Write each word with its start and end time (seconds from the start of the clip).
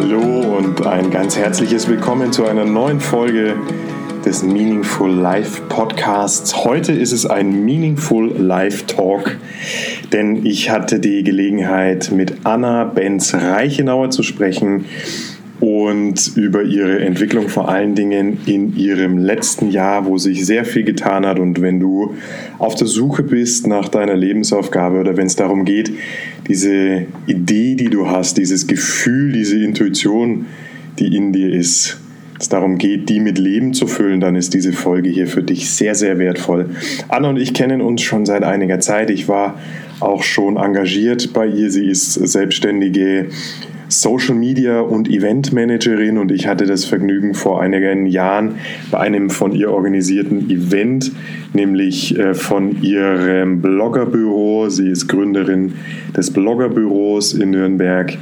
Hallo 0.00 0.56
und 0.56 0.86
ein 0.86 1.10
ganz 1.10 1.36
herzliches 1.36 1.88
Willkommen 1.88 2.30
zu 2.30 2.46
einer 2.46 2.64
neuen 2.64 3.00
Folge 3.00 3.56
des 4.24 4.44
Meaningful 4.44 5.10
Life 5.10 5.62
Podcasts. 5.68 6.62
Heute 6.62 6.92
ist 6.92 7.10
es 7.10 7.26
ein 7.26 7.64
Meaningful 7.64 8.32
Life 8.38 8.86
Talk, 8.86 9.38
denn 10.12 10.46
ich 10.46 10.70
hatte 10.70 11.00
die 11.00 11.24
Gelegenheit, 11.24 12.12
mit 12.12 12.32
Anna 12.44 12.84
Benz 12.84 13.34
Reichenauer 13.34 14.10
zu 14.10 14.22
sprechen 14.22 14.84
und 15.60 16.36
über 16.36 16.62
ihre 16.62 17.00
Entwicklung 17.00 17.48
vor 17.48 17.68
allen 17.68 17.94
Dingen 17.94 18.38
in 18.46 18.76
ihrem 18.76 19.18
letzten 19.18 19.70
Jahr, 19.70 20.06
wo 20.06 20.16
sich 20.16 20.46
sehr 20.46 20.64
viel 20.64 20.84
getan 20.84 21.26
hat. 21.26 21.38
Und 21.38 21.60
wenn 21.60 21.80
du 21.80 22.14
auf 22.58 22.76
der 22.76 22.86
Suche 22.86 23.24
bist 23.24 23.66
nach 23.66 23.88
deiner 23.88 24.14
Lebensaufgabe 24.14 25.00
oder 25.00 25.16
wenn 25.16 25.26
es 25.26 25.36
darum 25.36 25.64
geht, 25.64 25.92
diese 26.46 27.06
Idee, 27.26 27.74
die 27.74 27.90
du 27.90 28.08
hast, 28.08 28.38
dieses 28.38 28.66
Gefühl, 28.66 29.32
diese 29.32 29.58
Intuition, 29.62 30.46
die 30.98 31.16
in 31.16 31.32
dir 31.32 31.52
ist, 31.52 32.00
es 32.40 32.48
darum 32.48 32.78
geht, 32.78 33.08
die 33.08 33.18
mit 33.18 33.36
Leben 33.36 33.74
zu 33.74 33.88
füllen, 33.88 34.20
dann 34.20 34.36
ist 34.36 34.54
diese 34.54 34.72
Folge 34.72 35.08
hier 35.08 35.26
für 35.26 35.42
dich 35.42 35.70
sehr, 35.70 35.96
sehr 35.96 36.20
wertvoll. 36.20 36.70
Anna 37.08 37.30
und 37.30 37.36
ich 37.36 37.52
kennen 37.52 37.80
uns 37.80 38.02
schon 38.02 38.26
seit 38.26 38.44
einiger 38.44 38.78
Zeit. 38.78 39.10
Ich 39.10 39.26
war 39.26 39.58
auch 39.98 40.22
schon 40.22 40.56
engagiert 40.56 41.32
bei 41.32 41.48
ihr. 41.48 41.70
Sie 41.72 41.86
ist 41.86 42.14
selbstständige 42.14 43.26
Social 43.88 44.34
Media 44.34 44.80
und 44.80 45.08
Event 45.08 45.52
Managerin 45.52 46.18
und 46.18 46.30
ich 46.30 46.46
hatte 46.46 46.66
das 46.66 46.84
Vergnügen 46.84 47.34
vor 47.34 47.60
einigen 47.60 48.06
Jahren 48.06 48.56
bei 48.90 48.98
einem 48.98 49.30
von 49.30 49.52
ihr 49.52 49.70
organisierten 49.70 50.50
Event, 50.50 51.12
nämlich 51.54 52.18
äh, 52.18 52.34
von 52.34 52.82
ihrem 52.82 53.60
Bloggerbüro. 53.62 54.68
Sie 54.68 54.90
ist 54.90 55.08
Gründerin 55.08 55.74
des 56.16 56.32
Bloggerbüros 56.32 57.32
in 57.32 57.50
Nürnberg 57.50 58.16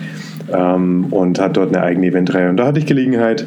ähm, 0.52 1.06
und 1.10 1.40
hat 1.40 1.56
dort 1.56 1.74
eine 1.74 1.84
eigene 1.84 2.06
Eventreihe. 2.06 2.48
Und 2.48 2.58
da 2.58 2.66
hatte 2.66 2.78
ich 2.78 2.86
Gelegenheit, 2.86 3.46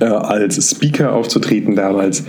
äh, 0.00 0.04
als 0.04 0.70
Speaker 0.70 1.12
aufzutreten 1.12 1.76
damals. 1.76 2.24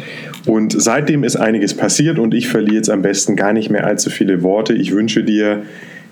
Und 0.45 0.73
seitdem 0.79 1.23
ist 1.23 1.35
einiges 1.35 1.75
passiert 1.75 2.19
und 2.19 2.33
ich 2.33 2.47
verliere 2.47 2.75
jetzt 2.75 2.89
am 2.89 3.01
besten 3.01 3.35
gar 3.35 3.53
nicht 3.53 3.69
mehr 3.69 3.85
allzu 3.85 4.09
viele 4.09 4.44
Worte. 4.44 4.73
Ich 4.73 4.91
wünsche 4.91 5.23
dir 5.23 5.63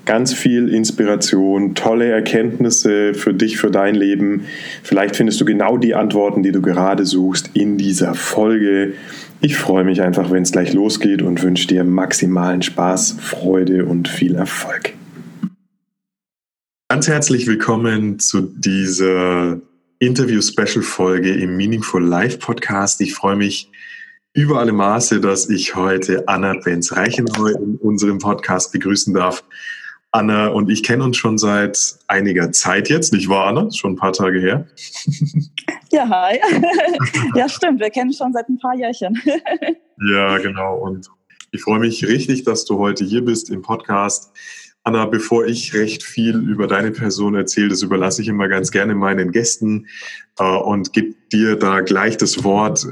ganz 0.09 0.33
viel 0.33 0.73
Inspiration, 0.73 1.75
tolle 1.75 2.07
Erkenntnisse 2.09 3.13
für 3.13 3.31
dich, 3.31 3.59
für 3.59 3.69
dein 3.69 3.93
Leben. 3.93 4.45
Vielleicht 4.81 5.15
findest 5.15 5.39
du 5.39 5.45
genau 5.45 5.77
die 5.77 5.93
Antworten, 5.93 6.41
die 6.41 6.51
du 6.51 6.63
gerade 6.63 7.05
suchst 7.05 7.51
in 7.53 7.77
dieser 7.77 8.15
Folge. 8.15 8.93
Ich 9.39 9.55
freue 9.55 9.83
mich 9.83 10.01
einfach, 10.01 10.31
wenn 10.31 10.41
es 10.41 10.51
gleich 10.51 10.73
losgeht 10.73 11.21
und 11.21 11.43
wünsche 11.43 11.67
dir 11.67 11.83
maximalen 11.83 12.63
Spaß, 12.63 13.17
Freude 13.21 13.85
und 13.85 14.07
viel 14.07 14.33
Erfolg. 14.33 14.93
Ganz 16.89 17.07
herzlich 17.07 17.45
willkommen 17.45 18.17
zu 18.17 18.41
dieser 18.41 19.61
Interview-Special-Folge 19.99 21.35
im 21.35 21.55
Meaningful 21.55 22.03
Life 22.03 22.39
Podcast. 22.39 22.99
Ich 23.01 23.13
freue 23.13 23.35
mich 23.35 23.69
über 24.33 24.57
alle 24.57 24.73
Maße, 24.73 25.21
dass 25.21 25.49
ich 25.51 25.75
heute 25.75 26.27
Anna 26.27 26.55
Benz-Reichenau 26.55 27.45
in 27.45 27.75
unserem 27.75 28.17
Podcast 28.17 28.71
begrüßen 28.71 29.13
darf. 29.13 29.43
Anna 30.11 30.47
und 30.47 30.69
ich 30.71 30.81
kennen 30.83 31.03
uns 31.03 31.17
schon 31.17 31.37
seit 31.37 31.99
einiger 32.07 32.51
Zeit 32.51 32.89
jetzt, 32.89 33.13
nicht 33.13 33.29
wahr, 33.29 33.47
Anna? 33.47 33.69
Schon 33.71 33.93
ein 33.93 33.97
paar 33.97 34.13
Tage 34.13 34.39
her. 34.39 34.67
Ja, 35.91 36.07
hi. 36.07 36.39
Ja, 37.35 37.49
stimmt. 37.49 37.79
Wir 37.79 37.89
kennen 37.89 38.13
schon 38.13 38.31
seit 38.31 38.47
ein 38.47 38.59
paar 38.59 38.75
Jährchen. 38.75 39.19
Ja, 40.11 40.37
genau. 40.37 40.77
Und 40.77 41.09
ich 41.51 41.61
freue 41.61 41.79
mich 41.79 42.07
richtig, 42.07 42.43
dass 42.43 42.63
du 42.65 42.77
heute 42.77 43.03
hier 43.03 43.25
bist 43.25 43.49
im 43.49 43.63
Podcast. 43.63 44.31
Anna, 44.83 45.05
bevor 45.07 45.45
ich 45.45 45.73
recht 45.73 46.03
viel 46.03 46.37
über 46.37 46.67
deine 46.67 46.91
Person 46.91 47.35
erzähle, 47.35 47.69
das 47.69 47.81
überlasse 47.81 48.21
ich 48.21 48.27
immer 48.27 48.47
ganz 48.47 48.71
gerne 48.71 48.95
meinen 48.95 49.31
Gästen 49.31 49.87
äh, 50.37 50.43
und 50.43 50.93
gebe 50.93 51.15
dir 51.33 51.57
da 51.57 51.81
gleich 51.81 52.17
das 52.17 52.43
Wort. 52.43 52.87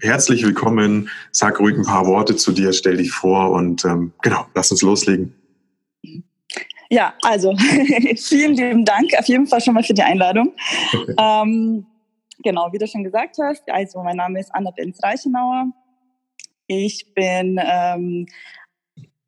Herzlich 0.00 0.44
willkommen. 0.44 1.10
Sag 1.30 1.60
ruhig 1.60 1.76
ein 1.76 1.84
paar 1.84 2.06
Worte 2.06 2.34
zu 2.34 2.50
dir, 2.50 2.72
stell 2.72 2.96
dich 2.96 3.12
vor 3.12 3.52
und 3.52 3.84
ähm, 3.84 4.12
genau, 4.22 4.46
lass 4.54 4.72
uns 4.72 4.82
loslegen. 4.82 5.34
Ja, 6.90 7.14
also 7.22 7.54
vielen 8.16 8.54
lieben 8.54 8.84
Dank 8.84 9.12
auf 9.18 9.26
jeden 9.26 9.46
Fall 9.46 9.60
schon 9.60 9.74
mal 9.74 9.82
für 9.82 9.94
die 9.94 10.02
Einladung. 10.02 10.54
ähm, 11.18 11.86
genau, 12.42 12.72
wie 12.72 12.78
du 12.78 12.86
schon 12.86 13.04
gesagt 13.04 13.36
hast, 13.40 13.70
also 13.70 14.02
mein 14.02 14.16
Name 14.16 14.40
ist 14.40 14.54
Anna 14.54 14.70
Benz 14.70 14.98
Reichenauer. 15.02 15.66
Ich 16.66 17.14
bin, 17.14 17.60
ähm, 17.62 18.26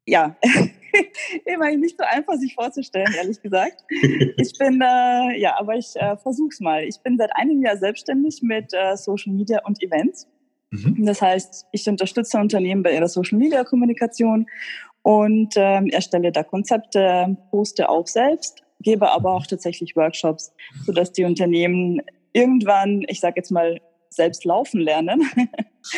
ja, 0.06 0.36
immerhin 1.44 1.80
nicht 1.80 1.98
so 1.98 2.04
einfach 2.04 2.34
sich 2.34 2.54
vorzustellen, 2.54 3.12
ehrlich 3.16 3.40
gesagt. 3.40 3.82
Ich 4.36 4.58
bin, 4.58 4.80
äh, 4.80 5.38
ja, 5.38 5.58
aber 5.58 5.74
ich 5.74 5.94
äh, 5.96 6.16
versuch's 6.16 6.60
mal. 6.60 6.84
Ich 6.84 7.00
bin 7.00 7.16
seit 7.18 7.34
einem 7.36 7.62
Jahr 7.62 7.76
selbstständig 7.76 8.40
mit 8.42 8.72
äh, 8.72 8.96
Social 8.96 9.32
Media 9.32 9.60
und 9.64 9.82
Events. 9.82 10.26
Mhm. 10.70 11.04
Das 11.04 11.20
heißt, 11.20 11.66
ich 11.72 11.88
unterstütze 11.88 12.38
Unternehmen 12.38 12.82
bei 12.82 12.94
ihrer 12.94 13.08
Social 13.08 13.38
Media 13.38 13.64
Kommunikation 13.64 14.46
und 15.02 15.54
ähm, 15.56 15.88
erstelle 15.88 16.32
da 16.32 16.42
Konzepte, 16.42 17.36
poste 17.50 17.88
auch 17.88 18.06
selbst, 18.06 18.62
gebe 18.80 19.10
aber 19.10 19.32
auch 19.32 19.46
tatsächlich 19.46 19.96
Workshops, 19.96 20.52
sodass 20.84 21.12
die 21.12 21.24
Unternehmen 21.24 22.00
irgendwann, 22.32 23.04
ich 23.08 23.20
sage 23.20 23.34
jetzt 23.36 23.50
mal, 23.50 23.80
selbst 24.10 24.44
laufen 24.44 24.80
lernen. 24.80 25.22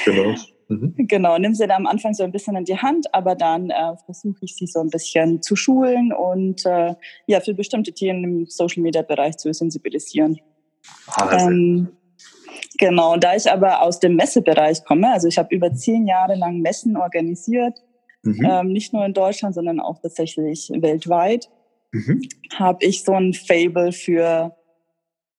Genau. 0.05 0.37
Mhm. 0.69 0.95
Genau, 0.97 1.39
nimm 1.39 1.55
sie 1.55 1.67
da 1.67 1.77
am 1.77 1.87
Anfang 1.87 2.15
so 2.15 2.23
ein 2.23 2.33
bisschen 2.33 2.57
in 2.57 2.65
die 2.65 2.79
Hand, 2.79 3.13
aber 3.13 3.35
dann 3.35 3.71
äh, 3.71 3.97
versuche 4.05 4.39
ich 4.43 4.55
sie 4.55 4.67
so 4.67 4.81
ein 4.81 4.91
bisschen 4.91 5.43
zu 5.43 5.57
schulen 5.57 6.13
und 6.13 6.65
äh, 6.65 6.95
ja, 7.27 7.41
für 7.41 7.55
bestimmte 7.55 7.93
Themen 7.93 8.25
im 8.25 8.47
Social 8.47 8.83
Media 8.83 9.03
Bereich 9.03 9.37
zu 9.39 9.53
sensibilisieren. 9.53 10.41
Ähm, 11.33 11.89
genau, 12.79 13.17
da 13.17 13.35
ich 13.35 13.51
aber 13.51 13.83
aus 13.83 13.99
dem 14.01 14.17
Messebereich 14.17 14.85
komme, 14.85 15.13
also 15.13 15.29
ich 15.29 15.39
habe 15.39 15.55
über 15.55 15.75
zehn 15.75 16.07
Jahre 16.07 16.37
lang 16.37 16.61
Messen 16.61 16.97
organisiert, 16.97 17.79
mhm. 18.23 18.45
ähm, 18.45 18.73
nicht 18.73 18.93
nur 18.93 19.05
in 19.05 19.15
Deutschland, 19.15 19.55
sondern 19.55 19.81
auch 19.81 20.01
tatsächlich 20.01 20.71
weltweit, 20.75 21.49
mhm. 21.93 22.23
habe 22.55 22.85
ich 22.85 23.05
so 23.05 23.13
ein 23.13 23.33
Fable 23.33 23.93
für 23.93 24.57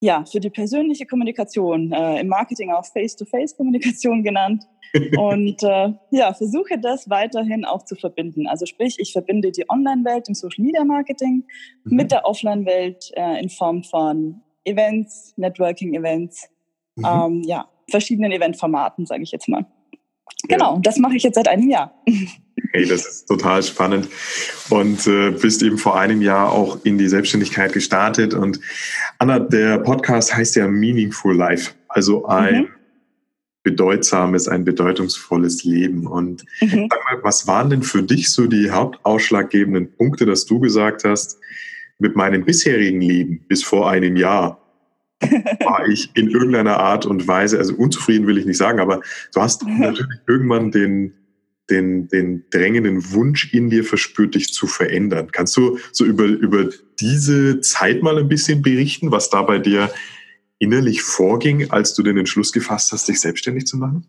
ja, 0.04 0.26
für 0.26 0.42
die 0.42 0.50
persönliche 0.50 1.06
Kommunikation, 1.06 1.94
äh, 1.94 2.20
im 2.20 2.28
Marketing 2.28 2.72
auch 2.72 2.86
Face-to-Face-Kommunikation 2.86 4.22
genannt. 4.22 4.66
Und 5.18 5.64
äh, 5.64 5.94
ja, 6.12 6.34
versuche 6.34 6.78
das 6.78 7.10
weiterhin 7.10 7.64
auch 7.64 7.86
zu 7.86 7.96
verbinden. 7.96 8.46
Also 8.46 8.66
sprich, 8.66 8.98
ich 9.00 9.14
verbinde 9.14 9.52
die 9.52 9.64
Online-Welt 9.70 10.28
im 10.28 10.36
Social-Media-Marketing 10.36 11.46
mhm. 11.86 11.96
mit 11.96 12.12
der 12.12 12.26
Offline-Welt 12.26 13.12
äh, 13.16 13.42
in 13.42 13.50
Form 13.50 13.86
von 13.86 14.42
Events, 14.66 15.34
Networking-Events, 15.38 16.50
mhm. 16.98 17.06
ähm, 17.06 17.42
ja, 17.46 17.70
verschiedenen 17.90 18.34
Eventformaten, 18.34 19.06
sage 19.06 19.24
ich 19.24 19.32
jetzt 19.32 19.48
mal. 19.48 19.66
Genau, 20.50 20.80
das 20.80 20.98
mache 20.98 21.16
ich 21.16 21.24
jetzt 21.24 21.36
seit 21.36 21.48
einem 21.48 21.70
Jahr. 21.70 21.94
Hey, 22.76 22.88
das 22.88 23.06
ist 23.06 23.28
total 23.28 23.62
spannend. 23.62 24.10
Und 24.72 25.06
äh, 25.06 25.30
bist 25.30 25.62
eben 25.62 25.78
vor 25.78 26.00
einem 26.00 26.24
Jahr 26.24 26.52
auch 26.52 26.84
in 26.84 26.98
die 26.98 27.08
Selbstständigkeit 27.08 27.72
gestartet. 27.72 28.34
Und 28.34 28.60
Anna, 29.20 29.38
der 29.38 29.78
Podcast 29.78 30.36
heißt 30.36 30.56
ja 30.56 30.68
Meaningful 30.68 31.36
Life, 31.36 31.74
also 31.88 32.26
ein 32.26 32.62
mhm. 32.62 32.68
bedeutsames, 33.62 34.48
ein 34.48 34.66
bedeutungsvolles 34.66 35.64
Leben. 35.64 36.08
Und 36.08 36.46
mhm. 36.62 36.88
sag 36.90 37.00
mal, 37.06 37.24
was 37.24 37.46
waren 37.46 37.70
denn 37.70 37.84
für 37.84 38.02
dich 38.02 38.32
so 38.32 38.48
die 38.48 38.72
hauptausschlaggebenden 38.72 39.96
Punkte, 39.96 40.26
dass 40.26 40.48
du 40.48 40.60
gesagt 40.60 41.04
hast, 41.04 41.38
mit 42.00 42.16
meinem 42.16 42.44
bisherigen 42.44 43.02
Leben 43.02 43.46
bis 43.48 43.64
vor 43.64 43.88
einem 43.88 44.16
Jahr 44.16 44.60
war 45.64 45.88
ich 45.88 46.10
in 46.16 46.30
irgendeiner 46.30 46.78
Art 46.78 47.06
und 47.06 47.28
Weise, 47.28 47.60
also 47.60 47.76
unzufrieden 47.76 48.26
will 48.26 48.40
ich 48.40 48.46
nicht 48.46 48.58
sagen, 48.58 48.80
aber 48.80 49.02
du 49.32 49.42
hast 49.42 49.64
natürlich 49.68 50.20
irgendwann 50.28 50.72
den, 50.72 51.14
den, 51.70 52.08
den 52.10 52.46
drängenden 52.50 53.12
Wunsch 53.14 53.54
in 53.54 53.70
dir 53.70 53.84
verspürt, 53.84 54.36
dich 54.36 54.54
zu 54.54 54.68
verändern. 54.68 55.32
Kannst 55.32 55.56
du 55.56 55.78
so 55.92 56.06
über, 56.06 56.26
über 56.26 56.70
diese 57.00 57.62
Zeit 57.62 58.04
mal 58.04 58.18
ein 58.18 58.28
bisschen 58.28 58.62
berichten, 58.62 59.12
was 59.12 59.30
da 59.30 59.42
bei 59.42 59.60
dir 59.60 59.90
innerlich 60.60 61.02
vorging, 61.02 61.72
als 61.72 61.94
du 61.94 62.04
den 62.04 62.18
Entschluss 62.18 62.52
gefasst 62.52 62.92
hast, 62.92 63.08
dich 63.08 63.20
selbstständig 63.20 63.66
zu 63.66 63.78
machen? 63.78 64.06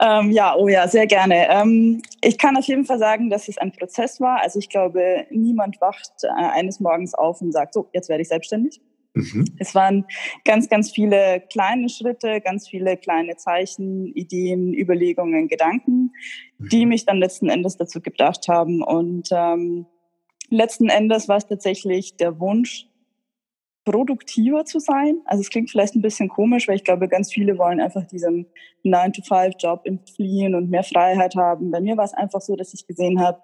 Ähm, 0.00 0.32
ja, 0.32 0.56
oh 0.56 0.66
ja, 0.66 0.88
sehr 0.88 1.06
gerne. 1.06 1.48
Ähm, 1.48 2.02
ich 2.22 2.36
kann 2.36 2.56
auf 2.56 2.64
jeden 2.64 2.84
Fall 2.84 2.98
sagen, 2.98 3.30
dass 3.30 3.48
es 3.48 3.56
ein 3.58 3.70
Prozess 3.70 4.20
war. 4.20 4.40
Also 4.40 4.58
ich 4.58 4.68
glaube, 4.68 5.26
niemand 5.30 5.80
wacht 5.80 6.12
äh, 6.24 6.28
eines 6.28 6.80
Morgens 6.80 7.14
auf 7.14 7.40
und 7.40 7.52
sagt, 7.52 7.74
so, 7.74 7.88
jetzt 7.92 8.08
werde 8.08 8.22
ich 8.22 8.28
selbstständig. 8.28 8.80
Mhm. 9.14 9.44
Es 9.58 9.74
waren 9.74 10.06
ganz, 10.44 10.68
ganz 10.68 10.90
viele 10.90 11.42
kleine 11.50 11.88
Schritte, 11.88 12.40
ganz 12.40 12.68
viele 12.68 12.96
kleine 12.96 13.36
Zeichen, 13.36 14.06
Ideen, 14.06 14.72
Überlegungen, 14.72 15.48
Gedanken, 15.48 16.12
mhm. 16.58 16.68
die 16.68 16.86
mich 16.86 17.04
dann 17.04 17.18
letzten 17.18 17.48
Endes 17.48 17.76
dazu 17.76 18.00
gebracht 18.00 18.48
haben. 18.48 18.82
Und 18.82 19.28
ähm, 19.32 19.86
letzten 20.48 20.88
Endes 20.88 21.28
war 21.28 21.36
es 21.36 21.46
tatsächlich 21.46 22.16
der 22.16 22.40
Wunsch, 22.40 22.86
produktiver 23.84 24.64
zu 24.64 24.78
sein. 24.78 25.20
Also 25.24 25.40
es 25.40 25.50
klingt 25.50 25.70
vielleicht 25.70 25.96
ein 25.96 26.02
bisschen 26.02 26.28
komisch, 26.28 26.68
weil 26.68 26.76
ich 26.76 26.84
glaube, 26.84 27.08
ganz 27.08 27.32
viele 27.32 27.58
wollen 27.58 27.80
einfach 27.80 28.06
diesem 28.06 28.46
9-to-5-Job 28.84 29.82
entfliehen 29.84 30.54
und 30.54 30.70
mehr 30.70 30.84
Freiheit 30.84 31.34
haben. 31.34 31.70
Bei 31.70 31.80
mir 31.80 31.96
war 31.96 32.04
es 32.04 32.14
einfach 32.14 32.40
so, 32.40 32.54
dass 32.54 32.72
ich 32.74 32.86
gesehen 32.86 33.20
habe, 33.20 33.40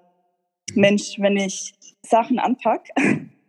mhm. 0.73 0.81
Mensch, 0.81 1.17
wenn 1.19 1.37
ich 1.37 1.75
Sachen 2.03 2.39
anpacke, 2.39 2.93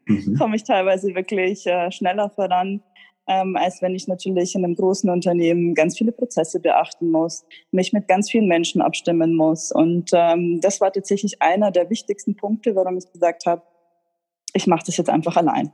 mhm. 0.09 0.35
komme 0.37 0.55
ich 0.55 0.63
teilweise 0.63 1.13
wirklich 1.15 1.65
äh, 1.65 1.91
schneller 1.91 2.29
voran, 2.29 2.81
ähm, 3.27 3.55
als 3.55 3.81
wenn 3.81 3.93
ich 3.95 4.07
natürlich 4.07 4.55
in 4.55 4.65
einem 4.65 4.75
großen 4.75 5.09
Unternehmen 5.09 5.75
ganz 5.75 5.97
viele 5.97 6.11
Prozesse 6.11 6.59
beachten 6.59 7.11
muss, 7.11 7.45
mich 7.71 7.93
mit 7.93 8.07
ganz 8.07 8.29
vielen 8.29 8.47
Menschen 8.47 8.81
abstimmen 8.81 9.35
muss. 9.35 9.71
Und 9.71 10.09
ähm, 10.13 10.59
das 10.61 10.81
war 10.81 10.91
tatsächlich 10.91 11.41
einer 11.41 11.71
der 11.71 11.89
wichtigsten 11.89 12.35
Punkte, 12.35 12.75
warum 12.75 12.97
ich 12.97 13.11
gesagt 13.11 13.45
habe, 13.45 13.61
ich 14.53 14.65
mache 14.65 14.83
das 14.85 14.97
jetzt 14.97 15.09
einfach 15.09 15.37
allein. 15.37 15.71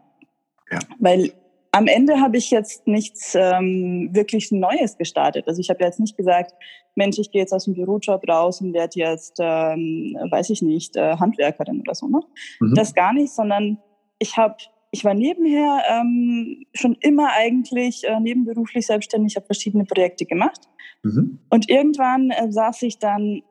Ja. 0.69 0.79
Weil 0.99 1.31
am 1.71 1.87
Ende 1.87 2.19
habe 2.21 2.37
ich 2.37 2.51
jetzt 2.51 2.87
nichts 2.87 3.35
ähm, 3.35 4.09
wirklich 4.13 4.51
Neues 4.51 4.97
gestartet. 4.97 5.47
Also 5.47 5.59
ich 5.59 5.69
habe 5.69 5.83
jetzt 5.83 5.99
nicht 5.99 6.15
gesagt, 6.15 6.53
Mensch, 6.95 7.19
ich 7.19 7.31
gehe 7.31 7.41
jetzt 7.41 7.51
aus 7.53 7.65
dem 7.65 7.73
Bürojob 7.73 8.27
raus 8.27 8.61
und 8.61 8.73
werde 8.73 8.97
jetzt, 8.97 9.37
ähm, 9.41 10.17
weiß 10.29 10.49
ich 10.51 10.61
nicht, 10.61 10.95
äh, 10.95 11.17
Handwerkerin 11.17 11.81
oder 11.81 11.93
so. 11.93 12.07
Ne? 12.07 12.21
Mhm. 12.61 12.75
Das 12.75 12.93
gar 12.93 13.13
nicht, 13.13 13.33
sondern 13.33 13.77
ich 14.19 14.37
habe, 14.37 14.55
ich 14.91 15.03
war 15.03 15.13
nebenher 15.13 15.83
ähm, 15.89 16.65
schon 16.73 16.95
immer 17.01 17.31
eigentlich 17.33 18.03
äh, 18.05 18.19
nebenberuflich 18.19 18.85
selbstständig, 18.85 19.35
habe 19.35 19.45
verschiedene 19.45 19.85
Projekte 19.85 20.25
gemacht. 20.25 20.61
Mhm. 21.03 21.39
Und 21.49 21.69
irgendwann 21.69 22.31
äh, 22.31 22.51
saß 22.51 22.81
ich 22.83 22.99
dann 22.99 23.41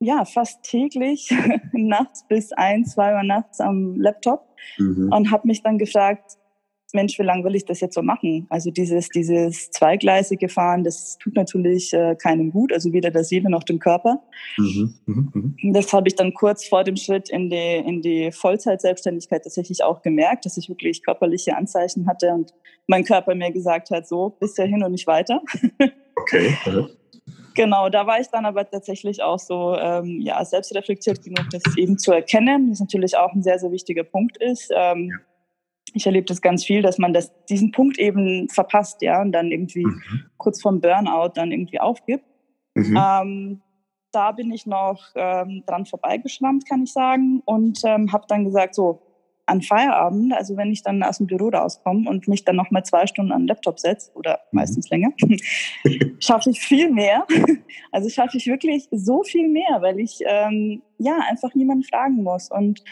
ja 0.00 0.24
fast 0.24 0.62
täglich 0.62 1.32
nachts 1.72 2.26
bis 2.28 2.52
ein, 2.52 2.84
zwei 2.84 3.14
Uhr 3.14 3.22
nachts 3.22 3.60
am 3.60 4.00
Laptop 4.00 4.54
mhm. 4.78 5.12
und 5.12 5.30
habe 5.30 5.46
mich 5.46 5.62
dann 5.62 5.78
gefragt, 5.78 6.38
Mensch, 6.94 7.18
wie 7.18 7.22
lange 7.22 7.44
will 7.44 7.54
ich 7.54 7.64
das 7.64 7.80
jetzt 7.80 7.94
so 7.94 8.02
machen? 8.02 8.46
Also 8.48 8.70
dieses, 8.70 9.08
dieses 9.10 9.70
zweigleisige 9.70 10.48
Fahren, 10.48 10.84
das 10.84 11.18
tut 11.18 11.34
natürlich 11.34 11.92
äh, 11.92 12.16
keinem 12.16 12.50
gut, 12.50 12.72
also 12.72 12.92
weder 12.92 13.10
der 13.10 13.24
Seele 13.24 13.50
noch 13.50 13.62
dem 13.62 13.78
Körper. 13.78 14.22
Mhm, 14.56 14.94
mh, 15.06 15.30
mh. 15.34 15.72
Das 15.72 15.92
habe 15.92 16.08
ich 16.08 16.14
dann 16.14 16.32
kurz 16.32 16.66
vor 16.66 16.84
dem 16.84 16.96
Schritt 16.96 17.28
in 17.28 17.50
die, 17.50 17.76
in 17.76 18.00
die 18.00 18.32
Vollzeitselbstständigkeit 18.32 19.44
tatsächlich 19.44 19.84
auch 19.84 20.00
gemerkt, 20.00 20.46
dass 20.46 20.56
ich 20.56 20.68
wirklich 20.68 21.02
körperliche 21.02 21.56
Anzeichen 21.56 22.06
hatte 22.06 22.32
und 22.32 22.54
mein 22.86 23.04
Körper 23.04 23.34
mir 23.34 23.52
gesagt 23.52 23.90
hat, 23.90 24.08
so, 24.08 24.30
bis 24.40 24.56
hin 24.56 24.82
und 24.82 24.92
nicht 24.92 25.06
weiter. 25.06 25.42
Okay. 26.20 26.52
Genau, 27.54 27.88
da 27.88 28.08
war 28.08 28.20
ich 28.20 28.26
dann 28.26 28.44
aber 28.44 28.68
tatsächlich 28.68 29.22
auch 29.22 29.38
so 29.38 29.72
ja, 29.72 30.02
ja, 30.02 30.44
selbstreflektiert 30.44 31.22
genug, 31.22 31.46
das 31.52 31.62
eben 31.76 31.96
zu 31.96 32.10
erkennen, 32.10 32.72
was 32.72 32.80
natürlich 32.80 33.16
auch 33.16 33.32
ein 33.34 33.42
sehr, 33.44 33.60
sehr 33.60 33.70
wichtiger 33.70 34.02
Punkt 34.02 34.36
ist. 34.38 34.72
Ähm, 34.74 35.10
ja 35.12 35.18
ich 35.94 36.06
erlebe 36.06 36.26
das 36.26 36.40
ganz 36.40 36.64
viel, 36.64 36.82
dass 36.82 36.98
man 36.98 37.12
das, 37.12 37.32
diesen 37.46 37.72
Punkt 37.72 37.98
eben 37.98 38.48
verpasst, 38.48 39.02
ja, 39.02 39.20
und 39.20 39.32
dann 39.32 39.50
irgendwie 39.50 39.84
mhm. 39.84 40.02
kurz 40.36 40.62
vorm 40.62 40.80
Burnout 40.80 41.32
dann 41.34 41.52
irgendwie 41.52 41.80
aufgibt. 41.80 42.24
Mhm. 42.74 42.96
Ähm, 42.96 43.62
da 44.12 44.32
bin 44.32 44.50
ich 44.50 44.66
noch 44.66 45.02
ähm, 45.14 45.62
dran 45.66 45.86
vorbeigeschrammt, 45.86 46.68
kann 46.68 46.84
ich 46.84 46.92
sagen, 46.92 47.42
und 47.44 47.80
ähm, 47.84 48.12
habe 48.12 48.24
dann 48.28 48.44
gesagt, 48.44 48.74
so, 48.74 49.02
an 49.48 49.62
Feierabend, 49.62 50.34
also 50.34 50.56
wenn 50.56 50.70
ich 50.70 50.82
dann 50.82 51.02
aus 51.02 51.18
dem 51.18 51.26
Büro 51.26 51.48
rauskomme 51.48 52.08
und 52.08 52.28
mich 52.28 52.44
dann 52.44 52.56
noch 52.56 52.70
mal 52.70 52.84
zwei 52.84 53.06
Stunden 53.06 53.32
an 53.32 53.42
den 53.42 53.48
Laptop 53.48 53.80
setze 53.80 54.10
oder 54.14 54.40
mhm. 54.52 54.58
meistens 54.58 54.90
länger, 54.90 55.10
schaffe 56.18 56.50
ich 56.50 56.60
viel 56.60 56.90
mehr. 56.90 57.26
Also 57.90 58.10
schaffe 58.10 58.36
ich 58.36 58.46
wirklich 58.46 58.86
so 58.90 59.22
viel 59.22 59.48
mehr, 59.48 59.80
weil 59.80 59.98
ich 59.98 60.18
ähm, 60.26 60.82
ja 60.98 61.18
einfach 61.30 61.54
niemanden 61.54 61.84
fragen 61.84 62.22
muss 62.22 62.50
und 62.50 62.82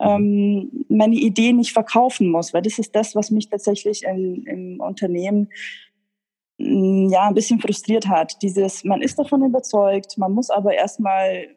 ähm, 0.00 0.84
meine 0.88 1.16
Idee 1.16 1.52
nicht 1.52 1.72
verkaufen 1.72 2.30
muss, 2.30 2.54
weil 2.54 2.62
das 2.62 2.78
ist 2.78 2.94
das, 2.94 3.16
was 3.16 3.32
mich 3.32 3.48
tatsächlich 3.48 4.04
in, 4.04 4.44
im 4.46 4.80
Unternehmen 4.80 5.48
mm, 6.58 7.08
ja 7.08 7.26
ein 7.26 7.34
bisschen 7.34 7.60
frustriert 7.60 8.06
hat. 8.06 8.42
Dieses, 8.42 8.84
man 8.84 9.02
ist 9.02 9.18
davon 9.18 9.44
überzeugt, 9.44 10.18
man 10.18 10.32
muss 10.32 10.50
aber 10.50 10.74
erstmal 10.74 11.48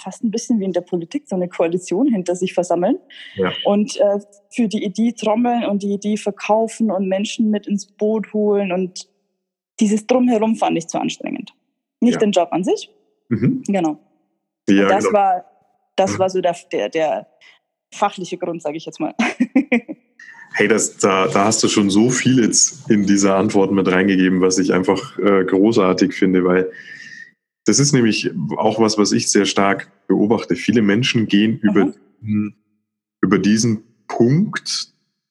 fast 0.00 0.24
ein 0.24 0.30
bisschen 0.30 0.60
wie 0.60 0.64
in 0.64 0.72
der 0.72 0.80
Politik 0.80 1.24
so 1.28 1.36
eine 1.36 1.48
Koalition 1.48 2.08
hinter 2.08 2.34
sich 2.34 2.54
versammeln 2.54 2.98
ja. 3.36 3.52
und 3.64 3.96
äh, 3.96 4.18
für 4.50 4.68
die 4.68 4.84
Idee 4.84 5.12
trommeln 5.12 5.64
und 5.64 5.82
die 5.82 5.92
Idee 5.92 6.16
verkaufen 6.16 6.90
und 6.90 7.08
Menschen 7.08 7.50
mit 7.50 7.66
ins 7.66 7.86
Boot 7.86 8.32
holen 8.32 8.72
und 8.72 9.08
dieses 9.78 10.06
Drumherum 10.06 10.56
fand 10.56 10.76
ich 10.76 10.88
zu 10.88 11.00
anstrengend. 11.00 11.54
Nicht 12.00 12.14
ja. 12.14 12.18
den 12.20 12.32
Job 12.32 12.48
an 12.52 12.64
sich. 12.64 12.90
Mhm. 13.28 13.62
Genau. 13.66 13.98
Ja, 14.68 14.88
das 14.88 15.04
genau. 15.04 15.18
war 15.18 15.44
das 16.00 16.14
mhm. 16.14 16.18
war 16.18 16.30
so 16.30 16.40
der, 16.40 16.56
der, 16.72 16.88
der 16.88 17.26
fachliche 17.92 18.38
Grund, 18.38 18.62
sage 18.62 18.76
ich 18.76 18.86
jetzt 18.86 19.00
mal. 19.00 19.14
hey, 20.54 20.68
das, 20.68 20.96
da, 20.96 21.28
da 21.28 21.44
hast 21.44 21.62
du 21.62 21.68
schon 21.68 21.90
so 21.90 22.10
viel 22.10 22.42
jetzt 22.42 22.90
in 22.90 23.06
dieser 23.06 23.36
Antwort 23.36 23.70
mit 23.72 23.86
reingegeben, 23.88 24.40
was 24.40 24.58
ich 24.58 24.72
einfach 24.72 25.18
äh, 25.18 25.44
großartig 25.44 26.14
finde, 26.14 26.44
weil 26.44 26.70
das 27.64 27.78
ist 27.78 27.92
nämlich 27.92 28.30
auch 28.56 28.80
was, 28.80 28.98
was 28.98 29.12
ich 29.12 29.30
sehr 29.30 29.46
stark 29.46 29.90
beobachte. 30.06 30.56
Viele 30.56 30.82
Menschen 30.82 31.26
gehen 31.26 31.58
über, 31.60 31.92
über 33.20 33.38
diesen 33.38 33.84
Punkt 34.08 34.88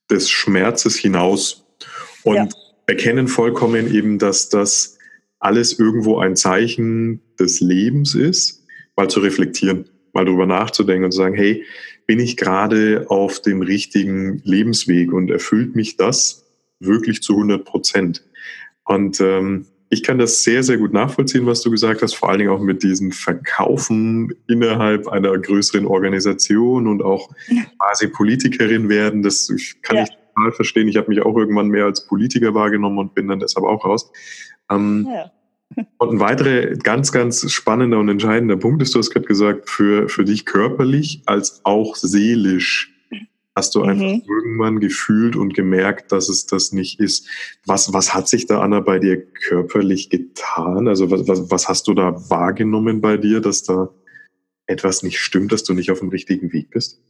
des 0.09 0.29
Schmerzes 0.29 0.95
hinaus 0.95 1.65
und 2.23 2.35
ja. 2.35 2.47
erkennen 2.87 3.27
vollkommen 3.27 3.93
eben, 3.93 4.19
dass 4.19 4.49
das 4.49 4.97
alles 5.39 5.79
irgendwo 5.79 6.19
ein 6.19 6.35
Zeichen 6.35 7.21
des 7.39 7.61
Lebens 7.61 8.15
ist, 8.15 8.65
mal 8.95 9.09
zu 9.09 9.19
reflektieren, 9.21 9.89
mal 10.13 10.25
darüber 10.25 10.45
nachzudenken 10.45 11.05
und 11.05 11.11
zu 11.11 11.17
sagen, 11.17 11.35
hey, 11.35 11.65
bin 12.05 12.19
ich 12.19 12.37
gerade 12.37 13.05
auf 13.09 13.41
dem 13.41 13.61
richtigen 13.61 14.41
Lebensweg 14.43 15.13
und 15.13 15.29
erfüllt 15.29 15.75
mich 15.75 15.95
das 15.95 16.45
wirklich 16.79 17.21
zu 17.21 17.33
100 17.33 17.63
Prozent? 17.63 18.25
Und 18.83 19.21
ähm, 19.21 19.67
ich 19.89 20.03
kann 20.03 20.19
das 20.19 20.43
sehr, 20.43 20.61
sehr 20.61 20.77
gut 20.77 20.93
nachvollziehen, 20.93 21.47
was 21.47 21.61
du 21.61 21.71
gesagt 21.71 22.01
hast, 22.01 22.13
vor 22.13 22.29
allen 22.29 22.39
Dingen 22.39 22.51
auch 22.51 22.59
mit 22.59 22.83
diesem 22.83 23.11
Verkaufen 23.11 24.33
innerhalb 24.47 25.07
einer 25.07 25.35
größeren 25.37 25.85
Organisation 25.85 26.87
und 26.87 27.01
auch 27.01 27.29
quasi 27.77 28.07
Politikerin 28.07 28.87
werden. 28.87 29.23
Das 29.23 29.51
kann 29.81 29.97
ja. 29.97 30.03
ich 30.03 30.09
total 30.09 30.51
verstehen. 30.51 30.87
Ich 30.87 30.97
habe 30.97 31.09
mich 31.09 31.21
auch 31.21 31.35
irgendwann 31.35 31.69
mehr 31.69 31.85
als 31.85 32.05
Politiker 32.05 32.53
wahrgenommen 32.53 32.99
und 32.99 33.15
bin 33.15 33.27
dann 33.27 33.39
deshalb 33.39 33.65
auch 33.65 33.83
raus. 33.83 34.11
Ähm, 34.69 35.07
ja. 35.09 35.31
Und 35.99 36.13
ein 36.13 36.19
weiterer 36.19 36.75
ganz, 36.77 37.11
ganz 37.11 37.51
spannender 37.51 37.99
und 37.99 38.09
entscheidender 38.09 38.57
Punkt 38.57 38.81
ist, 38.81 38.95
du 38.95 38.99
hast 38.99 39.11
gerade 39.11 39.27
gesagt, 39.27 39.69
für, 39.69 40.09
für 40.09 40.25
dich 40.25 40.47
körperlich 40.47 41.21
als 41.27 41.61
auch 41.63 41.95
seelisch 41.95 42.98
hast 43.59 43.75
du 43.75 43.83
einfach 43.83 44.05
mhm. 44.05 44.23
irgendwann 44.25 44.79
gefühlt 44.79 45.35
und 45.35 45.53
gemerkt, 45.53 46.11
dass 46.13 46.29
es 46.29 46.45
das 46.45 46.71
nicht 46.71 46.99
ist. 46.99 47.27
Was, 47.65 47.93
was 47.93 48.13
hat 48.13 48.27
sich 48.29 48.47
da, 48.47 48.61
Anna, 48.61 48.79
bei 48.79 48.99
dir 48.99 49.21
körperlich 49.21 50.09
getan? 50.09 50.87
Also 50.87 51.11
was, 51.11 51.27
was, 51.27 51.51
was 51.51 51.67
hast 51.67 51.87
du 51.87 51.93
da 51.93 52.15
wahrgenommen 52.29 53.01
bei 53.01 53.17
dir, 53.17 53.41
dass 53.41 53.63
da 53.63 53.89
etwas 54.65 55.03
nicht 55.03 55.19
stimmt, 55.19 55.51
dass 55.51 55.63
du 55.63 55.73
nicht 55.73 55.91
auf 55.91 55.99
dem 55.99 56.09
richtigen 56.09 56.53
Weg 56.53 56.69
bist? 56.71 57.01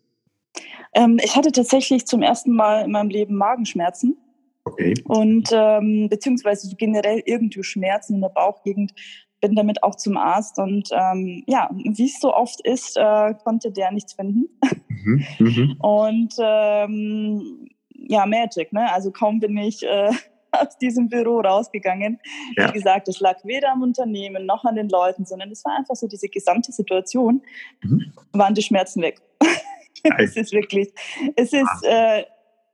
Ähm, 0.94 1.20
ich 1.24 1.36
hatte 1.36 1.52
tatsächlich 1.52 2.08
zum 2.08 2.24
ersten 2.24 2.56
Mal 2.56 2.86
in 2.86 2.92
meinem 2.92 3.10
Leben 3.10 3.36
Magenschmerzen. 3.36 4.18
Okay. 4.64 4.96
Und 5.06 5.50
ähm, 5.52 6.08
beziehungsweise 6.10 6.76
generell 6.76 7.22
irgendwie 7.26 7.64
Schmerzen 7.64 8.16
in 8.16 8.22
der 8.22 8.30
Bauchgegend, 8.30 8.94
bin 9.40 9.56
damit 9.56 9.84
auch 9.84 9.96
zum 9.96 10.18
Arzt 10.18 10.58
und 10.60 10.90
ähm, 10.92 11.44
ja, 11.48 11.70
wie 11.74 12.06
es 12.06 12.20
so 12.20 12.34
oft 12.34 12.62
ist, 12.62 12.98
äh, 12.98 13.34
konnte 13.44 13.72
der 13.72 13.92
nichts 13.92 14.14
finden. 14.14 14.50
Mhm, 14.88 15.26
mhm. 15.40 15.76
und 15.80 16.34
ähm, 16.40 17.70
ja, 17.94 18.26
Magic, 18.26 18.74
ne? 18.74 18.92
Also 18.92 19.12
kaum 19.12 19.40
bin 19.40 19.58
ich 19.58 19.84
äh, 19.84 20.12
aus 20.52 20.78
diesem 20.78 21.10
Büro 21.10 21.40
rausgegangen. 21.42 22.20
Ja. 22.58 22.70
Wie 22.70 22.74
gesagt, 22.74 23.08
es 23.08 23.20
lag 23.20 23.38
weder 23.44 23.72
am 23.72 23.82
Unternehmen 23.82 24.46
noch 24.46 24.66
an 24.66 24.76
den 24.76 24.90
Leuten, 24.90 25.26
sondern 25.26 25.52
es 25.52 25.64
war 25.64 25.78
einfach 25.78 25.96
so 25.96 26.08
diese 26.08 26.28
gesamte 26.28 26.72
Situation, 26.72 27.42
mhm. 27.84 28.14
waren 28.34 28.54
die 28.54 28.62
Schmerzen 28.62 29.02
weg. 29.02 29.22
es 30.18 30.36
ist 30.36 30.52
wirklich, 30.52 30.90
es 31.36 31.54
ist, 31.54 31.84
äh, 31.84 32.24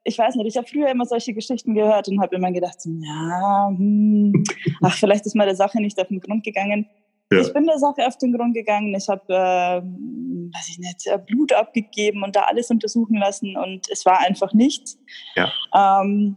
ich 0.07 0.17
weiß 0.17 0.35
nicht, 0.35 0.47
ich 0.47 0.55
habe 0.55 0.67
früher 0.67 0.89
immer 0.89 1.05
solche 1.05 1.33
Geschichten 1.33 1.73
gehört 1.73 2.07
und 2.07 2.21
habe 2.21 2.35
immer 2.35 2.51
gedacht, 2.51 2.77
ja, 2.85 3.67
hm, 3.69 4.43
ach, 4.81 4.95
vielleicht 4.95 5.25
ist 5.25 5.35
mal 5.35 5.47
der 5.47 5.55
Sache 5.55 5.81
nicht 5.81 5.99
auf 5.99 6.07
den 6.07 6.19
Grund 6.19 6.43
gegangen. 6.43 6.87
Ja. 7.31 7.39
Ich 7.39 7.51
bin 7.51 7.65
der 7.65 7.79
Sache 7.79 8.05
auf 8.05 8.15
den 8.19 8.31
Grund 8.31 8.53
gegangen. 8.53 8.93
Ich 8.93 9.09
habe, 9.09 9.23
äh, 9.27 9.81
weiß 9.81 10.69
ich 10.69 10.77
nicht, 10.77 11.07
äh, 11.07 11.17
Blut 11.17 11.53
abgegeben 11.53 12.23
und 12.23 12.35
da 12.35 12.41
alles 12.41 12.69
untersuchen 12.69 13.17
lassen 13.17 13.57
und 13.57 13.89
es 13.89 14.05
war 14.05 14.19
einfach 14.19 14.53
nichts. 14.53 14.99
Ja. 15.35 15.51
Ähm, 15.73 16.35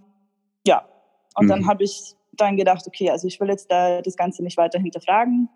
ja. 0.67 0.89
Und 1.37 1.45
mhm. 1.45 1.51
dann 1.51 1.67
habe 1.69 1.85
ich 1.85 2.15
dann 2.33 2.57
gedacht, 2.57 2.87
okay, 2.87 3.11
also 3.11 3.27
ich 3.27 3.39
will 3.39 3.49
jetzt 3.49 3.71
da 3.71 4.01
das 4.01 4.17
Ganze 4.17 4.43
nicht 4.43 4.57
weiter 4.57 4.79
hinterfragen. 4.79 5.51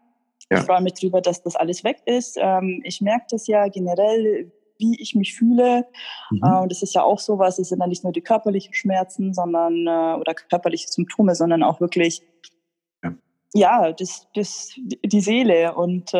Ja. 0.50 0.58
Ich 0.58 0.64
freue 0.64 0.82
mich 0.82 0.94
darüber, 0.94 1.22
dass 1.22 1.42
das 1.42 1.56
alles 1.56 1.82
weg 1.82 2.02
ist. 2.04 2.36
Ähm, 2.38 2.82
ich 2.84 3.00
merke 3.00 3.24
das 3.30 3.46
ja 3.46 3.68
generell, 3.68 4.52
wie 4.82 5.00
ich 5.00 5.14
mich 5.14 5.34
fühle. 5.34 5.86
Mhm. 6.30 6.42
Äh, 6.44 6.68
das 6.68 6.82
ist 6.82 6.94
ja 6.94 7.02
auch 7.02 7.18
sowas, 7.18 7.58
es 7.58 7.70
sind 7.70 7.78
dann 7.78 7.88
nicht 7.88 8.04
nur 8.04 8.12
die 8.12 8.20
körperlichen 8.20 8.74
Schmerzen, 8.74 9.32
sondern 9.32 9.86
äh, 9.86 10.20
oder 10.20 10.34
körperliche 10.34 10.88
Symptome, 10.88 11.34
sondern 11.34 11.62
auch 11.62 11.80
wirklich 11.80 12.22
ja, 13.02 13.14
ja 13.54 13.92
das, 13.92 14.28
das, 14.34 14.72
die 15.04 15.20
Seele 15.20 15.74
und 15.74 16.12
äh, 16.12 16.18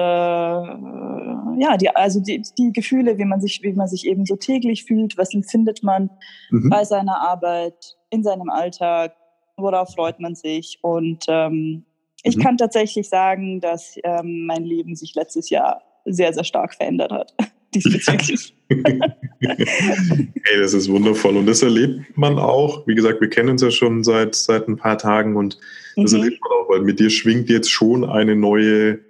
ja, 1.58 1.76
die, 1.76 1.90
also 1.94 2.20
die, 2.20 2.42
die 2.56 2.72
Gefühle, 2.72 3.18
wie 3.18 3.24
man 3.24 3.40
sich, 3.40 3.62
wie 3.62 3.72
man 3.72 3.88
sich 3.88 4.06
eben 4.06 4.24
so 4.24 4.36
täglich 4.36 4.84
fühlt, 4.84 5.18
was 5.18 5.34
empfindet 5.34 5.82
man 5.82 6.08
mhm. 6.50 6.70
bei 6.70 6.84
seiner 6.84 7.20
Arbeit, 7.20 7.96
in 8.10 8.22
seinem 8.22 8.48
Alltag, 8.48 9.14
worauf 9.56 9.92
freut 9.94 10.18
man 10.20 10.34
sich 10.34 10.78
und 10.82 11.24
ähm, 11.28 11.84
ich 12.22 12.36
mhm. 12.36 12.42
kann 12.42 12.56
tatsächlich 12.56 13.08
sagen, 13.08 13.60
dass 13.60 13.96
ähm, 14.04 14.46
mein 14.46 14.64
Leben 14.64 14.94
sich 14.94 15.14
letztes 15.14 15.50
Jahr 15.50 15.82
sehr, 16.04 16.32
sehr 16.32 16.44
stark 16.44 16.74
verändert 16.74 17.12
hat. 17.12 17.34
Diesbezüglich. 17.74 18.54
hey, 18.68 20.60
das 20.60 20.74
ist 20.74 20.88
wundervoll. 20.88 21.36
Und 21.36 21.46
das 21.46 21.62
erlebt 21.62 22.16
man 22.16 22.38
auch. 22.38 22.86
Wie 22.86 22.94
gesagt, 22.94 23.20
wir 23.20 23.28
kennen 23.28 23.50
uns 23.50 23.62
ja 23.62 23.70
schon 23.70 24.04
seit, 24.04 24.34
seit 24.34 24.68
ein 24.68 24.76
paar 24.76 24.98
Tagen 24.98 25.36
und 25.36 25.58
das 25.96 26.12
mhm. 26.12 26.18
erlebt 26.18 26.40
man 26.42 26.52
auch, 26.52 26.68
weil 26.70 26.80
mit 26.82 27.00
dir 27.00 27.10
schwingt 27.10 27.48
jetzt 27.48 27.70
schon 27.70 28.04
eine 28.04 28.36
neue 28.36 29.00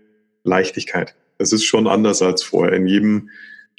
Leichtigkeit. 0.45 1.14
Das 1.38 1.52
ist 1.52 1.64
schon 1.64 1.87
anders 1.87 2.23
als 2.23 2.42
vorher. 2.42 2.75
In 2.75 2.87
jedem 2.87 3.31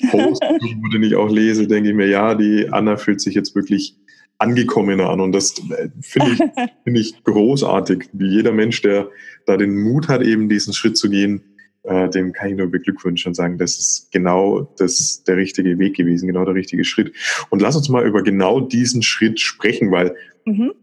Post, 0.10 0.44
den 0.94 1.04
ich 1.04 1.16
auch 1.16 1.30
lese, 1.30 1.68
denke 1.68 1.90
ich 1.90 1.96
mir, 1.96 2.08
ja, 2.08 2.36
die 2.36 2.70
Anna 2.72 2.98
fühlt 2.98 3.22
sich 3.22 3.36
jetzt 3.36 3.56
wirklich 3.56 3.98
angekommener 4.38 5.10
an. 5.10 5.22
Und 5.22 5.32
das 5.32 5.56
äh, 5.70 5.90
finde 6.02 6.32
ich, 6.32 6.38
find 6.84 6.98
ich 6.98 7.24
großartig. 7.24 8.10
Wie 8.14 8.28
jeder 8.28 8.52
Mensch, 8.52 8.82
der 8.82 9.10
da 9.46 9.58
den 9.58 9.82
Mut 9.82 10.08
hat, 10.08 10.22
eben 10.22 10.50
diesen 10.50 10.74
Schritt 10.74 10.98
zu 10.98 11.10
gehen, 11.10 11.44
äh, 11.84 12.10
dem 12.10 12.32
kann 12.32 12.50
ich 12.50 12.58
nur 12.58 12.72
beglückwünschen 12.72 13.30
und 13.30 13.36
sagen, 13.36 13.58
das 13.58 13.78
ist 13.78 14.12
genau 14.12 14.74
das, 14.78 15.24
der 15.24 15.38
richtige 15.38 15.78
Weg 15.80 15.96
gewesen, 15.96 16.28
genau 16.28 16.46
der 16.46 16.56
richtige 16.56 16.86
Schritt. 16.86 17.14
Und 17.50 17.62
lass 17.62 17.76
uns 17.76 17.90
mal 17.90 18.06
über 18.06 18.24
genau 18.24 18.62
diesen 18.62 19.02
Schritt 19.02 19.40
sprechen, 19.40 19.92
weil 19.92 20.16
mhm. 20.46 20.74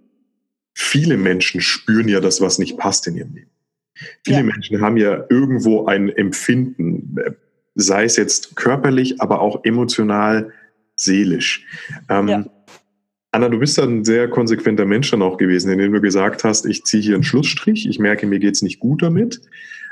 viele 0.75 1.17
Menschen 1.17 1.61
spüren 1.61 2.09
ja 2.09 2.21
das, 2.21 2.41
was 2.41 2.59
nicht 2.59 2.77
passt 2.77 3.07
in 3.07 3.17
ihrem 3.17 3.35
Leben. 3.35 3.51
Viele 4.25 4.39
ja. 4.39 4.43
Menschen 4.45 4.81
haben 4.81 4.97
ja 4.97 5.25
irgendwo 5.29 5.87
ein 5.87 6.09
Empfinden, 6.11 7.17
sei 7.75 8.05
es 8.05 8.17
jetzt 8.17 8.57
körperlich, 8.57 9.21
aber 9.21 9.41
auch 9.41 9.65
emotional, 9.65 10.53
seelisch. 10.97 11.67
Ähm, 12.09 12.29
ja. 12.29 12.45
Anna, 13.33 13.49
du 13.49 13.59
bist 13.59 13.79
ein 13.79 14.05
sehr 14.05 14.29
konsequenter 14.29 14.85
Mensch 14.85 15.11
dann 15.11 15.23
auch 15.23 15.37
gewesen, 15.37 15.71
indem 15.71 15.93
du 15.93 16.01
gesagt 16.01 16.45
hast, 16.45 16.67
ich 16.67 16.85
ziehe 16.85 17.03
hier 17.03 17.15
einen 17.15 17.23
Schlussstrich, 17.23 17.89
ich 17.89 17.99
merke, 17.99 18.27
mir 18.27 18.39
geht's 18.39 18.61
nicht 18.61 18.81
gut 18.81 19.03
damit 19.03 19.41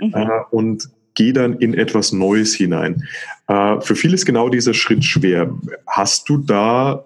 mhm. 0.00 0.12
äh, 0.14 0.28
und 0.50 0.90
gehe 1.18 1.32
dann 1.32 1.54
in 1.54 1.74
etwas 1.74 2.12
Neues 2.12 2.54
hinein. 2.54 3.02
Äh, 3.48 3.80
für 3.80 3.96
viele 3.96 4.14
ist 4.14 4.24
genau 4.24 4.48
dieser 4.48 4.72
Schritt 4.72 5.04
schwer. 5.04 5.52
Hast 5.86 6.28
du 6.28 6.38
da 6.38 7.04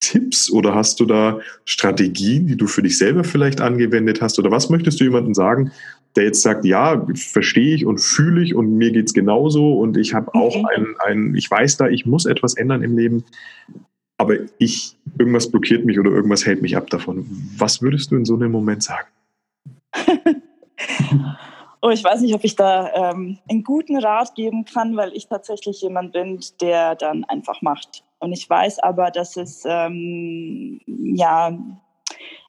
Tipps 0.00 0.50
oder 0.50 0.74
hast 0.74 0.98
du 0.98 1.06
da 1.06 1.38
Strategien, 1.64 2.48
die 2.48 2.56
du 2.56 2.66
für 2.66 2.82
dich 2.82 2.98
selber 2.98 3.22
vielleicht 3.22 3.60
angewendet 3.60 4.20
hast? 4.20 4.38
Oder 4.40 4.50
was 4.50 4.68
möchtest 4.68 5.00
du 5.00 5.04
jemandem 5.04 5.32
sagen, 5.32 5.70
der 6.16 6.24
jetzt 6.24 6.42
sagt, 6.42 6.64
ja, 6.64 7.06
verstehe 7.14 7.76
ich 7.76 7.86
und 7.86 7.98
fühle 8.00 8.42
ich 8.42 8.56
und 8.56 8.76
mir 8.76 8.90
geht's 8.90 9.14
genauso 9.14 9.78
und 9.78 9.96
ich 9.96 10.12
habe 10.12 10.34
auch 10.34 10.56
mhm. 10.56 10.66
ein, 10.74 10.86
ein, 11.06 11.34
ich 11.36 11.48
weiß 11.48 11.76
da, 11.76 11.88
ich 11.88 12.06
muss 12.06 12.26
etwas 12.26 12.54
ändern 12.54 12.82
im 12.82 12.96
Leben, 12.96 13.24
aber 14.18 14.38
ich, 14.58 14.96
irgendwas 15.18 15.50
blockiert 15.50 15.84
mich 15.84 16.00
oder 16.00 16.10
irgendwas 16.10 16.44
hält 16.44 16.62
mich 16.62 16.76
ab 16.76 16.90
davon. 16.90 17.26
Was 17.56 17.80
würdest 17.80 18.10
du 18.10 18.16
in 18.16 18.24
so 18.24 18.34
einem 18.34 18.50
Moment 18.50 18.82
sagen? 18.82 19.06
oh, 21.84 21.90
ich 21.90 22.02
weiß 22.02 22.22
nicht, 22.22 22.34
ob 22.34 22.42
ich 22.44 22.56
da 22.56 23.12
ähm, 23.12 23.38
einen 23.48 23.62
guten 23.62 23.98
Rat 23.98 24.34
geben 24.34 24.64
kann, 24.64 24.96
weil 24.96 25.12
ich 25.14 25.28
tatsächlich 25.28 25.82
jemand 25.82 26.12
bin, 26.12 26.40
der 26.62 26.94
dann 26.94 27.24
einfach 27.24 27.60
macht. 27.60 28.02
Und 28.20 28.32
ich 28.32 28.48
weiß 28.48 28.78
aber, 28.78 29.10
dass 29.10 29.36
es 29.36 29.64
ähm, 29.66 30.80
ja 30.86 31.58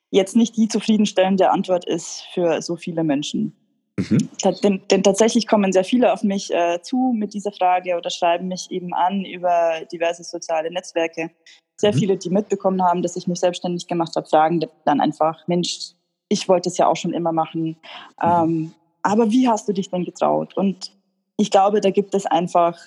jetzt 0.09 0.37
nicht 0.37 0.55
die 0.55 0.69
zufriedenstellende 0.69 1.51
Antwort 1.51 1.83
ist 1.83 2.23
für 2.33 2.61
so 2.61 2.77
viele 2.77 3.03
Menschen. 3.03 3.53
Mhm. 3.97 4.29
Denn, 4.63 4.81
denn, 4.89 5.03
tatsächlich 5.03 5.47
kommen 5.47 5.73
sehr 5.73 5.83
viele 5.83 6.13
auf 6.13 6.23
mich 6.23 6.53
äh, 6.53 6.81
zu 6.81 7.13
mit 7.13 7.33
dieser 7.33 7.51
Frage 7.51 7.97
oder 7.97 8.09
schreiben 8.09 8.47
mich 8.47 8.71
eben 8.71 8.93
an 8.93 9.25
über 9.25 9.81
diverse 9.91 10.23
soziale 10.23 10.71
Netzwerke. 10.71 11.31
Sehr 11.75 11.93
mhm. 11.93 11.97
viele, 11.97 12.17
die 12.17 12.29
mitbekommen 12.29 12.81
haben, 12.81 13.01
dass 13.01 13.17
ich 13.17 13.27
mich 13.27 13.41
selbstständig 13.41 13.87
gemacht 13.87 14.15
habe, 14.15 14.27
fragen 14.27 14.61
dann 14.85 15.01
einfach, 15.01 15.45
Mensch, 15.47 15.91
ich 16.29 16.47
wollte 16.47 16.69
es 16.69 16.77
ja 16.77 16.87
auch 16.87 16.95
schon 16.95 17.13
immer 17.13 17.33
machen. 17.33 17.65
Mhm. 17.65 17.75
Ähm, 18.21 18.73
aber 19.05 19.29
wie 19.31 19.47
hast 19.47 19.67
du 19.67 19.73
dich 19.73 19.89
denn 19.89 20.03
getraut? 20.03 20.57
Und 20.57 20.91
ich 21.37 21.51
glaube, 21.51 21.79
da 21.79 21.91
gibt 21.91 22.15
es 22.15 22.25
einfach 22.25 22.77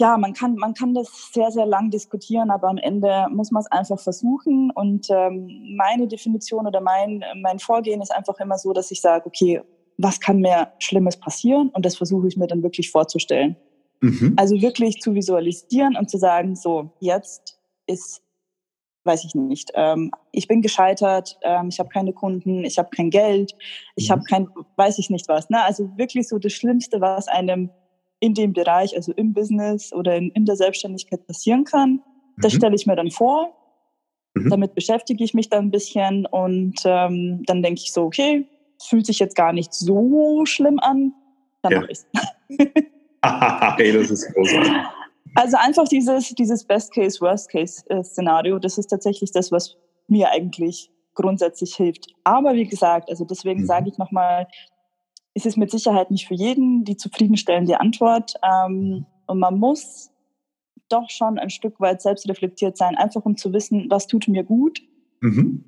ja, 0.00 0.16
man 0.16 0.32
kann, 0.32 0.54
man 0.54 0.74
kann 0.74 0.94
das 0.94 1.08
sehr, 1.32 1.50
sehr 1.50 1.66
lang 1.66 1.90
diskutieren, 1.90 2.50
aber 2.50 2.68
am 2.68 2.78
Ende 2.78 3.26
muss 3.30 3.50
man 3.50 3.62
es 3.62 3.72
einfach 3.72 3.98
versuchen. 3.98 4.70
Und 4.70 5.08
ähm, 5.10 5.74
meine 5.76 6.06
Definition 6.06 6.68
oder 6.68 6.80
mein, 6.80 7.24
mein 7.42 7.58
Vorgehen 7.58 8.00
ist 8.00 8.12
einfach 8.12 8.38
immer 8.38 8.58
so, 8.58 8.72
dass 8.72 8.92
ich 8.92 9.00
sage, 9.00 9.26
okay, 9.26 9.60
was 9.96 10.20
kann 10.20 10.38
mir 10.38 10.68
Schlimmes 10.78 11.16
passieren? 11.16 11.70
Und 11.70 11.84
das 11.84 11.96
versuche 11.96 12.28
ich 12.28 12.36
mir 12.36 12.46
dann 12.46 12.62
wirklich 12.62 12.92
vorzustellen. 12.92 13.56
Mhm. 14.00 14.34
Also 14.36 14.54
wirklich 14.60 15.00
zu 15.00 15.14
visualisieren 15.16 15.96
und 15.96 16.08
zu 16.08 16.16
sagen, 16.16 16.54
so, 16.54 16.92
jetzt 17.00 17.58
ist, 17.88 18.22
weiß 19.08 19.24
ich 19.24 19.34
nicht, 19.34 19.72
ähm, 19.74 20.12
ich 20.30 20.46
bin 20.46 20.62
gescheitert, 20.62 21.38
ähm, 21.42 21.68
ich 21.70 21.80
habe 21.80 21.88
keine 21.88 22.12
Kunden, 22.12 22.64
ich 22.64 22.78
habe 22.78 22.90
kein 22.94 23.10
Geld, 23.10 23.56
ich 23.96 24.08
mhm. 24.08 24.12
habe 24.12 24.22
kein, 24.24 24.48
weiß 24.76 24.98
ich 24.98 25.10
nicht 25.10 25.28
was. 25.28 25.50
Ne? 25.50 25.60
Also 25.64 25.90
wirklich 25.96 26.28
so 26.28 26.38
das 26.38 26.52
Schlimmste, 26.52 27.00
was 27.00 27.26
einem 27.26 27.70
in 28.20 28.34
dem 28.34 28.52
Bereich, 28.52 28.94
also 28.94 29.12
im 29.12 29.32
Business 29.32 29.92
oder 29.92 30.16
in, 30.16 30.30
in 30.30 30.44
der 30.44 30.56
Selbstständigkeit 30.56 31.26
passieren 31.26 31.64
kann. 31.64 32.00
Das 32.36 32.52
mhm. 32.52 32.58
stelle 32.58 32.74
ich 32.76 32.86
mir 32.86 32.96
dann 32.96 33.10
vor. 33.10 33.56
Mhm. 34.34 34.50
Damit 34.50 34.74
beschäftige 34.74 35.24
ich 35.24 35.34
mich 35.34 35.48
dann 35.48 35.66
ein 35.66 35.70
bisschen 35.70 36.26
und 36.26 36.76
ähm, 36.84 37.42
dann 37.46 37.62
denke 37.62 37.80
ich 37.82 37.92
so, 37.92 38.04
okay, 38.04 38.46
fühlt 38.80 39.06
sich 39.06 39.18
jetzt 39.18 39.34
gar 39.34 39.52
nicht 39.52 39.72
so 39.72 40.44
schlimm 40.44 40.78
an, 40.80 41.12
dann 41.62 41.72
ja. 41.72 41.80
mache 41.80 41.92
ich 41.92 41.98
es. 41.98 42.06
hey, 43.76 43.92
das 43.92 44.10
ist 44.10 44.32
großartig. 44.34 44.72
Also 45.38 45.56
einfach 45.56 45.86
dieses, 45.86 46.30
dieses 46.34 46.64
Best-Case, 46.64 47.20
Worst-Case-Szenario, 47.20 48.58
das 48.58 48.76
ist 48.76 48.88
tatsächlich 48.88 49.30
das, 49.30 49.52
was 49.52 49.76
mir 50.08 50.32
eigentlich 50.32 50.90
grundsätzlich 51.14 51.76
hilft. 51.76 52.12
Aber 52.24 52.54
wie 52.54 52.66
gesagt, 52.66 53.08
also 53.08 53.24
deswegen 53.24 53.60
mhm. 53.60 53.66
sage 53.66 53.88
ich 53.88 53.98
nochmal, 53.98 54.48
ist 55.34 55.46
es 55.46 55.56
mit 55.56 55.70
Sicherheit 55.70 56.10
nicht 56.10 56.26
für 56.26 56.34
jeden 56.34 56.82
die 56.82 56.96
zufriedenstellende 56.96 57.78
Antwort. 57.78 58.34
Ähm, 58.42 59.06
und 59.28 59.38
man 59.38 59.60
muss 59.60 60.10
doch 60.88 61.08
schon 61.08 61.38
ein 61.38 61.50
Stück 61.50 61.78
weit 61.78 62.02
selbstreflektiert 62.02 62.76
sein, 62.76 62.96
einfach 62.96 63.24
um 63.24 63.36
zu 63.36 63.52
wissen, 63.52 63.86
was 63.90 64.08
tut 64.08 64.26
mir 64.26 64.42
gut, 64.42 64.80
mhm. 65.20 65.62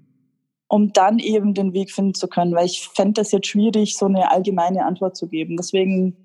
um 0.67 0.93
dann 0.93 1.21
eben 1.21 1.55
den 1.55 1.75
Weg 1.75 1.93
finden 1.93 2.15
zu 2.15 2.27
können. 2.27 2.57
Weil 2.57 2.67
ich 2.67 2.89
fände 2.89 3.21
das 3.21 3.31
jetzt 3.31 3.47
schwierig, 3.47 3.97
so 3.97 4.07
eine 4.07 4.33
allgemeine 4.33 4.85
Antwort 4.85 5.17
zu 5.17 5.29
geben. 5.29 5.57
Deswegen 5.57 6.17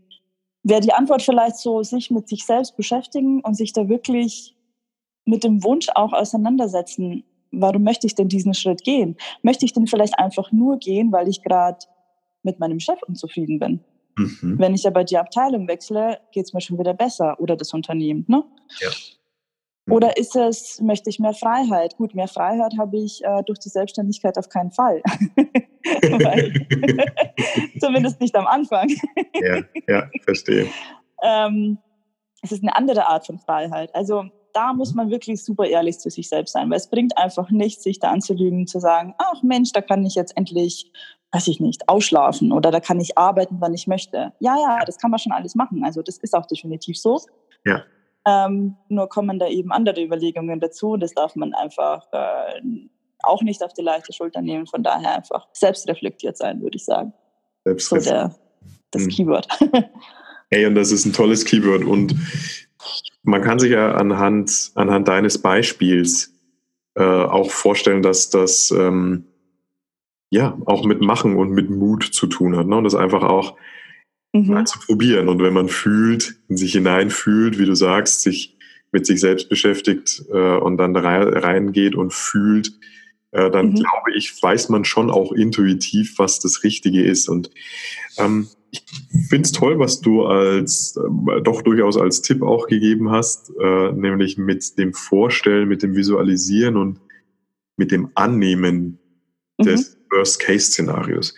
wäre 0.66 0.82
die 0.82 0.94
Antwort 0.94 1.22
vielleicht 1.22 1.58
so, 1.58 1.84
sich 1.84 2.12
mit 2.12 2.28
sich 2.28 2.46
selbst 2.46 2.76
beschäftigen 2.76 3.40
und 3.42 3.54
sich 3.54 3.72
da 3.72 3.88
wirklich 3.88 4.58
mit 5.24 5.44
dem 5.44 5.64
Wunsch 5.64 5.88
auch 5.94 6.12
auseinandersetzen. 6.12 7.24
Warum 7.52 7.84
möchte 7.84 8.08
ich 8.08 8.16
denn 8.16 8.28
diesen 8.28 8.54
Schritt 8.54 8.84
gehen? 8.84 9.16
Möchte 9.44 9.64
ich 9.64 9.74
denn 9.74 9.88
vielleicht 9.88 10.20
einfach 10.20 10.52
nur 10.52 10.78
gehen, 10.78 11.12
weil 11.12 11.28
ich 11.28 11.44
gerade 11.44 11.78
mit 12.44 12.60
meinem 12.60 12.80
Chef 12.80 13.00
unzufrieden 13.08 13.60
bin. 13.60 13.80
Mhm. 14.18 14.56
Wenn 14.58 14.74
ich 14.74 14.88
aber 14.88 15.04
die 15.04 15.18
Abteilung 15.18 15.68
wechsle, 15.68 16.20
geht 16.32 16.46
es 16.46 16.54
mir 16.54 16.62
schon 16.62 16.80
wieder 16.80 16.94
besser 16.94 17.40
oder 17.40 17.56
das 17.56 17.74
Unternehmen. 17.74 18.26
Ne? 18.28 18.44
Ja. 18.82 18.90
Mhm. 19.86 19.94
Oder 19.94 20.18
ist 20.18 20.36
es, 20.36 20.82
möchte 20.82 21.12
ich 21.12 21.20
mehr 21.20 21.34
Freiheit? 21.34 21.96
Gut, 21.98 22.16
mehr 22.16 22.28
Freiheit 22.28 22.74
habe 22.78 22.98
ich 22.98 23.24
äh, 23.24 23.44
durch 23.44 23.60
die 23.60 23.70
Selbstständigkeit 23.70 24.38
auf 24.38 24.50
keinen 24.50 24.72
Fall. 24.72 25.04
zumindest 27.80 28.20
nicht 28.20 28.36
am 28.36 28.48
Anfang. 28.48 28.90
ja, 29.42 29.62
ja, 29.88 30.10
verstehe. 30.24 30.68
Ähm, 31.24 31.78
es 32.42 32.52
ist 32.52 32.64
eine 32.64 32.76
andere 32.76 33.08
Art 33.08 33.26
von 33.26 33.40
Freiheit. 33.40 33.94
Also 33.96 34.26
da 34.54 34.74
muss 34.74 34.94
man 34.94 35.10
wirklich 35.10 35.44
super 35.44 35.66
ehrlich 35.66 36.00
zu 36.00 36.10
sich 36.10 36.30
selbst 36.30 36.54
sein, 36.54 36.70
weil 36.70 36.78
es 36.78 36.90
bringt 36.90 37.18
einfach 37.18 37.50
nichts, 37.50 37.84
sich 37.84 38.00
da 38.00 38.12
anzulügen, 38.12 38.68
zu 38.68 38.80
sagen, 38.80 39.14
ach 39.18 39.44
Mensch, 39.44 39.72
da 39.74 39.82
kann 39.82 40.06
ich 40.06 40.16
jetzt 40.16 40.36
endlich 40.38 40.92
weiß 41.36 41.50
ich 41.50 41.60
nicht, 41.60 41.90
ausschlafen 41.90 42.54
oder 42.54 42.72
da 42.72 42.80
kann 42.80 43.00
ich 43.00 43.18
arbeiten, 43.18 43.58
wann 43.60 43.74
ich 43.74 43.88
möchte. 43.88 44.32
Ja, 44.40 44.56
ja, 44.58 44.86
das 44.86 44.98
kann 44.98 45.12
man 45.12 45.20
schon 45.20 45.34
alles 45.34 45.54
machen. 45.54 45.84
Also 45.84 46.02
das 46.02 46.18
ist 46.18 46.34
auch 46.34 46.46
definitiv 46.46 46.98
so. 46.98 47.20
Ja. 47.66 47.84
Ähm, 48.26 48.78
nur 48.88 49.10
kommen 49.10 49.38
da 49.38 49.48
eben 49.48 49.72
andere 49.72 50.02
Überlegungen 50.02 50.62
dazu 50.62 50.92
und 50.92 51.02
das 51.02 51.14
darf 51.14 51.36
man 51.36 51.54
einfach 51.54 52.08
äh, 52.14 52.62
auch 53.26 53.42
nicht 53.42 53.64
auf 53.64 53.74
die 53.74 53.82
leichte 53.82 54.14
Schulter 54.14 54.42
nehmen. 54.42 54.68
Von 54.68 54.84
daher 54.84 55.16
einfach 55.16 55.48
selbstreflektiert 55.54 56.38
sein, 56.38 56.62
würde 56.62 56.78
ich 56.78 56.86
sagen. 56.86 57.14
So 57.78 57.98
der, 57.98 58.36
das 58.92 59.04
hm. 59.04 59.10
Keyword. 59.10 59.48
Hey, 60.52 60.68
und 60.68 60.76
das 60.76 60.92
ist 60.92 61.06
ein 61.06 61.12
tolles 61.12 61.44
Keyword 61.44 61.84
und 61.84 62.16
man 63.24 63.42
kann 63.42 63.58
sich 63.58 63.72
ja 63.72 63.96
anhand, 63.96 64.72
anhand 64.76 65.08
deines 65.08 65.42
Beispiels 65.42 66.34
äh, 66.94 67.04
auch 67.04 67.50
vorstellen, 67.50 68.04
dass 68.04 68.30
das 68.30 68.70
ähm, 68.70 69.26
ja, 70.30 70.58
auch 70.66 70.86
mit 70.86 71.02
Machen 71.02 71.36
und 71.36 71.52
mit 71.52 71.70
Mut 71.70 72.04
zu 72.04 72.28
tun 72.28 72.56
hat. 72.56 72.68
Ne? 72.68 72.76
Und 72.78 72.84
das 72.84 72.96
einfach 72.96 73.24
auch 73.24 73.58
mhm. 74.34 74.48
mal 74.48 74.66
zu 74.66 74.80
probieren. 74.80 75.30
Und 75.30 75.42
wenn 75.42 75.54
man 75.54 75.70
fühlt, 75.70 76.36
in 76.48 76.58
sich 76.58 76.74
hineinfühlt, 76.74 77.58
wie 77.58 77.66
du 77.66 77.76
sagst, 77.76 78.22
sich 78.22 78.58
mit 78.92 79.06
sich 79.06 79.20
selbst 79.20 79.50
beschäftigt 79.50 80.24
äh, 80.32 80.58
und 80.58 80.78
dann 80.78 80.96
reingeht 80.96 81.96
und 81.96 82.14
fühlt, 82.14 82.72
äh, 83.36 83.52
dann 83.52 83.70
mhm. 83.70 83.76
glaube 83.76 84.12
ich, 84.16 84.42
weiß 84.42 84.70
man 84.70 84.86
schon 84.86 85.12
auch 85.12 85.32
intuitiv, 85.34 86.18
was 86.18 86.40
das 86.40 86.64
Richtige 86.64 87.04
ist. 87.04 87.28
Und 87.28 87.52
ähm, 88.18 88.48
ich 88.72 88.84
finde 89.30 89.46
es 89.46 89.52
toll, 89.52 89.78
was 89.78 90.00
du 90.00 90.26
als 90.26 90.98
äh, 90.98 91.42
doch 91.42 91.62
durchaus 91.62 91.98
als 91.98 92.22
Tipp 92.22 92.42
auch 92.42 92.68
gegeben 92.68 93.12
hast, 93.12 93.52
äh, 93.62 93.92
nämlich 93.92 94.38
mit 94.38 94.78
dem 94.78 94.94
Vorstellen, 94.94 95.68
mit 95.68 95.84
dem 95.84 95.96
Visualisieren 95.96 96.78
und 96.78 97.02
mit 97.78 97.92
dem 97.92 98.10
Annehmen 98.16 99.00
des, 99.60 99.92
mhm 99.92 99.96
Worst-Case-Szenarios. 100.12 101.36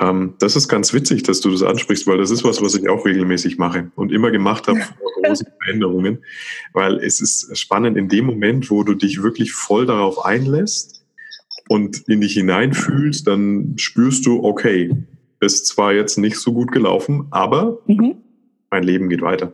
Ähm, 0.00 0.34
das 0.38 0.54
ist 0.54 0.68
ganz 0.68 0.92
witzig, 0.92 1.22
dass 1.22 1.40
du 1.40 1.50
das 1.50 1.62
ansprichst, 1.62 2.06
weil 2.06 2.18
das 2.18 2.30
ist 2.30 2.44
was, 2.44 2.60
was 2.60 2.74
ich 2.74 2.88
auch 2.88 3.06
regelmäßig 3.06 3.56
mache 3.56 3.90
und 3.94 4.12
immer 4.12 4.30
gemacht 4.30 4.66
habe 4.66 4.80
vor 4.80 5.22
großen 5.22 5.46
Veränderungen, 5.62 6.24
weil 6.74 6.96
es 6.96 7.20
ist 7.22 7.56
spannend 7.56 7.96
in 7.96 8.08
dem 8.08 8.26
Moment, 8.26 8.70
wo 8.70 8.82
du 8.82 8.94
dich 8.94 9.22
wirklich 9.22 9.52
voll 9.52 9.86
darauf 9.86 10.24
einlässt 10.24 10.97
und 11.68 12.08
in 12.08 12.20
dich 12.20 12.34
hineinfühlst, 12.34 13.26
dann 13.26 13.74
spürst 13.76 14.26
du, 14.26 14.42
okay, 14.42 14.90
ist 15.40 15.66
zwar 15.66 15.92
jetzt 15.92 16.18
nicht 16.18 16.36
so 16.36 16.52
gut 16.52 16.72
gelaufen, 16.72 17.26
aber 17.30 17.78
mhm. 17.86 18.16
mein 18.70 18.82
Leben 18.82 19.08
geht 19.08 19.22
weiter. 19.22 19.52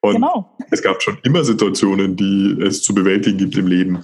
Und 0.00 0.14
genau. 0.14 0.56
es 0.70 0.82
gab 0.82 1.02
schon 1.02 1.18
immer 1.22 1.44
Situationen, 1.44 2.16
die 2.16 2.56
es 2.60 2.82
zu 2.82 2.94
bewältigen 2.94 3.38
gibt 3.38 3.56
im 3.56 3.66
Leben. 3.66 4.00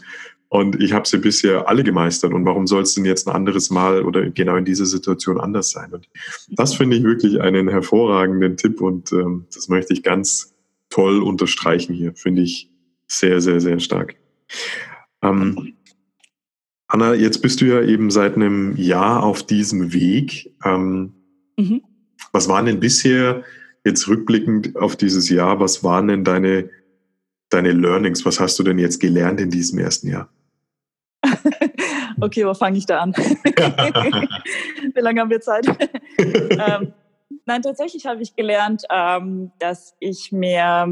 Und 0.49 0.81
ich 0.81 0.93
habe 0.93 1.07
sie 1.07 1.19
bisher 1.19 1.69
alle 1.69 1.85
gemeistert. 1.85 2.33
Und 2.33 2.45
warum 2.47 2.67
soll 2.67 2.83
es 2.83 2.95
denn 2.95 3.05
jetzt 3.05 3.29
ein 3.29 3.35
anderes 3.35 3.71
Mal 3.71 4.05
oder 4.05 4.31
genau 4.31 4.57
in 4.57 4.65
dieser 4.65 4.87
Situation 4.87 5.41
anders 5.41 5.71
sein? 5.71 5.93
Und 5.93 6.09
das 6.49 6.75
finde 6.75 6.97
ich 6.97 7.03
wirklich 7.03 7.41
einen 7.41 7.69
hervorragenden 7.69 8.57
Tipp 8.57 8.81
und 8.81 9.13
ähm, 9.13 9.47
das 9.53 9.69
möchte 9.69 9.93
ich 9.93 10.03
ganz 10.03 10.55
toll 10.89 11.23
unterstreichen 11.23 11.95
hier. 11.95 12.15
Finde 12.15 12.43
ich 12.43 12.71
sehr, 13.07 13.41
sehr, 13.41 13.61
sehr 13.61 13.79
stark. 13.79 14.17
Ähm, 15.23 15.75
Anna, 16.89 17.13
jetzt 17.13 17.43
bist 17.43 17.61
du 17.61 17.67
ja 17.67 17.83
eben 17.83 18.11
seit 18.11 18.35
einem 18.35 18.75
Jahr 18.77 19.23
auf 19.23 19.43
diesem 19.43 19.93
Weg. 19.93 20.55
Ähm, 20.65 21.15
mhm. 21.59 21.83
Was 22.33 22.49
waren 22.49 22.65
denn 22.65 22.81
bisher, 22.81 23.45
jetzt 23.85 24.09
rückblickend 24.09 24.75
auf 24.77 24.97
dieses 24.97 25.29
Jahr, 25.29 25.61
was 25.61 25.85
waren 25.85 26.09
denn 26.09 26.25
deine, 26.25 26.71
deine 27.51 27.73
Learnings? 27.73 28.25
Was 28.25 28.41
hast 28.41 28.59
du 28.59 28.63
denn 28.63 28.79
jetzt 28.79 29.01
gelernt 29.01 29.39
in 29.39 29.51
diesem 29.51 29.79
ersten 29.79 30.09
Jahr? 30.09 30.31
okay, 32.21 32.47
wo 32.47 32.55
fange 32.55 32.79
ich 32.79 32.87
da 32.87 33.01
an? 33.01 33.13
Wie 34.95 35.01
lange 35.01 35.21
haben 35.21 35.31
wir 35.31 35.43
Zeit? 35.43 35.67
ähm, 36.19 36.95
nein, 37.45 37.63
tatsächlich 37.63 38.07
habe 38.07 38.23
ich 38.23 38.35
gelernt, 38.35 38.85
ähm, 38.91 39.53
dass 39.59 39.95
ich 40.01 40.33
mir 40.33 40.87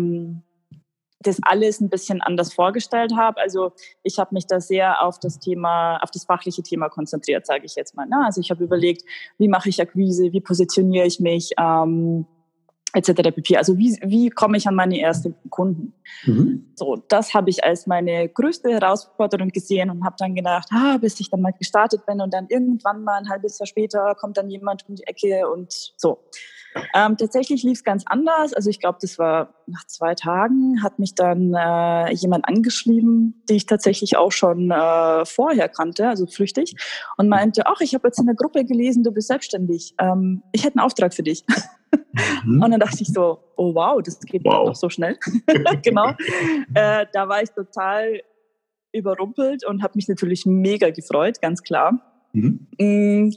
das 1.26 1.38
alles 1.42 1.80
ein 1.80 1.88
bisschen 1.88 2.22
anders 2.22 2.52
vorgestellt 2.52 3.12
habe. 3.16 3.40
Also 3.40 3.72
ich 4.02 4.18
habe 4.18 4.34
mich 4.34 4.46
da 4.46 4.60
sehr 4.60 5.02
auf 5.02 5.18
das 5.18 5.38
Thema, 5.38 5.98
auf 5.98 6.10
das 6.10 6.24
fachliche 6.24 6.62
Thema 6.62 6.88
konzentriert, 6.88 7.46
sage 7.46 7.64
ich 7.64 7.74
jetzt 7.74 7.94
mal. 7.94 8.06
Ne? 8.06 8.24
Also 8.24 8.40
ich 8.40 8.50
habe 8.50 8.64
überlegt, 8.64 9.02
wie 9.38 9.48
mache 9.48 9.68
ich 9.68 9.80
Akquise, 9.80 10.32
wie 10.32 10.40
positioniere 10.40 11.06
ich 11.06 11.20
mich, 11.20 11.52
ähm, 11.58 12.26
etc. 12.96 13.22
pp. 13.34 13.56
Also 13.56 13.76
wie, 13.78 13.98
wie 14.02 14.30
komme 14.30 14.56
ich 14.56 14.66
an 14.66 14.74
meine 14.74 14.98
ersten 14.98 15.34
Kunden? 15.50 15.92
Mhm. 16.24 16.72
So, 16.74 16.96
das 17.08 17.34
habe 17.34 17.50
ich 17.50 17.62
als 17.62 17.86
meine 17.86 18.28
größte 18.28 18.70
Herausforderung 18.70 19.48
gesehen 19.48 19.90
und 19.90 20.04
habe 20.04 20.16
dann 20.18 20.34
gedacht, 20.34 20.68
ah, 20.72 20.96
bis 20.96 21.20
ich 21.20 21.30
dann 21.30 21.42
mal 21.42 21.52
gestartet 21.52 22.06
bin 22.06 22.20
und 22.20 22.32
dann 22.32 22.46
irgendwann 22.48 23.04
mal 23.04 23.18
ein 23.18 23.28
halbes 23.28 23.58
Jahr 23.58 23.66
später 23.66 24.14
kommt 24.14 24.38
dann 24.38 24.48
jemand 24.48 24.88
um 24.88 24.94
die 24.94 25.06
Ecke 25.06 25.48
und 25.48 25.92
so. 25.96 26.18
Ähm, 26.94 27.16
tatsächlich 27.16 27.62
lief 27.62 27.78
es 27.78 27.84
ganz 27.84 28.04
anders. 28.06 28.52
Also 28.52 28.70
ich 28.70 28.80
glaube, 28.80 28.98
das 29.00 29.18
war 29.18 29.54
nach 29.66 29.86
zwei 29.86 30.14
Tagen, 30.14 30.82
hat 30.82 30.98
mich 30.98 31.14
dann 31.14 31.54
äh, 31.54 32.12
jemand 32.12 32.46
angeschrieben, 32.46 33.42
die 33.48 33.56
ich 33.56 33.66
tatsächlich 33.66 34.16
auch 34.16 34.32
schon 34.32 34.70
äh, 34.70 35.24
vorher 35.24 35.68
kannte, 35.68 36.08
also 36.08 36.26
flüchtig, 36.26 36.74
und 37.16 37.28
meinte, 37.28 37.66
ach, 37.66 37.80
ich 37.80 37.94
habe 37.94 38.08
jetzt 38.08 38.18
in 38.18 38.26
der 38.26 38.34
Gruppe 38.34 38.64
gelesen, 38.64 39.02
du 39.02 39.12
bist 39.12 39.28
selbstständig. 39.28 39.94
Ähm, 39.98 40.42
ich 40.52 40.64
hätte 40.64 40.78
einen 40.78 40.86
Auftrag 40.86 41.14
für 41.14 41.22
dich. 41.22 41.44
Mhm. 42.44 42.62
Und 42.62 42.70
dann 42.70 42.80
dachte 42.80 42.98
ich 43.00 43.12
so, 43.12 43.38
oh 43.56 43.74
wow, 43.74 44.00
das 44.02 44.18
geht 44.20 44.44
wow. 44.44 44.68
doch 44.68 44.74
so 44.74 44.88
schnell. 44.88 45.18
genau. 45.82 46.10
Äh, 46.74 47.06
da 47.12 47.28
war 47.28 47.42
ich 47.42 47.50
total 47.50 48.22
überrumpelt 48.92 49.64
und 49.66 49.82
habe 49.82 49.92
mich 49.96 50.08
natürlich 50.08 50.46
mega 50.46 50.90
gefreut, 50.90 51.40
ganz 51.40 51.62
klar. 51.62 52.15
Mhm. 52.36 52.66
Mm, 52.78 53.32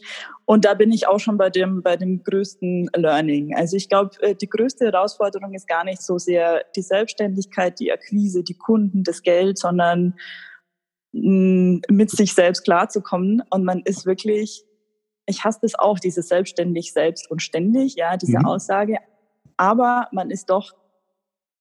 und 0.46 0.66
da 0.66 0.74
bin 0.74 0.92
ich 0.92 1.08
auch 1.08 1.20
schon 1.20 1.38
bei 1.38 1.50
dem, 1.50 1.82
bei 1.82 1.96
dem 1.96 2.24
größten 2.24 2.90
Learning. 2.96 3.56
Also 3.56 3.78
ich 3.78 3.88
glaube, 3.88 4.12
äh, 4.22 4.36
die 4.36 4.50
größte 4.50 4.86
Herausforderung 4.86 5.54
ist 5.54 5.68
gar 5.68 5.84
nicht 5.86 6.02
so 6.02 6.18
sehr 6.18 6.64
die 6.76 6.82
Selbstständigkeit, 6.82 7.80
die 7.80 7.92
Akquise, 7.92 8.44
die 8.44 8.58
Kunden, 8.58 9.04
das 9.04 9.22
Geld, 9.22 9.58
sondern 9.58 10.16
mm, 11.14 11.78
mit 11.90 12.10
sich 12.12 12.34
selbst 12.34 12.64
klarzukommen. 12.64 13.42
Und 13.50 13.64
man 13.64 13.82
ist 13.86 14.06
wirklich, 14.06 14.66
ich 15.26 15.44
hasse 15.46 15.60
das 15.62 15.76
auch, 15.76 16.00
diese 16.00 16.22
selbstständig, 16.22 16.92
selbst 16.92 17.32
und 17.32 17.42
ständig, 17.42 17.96
ja, 17.96 18.18
diese 18.18 18.40
mhm. 18.40 18.46
Aussage. 18.46 18.98
Aber 19.56 20.08
man 20.12 20.30
ist 20.30 20.50
doch, 20.50 20.74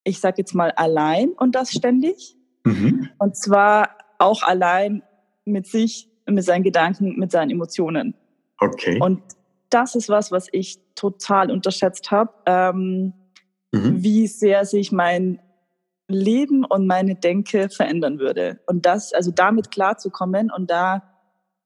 ich 0.02 0.18
sage 0.18 0.36
jetzt 0.38 0.54
mal, 0.54 0.72
allein 0.72 1.30
und 1.30 1.54
das 1.54 1.70
ständig. 1.70 2.36
Mhm. 2.64 3.10
Und 3.18 3.36
zwar 3.36 3.96
auch 4.18 4.42
allein 4.42 5.02
mit 5.44 5.66
sich 5.66 6.07
mit 6.34 6.44
seinen 6.44 6.62
Gedanken, 6.62 7.18
mit 7.18 7.30
seinen 7.30 7.50
Emotionen. 7.50 8.14
Okay. 8.58 8.98
Und 9.00 9.22
das 9.70 9.94
ist 9.94 10.08
was, 10.08 10.32
was 10.32 10.48
ich 10.52 10.78
total 10.94 11.50
unterschätzt 11.50 12.10
habe, 12.10 12.32
ähm, 12.46 13.12
mhm. 13.72 14.02
wie 14.02 14.26
sehr 14.26 14.64
sich 14.64 14.92
mein 14.92 15.40
Leben 16.08 16.64
und 16.64 16.86
meine 16.86 17.14
Denke 17.14 17.68
verändern 17.68 18.18
würde. 18.18 18.60
Und 18.66 18.86
das, 18.86 19.12
also 19.12 19.30
damit 19.30 19.70
klarzukommen 19.70 20.50
und 20.50 20.70
da 20.70 21.02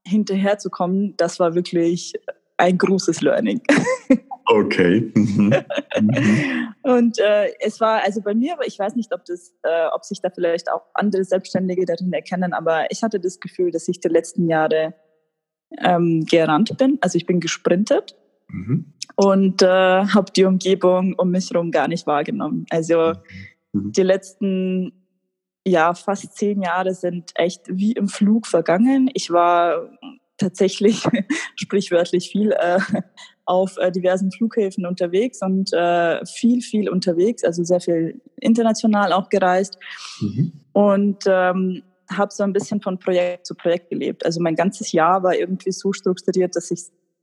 hinterherzukommen, 0.05 1.16
das 1.16 1.38
war 1.38 1.55
wirklich 1.55 2.12
ein 2.57 2.77
großes 2.77 3.20
Learning. 3.20 3.62
Okay. 4.53 5.11
Mhm. 5.15 5.55
und 6.83 7.19
äh, 7.19 7.55
es 7.61 7.81
war 7.81 8.03
also 8.03 8.21
bei 8.21 8.35
mir, 8.35 8.57
ich 8.67 8.79
weiß 8.79 8.97
nicht, 8.97 9.15
ob 9.15 9.25
das, 9.25 9.55
äh, 9.62 9.87
ob 9.95 10.05
sich 10.05 10.21
da 10.21 10.29
vielleicht 10.29 10.71
auch 10.71 10.83
andere 10.93 11.25
Selbstständige 11.25 11.87
darin 11.87 12.12
erkennen, 12.12 12.53
aber 12.53 12.91
ich 12.91 13.03
hatte 13.03 13.19
das 13.19 13.41
Gefühl, 13.41 13.71
dass 13.71 13.88
ich 13.88 14.01
die 14.01 14.09
letzten 14.09 14.49
Jahre 14.49 14.93
ähm, 15.79 16.27
gerannt 16.27 16.77
bin. 16.77 16.99
Also 17.01 17.17
ich 17.17 17.25
bin 17.25 17.41
gesprintet 17.41 18.15
mhm. 18.49 18.93
und 19.17 19.62
äh, 19.62 19.67
habe 19.67 20.31
die 20.37 20.45
Umgebung 20.45 21.15
um 21.15 21.31
mich 21.31 21.51
herum 21.51 21.71
gar 21.71 21.88
nicht 21.88 22.07
wahrgenommen. 22.07 22.67
Also 22.69 23.15
mhm. 23.73 23.93
die 23.93 24.03
letzten 24.03 24.93
ja 25.67 25.95
fast 25.95 26.37
zehn 26.37 26.61
Jahre 26.61 26.93
sind 26.93 27.31
echt 27.37 27.62
wie 27.69 27.93
im 27.93 28.09
Flug 28.09 28.47
vergangen. 28.47 29.09
Ich 29.15 29.31
war 29.31 29.88
tatsächlich 30.37 31.05
sprichwörtlich 31.57 32.31
viel 32.31 32.53
äh, 32.53 32.81
auf 33.44 33.76
äh, 33.78 33.90
diversen 33.90 34.31
Flughäfen 34.31 34.87
unterwegs 34.87 35.40
und 35.42 35.72
äh, 35.72 36.24
viel, 36.26 36.61
viel 36.61 36.88
unterwegs, 36.88 37.44
also 37.44 37.64
sehr 37.64 37.81
viel 37.81 38.20
international 38.40 39.12
auch 39.12 39.28
gereist 39.28 39.78
mhm. 40.20 40.52
und 40.72 41.24
ähm, 41.26 41.83
habe 42.11 42.33
so 42.33 42.42
ein 42.42 42.52
bisschen 42.52 42.81
von 42.81 42.98
Projekt 42.98 43.46
zu 43.46 43.55
Projekt 43.55 43.90
gelebt. 43.90 44.24
Also 44.24 44.40
mein 44.40 44.55
ganzes 44.55 44.92
Jahr 44.92 45.22
war 45.22 45.35
irgendwie 45.35 45.72
so 45.72 45.92
strukturiert, 45.92 46.55
dass 46.57 46.70
ich 46.70 46.83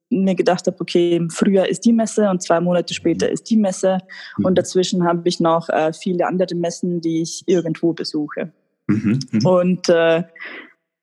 mir 0.09 0.35
gedacht 0.35 0.65
habe, 0.67 0.77
okay, 0.79 1.15
im 1.15 1.29
Frühjahr 1.29 1.67
ist 1.67 1.85
die 1.85 1.93
Messe 1.93 2.29
und 2.29 2.41
zwei 2.41 2.59
Monate 2.59 2.93
später 2.93 3.27
mhm. 3.27 3.33
ist 3.33 3.49
die 3.49 3.57
Messe 3.57 3.99
mhm. 4.37 4.45
und 4.45 4.57
dazwischen 4.57 5.05
habe 5.05 5.21
ich 5.25 5.39
noch 5.39 5.69
äh, 5.69 5.93
viele 5.93 6.25
andere 6.25 6.55
Messen, 6.55 6.99
die 7.01 7.21
ich 7.21 7.43
irgendwo 7.45 7.93
besuche. 7.93 8.51
Mhm. 8.87 9.19
mhm. 9.31 9.45
Und 9.45 9.89
äh, 9.89 10.23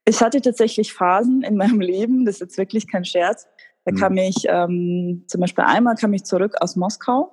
ich 0.09 0.21
hatte 0.21 0.41
tatsächlich 0.41 0.93
Phasen 0.93 1.43
in 1.43 1.57
meinem 1.57 1.81
Leben, 1.81 2.25
das 2.25 2.37
ist 2.37 2.41
jetzt 2.41 2.59
wirklich 2.59 2.87
kein 2.87 3.05
Scherz. 3.05 3.47
Da 3.87 3.93
mhm. 3.93 3.97
kam 3.97 4.17
ich, 4.17 4.45
ähm, 4.49 5.25
zum 5.29 5.41
Beispiel 5.41 5.65
einmal 5.65 5.95
kam 5.95 6.13
ich 6.13 6.25
zurück 6.25 6.57
aus 6.61 6.77
Moskau 6.77 7.33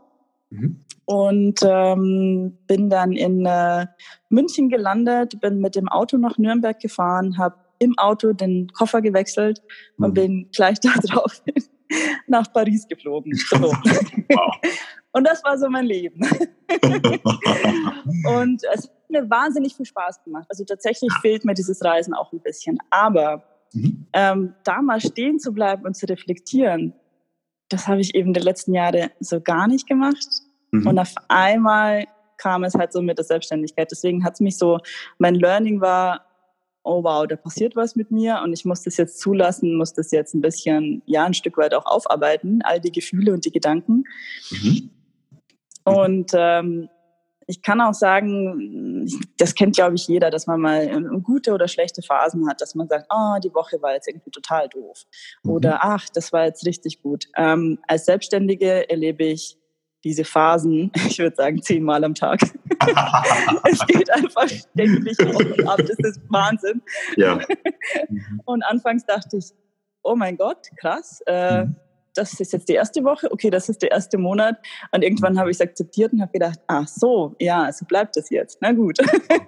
mhm. 0.51 0.85
und 1.05 1.59
ähm, 1.63 2.57
bin 2.67 2.89
dann 2.89 3.11
in 3.13 3.45
äh, 3.45 3.87
München 4.29 4.69
gelandet, 4.69 5.41
bin 5.41 5.59
mit 5.59 5.75
dem 5.75 5.89
Auto 5.89 6.17
nach 6.17 6.37
Nürnberg 6.37 6.79
gefahren, 6.79 7.37
habe 7.39 7.55
im 7.79 7.97
Auto 7.97 8.33
den 8.33 8.67
Koffer 8.67 9.01
gewechselt 9.01 9.63
mhm. 9.97 10.05
und 10.05 10.13
bin 10.13 10.49
gleich 10.55 10.79
darauf 10.79 11.41
nach 12.27 12.53
Paris 12.53 12.87
geflogen. 12.87 13.33
So. 13.35 13.73
Wow. 14.29 14.55
und 15.11 15.27
das 15.27 15.43
war 15.43 15.57
so 15.59 15.69
mein 15.69 15.85
Leben. 15.85 16.21
und 18.25 18.61
es 18.73 18.89
mir 19.09 19.29
wahnsinnig 19.29 19.75
viel 19.75 19.85
Spaß 19.85 20.23
gemacht. 20.23 20.45
Also 20.49 20.63
tatsächlich 20.63 21.11
fehlt 21.21 21.45
mir 21.45 21.53
dieses 21.53 21.83
Reisen 21.83 22.15
auch 22.15 22.31
ein 22.31 22.39
bisschen. 22.39 22.79
Aber 22.89 23.43
mhm. 23.73 24.05
ähm, 24.13 24.53
da 24.63 24.81
mal 24.81 25.01
stehen 25.01 25.39
zu 25.39 25.53
bleiben 25.53 25.85
und 25.85 25.95
zu 25.95 26.07
reflektieren, 26.07 26.93
das 27.69 27.87
habe 27.87 28.01
ich 28.01 28.15
eben 28.15 28.33
die 28.33 28.39
letzten 28.39 28.73
Jahre 28.73 29.11
so 29.19 29.41
gar 29.41 29.67
nicht 29.67 29.87
gemacht. 29.87 30.27
Mhm. 30.71 30.87
Und 30.87 30.99
auf 30.99 31.13
einmal 31.27 32.05
kam 32.37 32.63
es 32.63 32.75
halt 32.75 32.93
so 32.93 33.01
mit 33.01 33.17
der 33.17 33.25
Selbstständigkeit. 33.25 33.89
Deswegen 33.91 34.23
hat 34.23 34.33
es 34.33 34.39
mich 34.39 34.57
so, 34.57 34.79
mein 35.17 35.35
Learning 35.35 35.81
war, 35.81 36.25
oh 36.83 37.03
wow, 37.03 37.25
da 37.25 37.35
passiert 37.35 37.75
was 37.75 37.95
mit 37.95 38.11
mir 38.11 38.41
und 38.43 38.53
ich 38.53 38.65
muss 38.65 38.83
das 38.83 38.97
jetzt 38.97 39.19
zulassen, 39.19 39.77
muss 39.77 39.93
das 39.93 40.11
jetzt 40.11 40.33
ein 40.33 40.41
bisschen, 40.41 41.01
ja, 41.05 41.23
ein 41.23 41.33
Stück 41.33 41.57
weit 41.57 41.73
auch 41.73 41.85
aufarbeiten, 41.85 42.61
all 42.63 42.81
die 42.81 42.91
Gefühle 42.91 43.33
und 43.33 43.45
die 43.45 43.51
Gedanken. 43.51 44.03
Mhm. 44.51 44.89
Und 45.85 46.31
ähm, 46.33 46.89
ich 47.47 47.61
kann 47.61 47.81
auch 47.81 47.93
sagen, 47.93 49.07
das 49.37 49.55
kennt, 49.55 49.75
glaube 49.75 49.95
ich, 49.95 50.07
jeder, 50.07 50.29
dass 50.29 50.47
man 50.47 50.61
mal 50.61 51.01
gute 51.21 51.53
oder 51.53 51.67
schlechte 51.67 52.01
Phasen 52.01 52.47
hat, 52.47 52.61
dass 52.61 52.75
man 52.75 52.87
sagt, 52.87 53.07
oh, 53.09 53.37
die 53.43 53.53
Woche 53.53 53.81
war 53.81 53.93
jetzt 53.93 54.07
irgendwie 54.07 54.31
total 54.31 54.69
doof. 54.69 55.03
Mhm. 55.43 55.51
Oder 55.51 55.79
ach, 55.83 56.07
das 56.13 56.31
war 56.33 56.45
jetzt 56.45 56.65
richtig 56.65 57.01
gut. 57.01 57.25
Ähm, 57.37 57.79
als 57.87 58.05
Selbstständige 58.05 58.89
erlebe 58.89 59.23
ich 59.25 59.57
diese 60.03 60.25
Phasen, 60.25 60.91
ich 61.07 61.19
würde 61.19 61.35
sagen, 61.35 61.61
zehnmal 61.61 62.03
am 62.03 62.15
Tag. 62.15 62.39
es 63.69 63.85
geht 63.87 64.09
einfach 64.11 64.47
ständig 64.47 65.19
auf 65.19 65.35
und 65.35 65.67
ab. 65.67 65.77
Das 65.77 65.97
ist 65.99 66.21
Wahnsinn. 66.29 66.81
Ja. 67.15 67.39
und 68.45 68.63
anfangs 68.63 69.05
dachte 69.05 69.37
ich, 69.37 69.51
oh 70.03 70.15
mein 70.15 70.37
Gott, 70.37 70.67
krass. 70.77 71.21
Äh, 71.25 71.65
mhm. 71.65 71.75
Das 72.15 72.39
ist 72.39 72.53
jetzt 72.53 72.69
die 72.69 72.73
erste 72.73 73.03
Woche, 73.03 73.31
okay, 73.31 73.49
das 73.49 73.69
ist 73.69 73.81
der 73.81 73.91
erste 73.91 74.17
Monat. 74.17 74.57
Und 74.91 75.03
irgendwann 75.03 75.39
habe 75.39 75.49
ich 75.49 75.57
es 75.57 75.61
akzeptiert 75.61 76.13
und 76.13 76.21
habe 76.21 76.31
gedacht, 76.31 76.59
ach 76.67 76.87
so, 76.87 77.35
ja, 77.39 77.71
so 77.71 77.85
bleibt 77.85 78.15
das 78.15 78.29
jetzt. 78.29 78.59
Na 78.61 78.71
gut. 78.71 78.99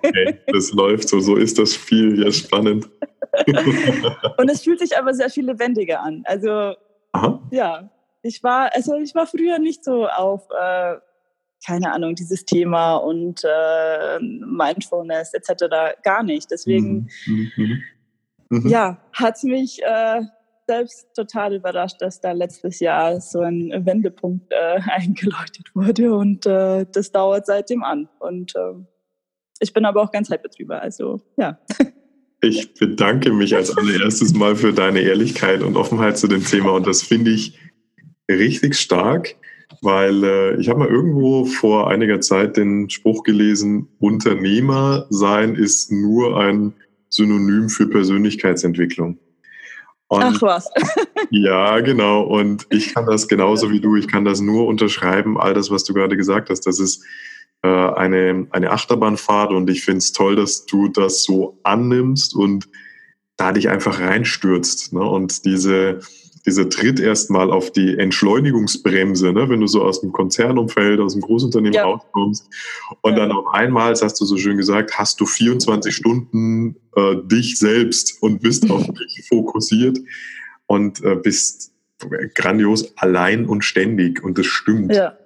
Okay, 0.04 0.40
das 0.48 0.72
läuft 0.72 1.10
so, 1.10 1.20
so 1.20 1.36
ist 1.36 1.60
das 1.60 1.76
viel, 1.76 2.24
ja 2.24 2.32
spannend. 2.32 2.90
und 4.38 4.50
es 4.50 4.62
fühlt 4.64 4.80
sich 4.80 4.98
aber 4.98 5.14
sehr 5.14 5.30
viel 5.30 5.46
lebendiger 5.46 6.02
an. 6.02 6.24
Also, 6.26 6.76
Aha. 7.12 7.42
ja, 7.52 7.90
ich 8.22 8.42
war, 8.44 8.70
also 8.74 8.96
ich 8.96 9.14
war 9.14 9.28
früher 9.28 9.60
nicht 9.60 9.84
so 9.84 10.08
auf, 10.08 10.48
äh, 10.50 10.96
keine 11.66 11.92
Ahnung, 11.92 12.16
dieses 12.16 12.46
Thema 12.46 12.96
und 12.96 13.42
äh, 13.44 14.20
Mindfulness 14.20 15.34
etc. 15.34 15.98
gar 16.04 16.24
nicht. 16.24 16.50
Deswegen, 16.52 17.10
mhm. 17.26 17.52
Mhm. 17.56 17.84
Mhm. 18.50 18.70
ja, 18.70 18.98
hat 19.14 19.38
es 19.38 19.44
mich 19.44 19.82
äh, 19.84 20.22
selbst 20.68 21.08
total 21.16 21.56
überrascht, 21.56 21.98
dass 22.00 22.22
da 22.22 22.32
letztes 22.32 22.80
Jahr 22.80 23.22
so 23.22 23.42
ein 23.42 23.72
Wendepunkt 23.86 24.52
äh, 24.52 24.80
eingeläutet 24.92 25.72
wurde 25.74 26.14
und 26.14 26.46
äh, 26.46 26.86
das 26.92 27.12
dauert 27.12 27.46
seitdem 27.46 27.84
an. 27.84 28.10
Und 28.20 28.56
äh, 28.56 28.74
ich 29.60 29.74
bin 29.74 29.86
aber 29.86 30.02
auch 30.02 30.12
ganz 30.12 30.30
happy 30.30 30.50
drüber. 30.50 30.82
Also 30.82 31.22
ja. 31.38 31.60
Ich 32.42 32.76
bedanke 32.76 33.32
mich 33.32 33.56
als 33.56 33.76
allererstes 33.76 34.36
mal 34.36 34.56
für 34.56 34.72
deine 34.72 35.00
Ehrlichkeit 35.00 35.64
und 35.64 35.78
Offenheit 35.78 36.18
zu 36.18 36.28
dem 36.28 36.44
Thema 36.44 36.74
und 36.74 36.86
das 36.86 37.02
finde 37.02 37.32
ich 37.32 37.58
richtig 38.30 38.76
stark, 38.76 39.36
weil 39.82 40.24
äh, 40.24 40.60
ich 40.60 40.70
habe 40.70 40.80
mal 40.80 40.90
irgendwo 40.90 41.46
vor 41.46 41.90
einiger 41.90 42.22
Zeit 42.22 42.58
den 42.58 42.90
Spruch 42.90 43.24
gelesen, 43.24 43.88
Unternehmer 44.00 45.08
sein 45.10 45.56
ist 45.56 45.92
nur 45.92 46.38
ein 46.40 46.74
Synonym 47.10 47.70
für 47.70 47.88
Persönlichkeitsentwicklung. 47.88 49.18
Und, 50.08 50.24
Ach 50.24 50.42
was. 50.42 50.70
ja, 51.32 51.80
genau. 51.80 52.22
Und 52.22 52.68
ich 52.70 52.94
kann 52.94 53.06
das 53.06 53.28
genauso 53.28 53.72
wie 53.72 53.80
du. 53.80 53.96
Ich 53.96 54.08
kann 54.08 54.26
das 54.26 54.40
nur 54.40 54.68
unterschreiben, 54.68 55.40
all 55.40 55.54
das, 55.54 55.72
was 55.72 55.84
du 55.84 55.94
gerade 55.94 56.16
gesagt 56.16 56.50
hast. 56.50 56.62
Das 56.68 56.80
ist 56.80 57.04
äh, 57.64 57.68
eine, 57.68 58.48
eine 58.52 58.72
Achterbahnfahrt 58.72 59.52
und 59.52 59.70
ich 59.70 59.84
finde 59.84 60.00
es 60.00 60.12
toll, 60.12 60.36
dass 60.36 60.66
du 60.66 60.90
das 60.90 61.24
so 61.24 61.60
annimmst 61.64 62.36
und 62.36 62.70
da 63.38 63.52
dich 63.52 63.70
einfach 63.70 64.00
reinstürzt. 64.00 64.94
Ne? 64.94 65.02
Und 65.02 65.46
diese, 65.46 66.00
dieser 66.46 66.70
Tritt 66.70 67.00
erstmal 67.00 67.52
auf 67.52 67.72
die 67.72 67.98
Entschleunigungsbremse, 67.98 69.34
ne? 69.34 69.50
wenn 69.50 69.62
du 69.62 69.68
so 69.68 69.84
aus 69.84 70.02
dem 70.02 70.12
Konzernumfeld, 70.12 71.00
aus 71.00 71.14
dem 71.14 71.22
Großunternehmen 71.22 71.74
ja. 71.74 71.84
rauskommst 71.84 72.48
und 73.02 73.14
ja. 73.14 73.20
dann 73.20 73.32
auf 73.32 73.48
einmal, 73.54 73.92
das 73.92 74.04
hast 74.04 74.22
du 74.22 74.26
so 74.26 74.38
schön 74.38 74.58
gesagt, 74.58 74.98
hast 74.98 75.20
du 75.20 75.26
24 75.26 75.96
Stunden 75.96 76.76
äh, 76.96 77.16
dich 77.24 77.58
selbst 77.58 78.22
und 78.22 78.42
bist 78.42 78.70
auf 78.70 78.86
dich 78.88 79.26
fokussiert 79.28 79.98
und 80.68 81.04
äh, 81.04 81.16
bist 81.16 81.72
grandios 82.36 82.96
allein 82.98 83.46
und 83.46 83.64
ständig 83.64 84.24
und 84.24 84.38
das 84.38 84.46
stimmt. 84.46 84.94
Ja. 84.94 85.18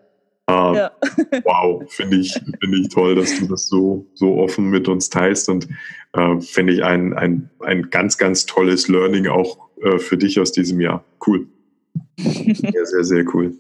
Uh, 0.50 0.74
ja. 0.74 0.92
wow, 1.44 1.84
finde 1.90 2.18
ich, 2.18 2.34
finde 2.34 2.80
ich 2.80 2.90
toll, 2.90 3.14
dass 3.14 3.38
du 3.38 3.46
das 3.46 3.68
so, 3.68 4.08
so 4.16 4.38
offen 4.38 4.72
mit 4.72 4.88
uns 4.88 5.10
teilst 5.10 5.48
und 5.48 5.68
äh, 6.14 6.40
finde 6.40 6.74
ich 6.74 6.84
ein, 6.84 7.14
ein, 7.14 7.52
ein 7.60 7.92
ganz, 7.92 8.18
ganz 8.18 8.48
tolles 8.48 8.88
Learning 8.88 9.28
auch 9.28 9.69
äh, 9.82 10.00
für 10.00 10.18
dich 10.18 10.40
aus 10.40 10.52
diesem 10.52 10.80
Jahr. 10.80 11.04
Cool. 11.26 11.48
Sehr, 12.18 12.86
sehr, 12.86 13.04
sehr 13.04 13.26
cool. 13.34 13.58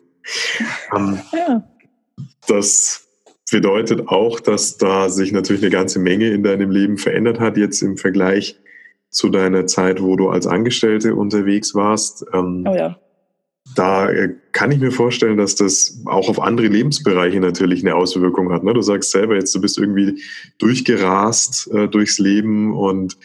Ähm, 0.96 1.20
ja. 1.34 1.68
Das 2.48 3.08
bedeutet 3.52 4.08
auch, 4.08 4.40
dass 4.40 4.78
da 4.78 5.10
sich 5.10 5.32
natürlich 5.32 5.62
eine 5.62 5.72
ganze 5.72 6.00
Menge 6.00 6.30
in 6.30 6.44
deinem 6.44 6.70
Leben 6.70 6.98
verändert 6.98 7.40
hat, 7.40 7.58
jetzt 7.58 7.82
im 7.82 7.98
Vergleich 7.98 8.60
zu 9.10 9.30
deiner 9.30 9.66
Zeit, 9.66 10.02
wo 10.02 10.16
du 10.16 10.30
als 10.30 10.46
Angestellte 10.46 11.16
unterwegs 11.16 11.74
warst. 11.74 12.26
Ähm, 12.34 12.66
oh 12.68 12.76
ja. 12.76 13.00
Da 13.76 14.10
äh, 14.10 14.36
kann 14.52 14.72
ich 14.72 14.80
mir 14.80 14.92
vorstellen, 14.92 15.38
dass 15.38 15.56
das 15.56 16.02
auch 16.06 16.30
auf 16.30 16.40
andere 16.40 16.68
Lebensbereiche 16.68 17.40
natürlich 17.40 17.82
eine 17.82 17.96
Auswirkung 17.96 18.52
hat. 18.52 18.64
Ne? 18.64 18.74
Du 18.74 18.82
sagst 18.82 19.12
selber 19.12 19.36
jetzt, 19.36 19.54
du 19.54 19.62
bist 19.62 19.78
irgendwie 19.78 20.22
durchgerast 20.58 21.72
äh, 21.74 21.88
durchs 21.88 22.20
Leben 22.20 22.76
und 22.76 23.18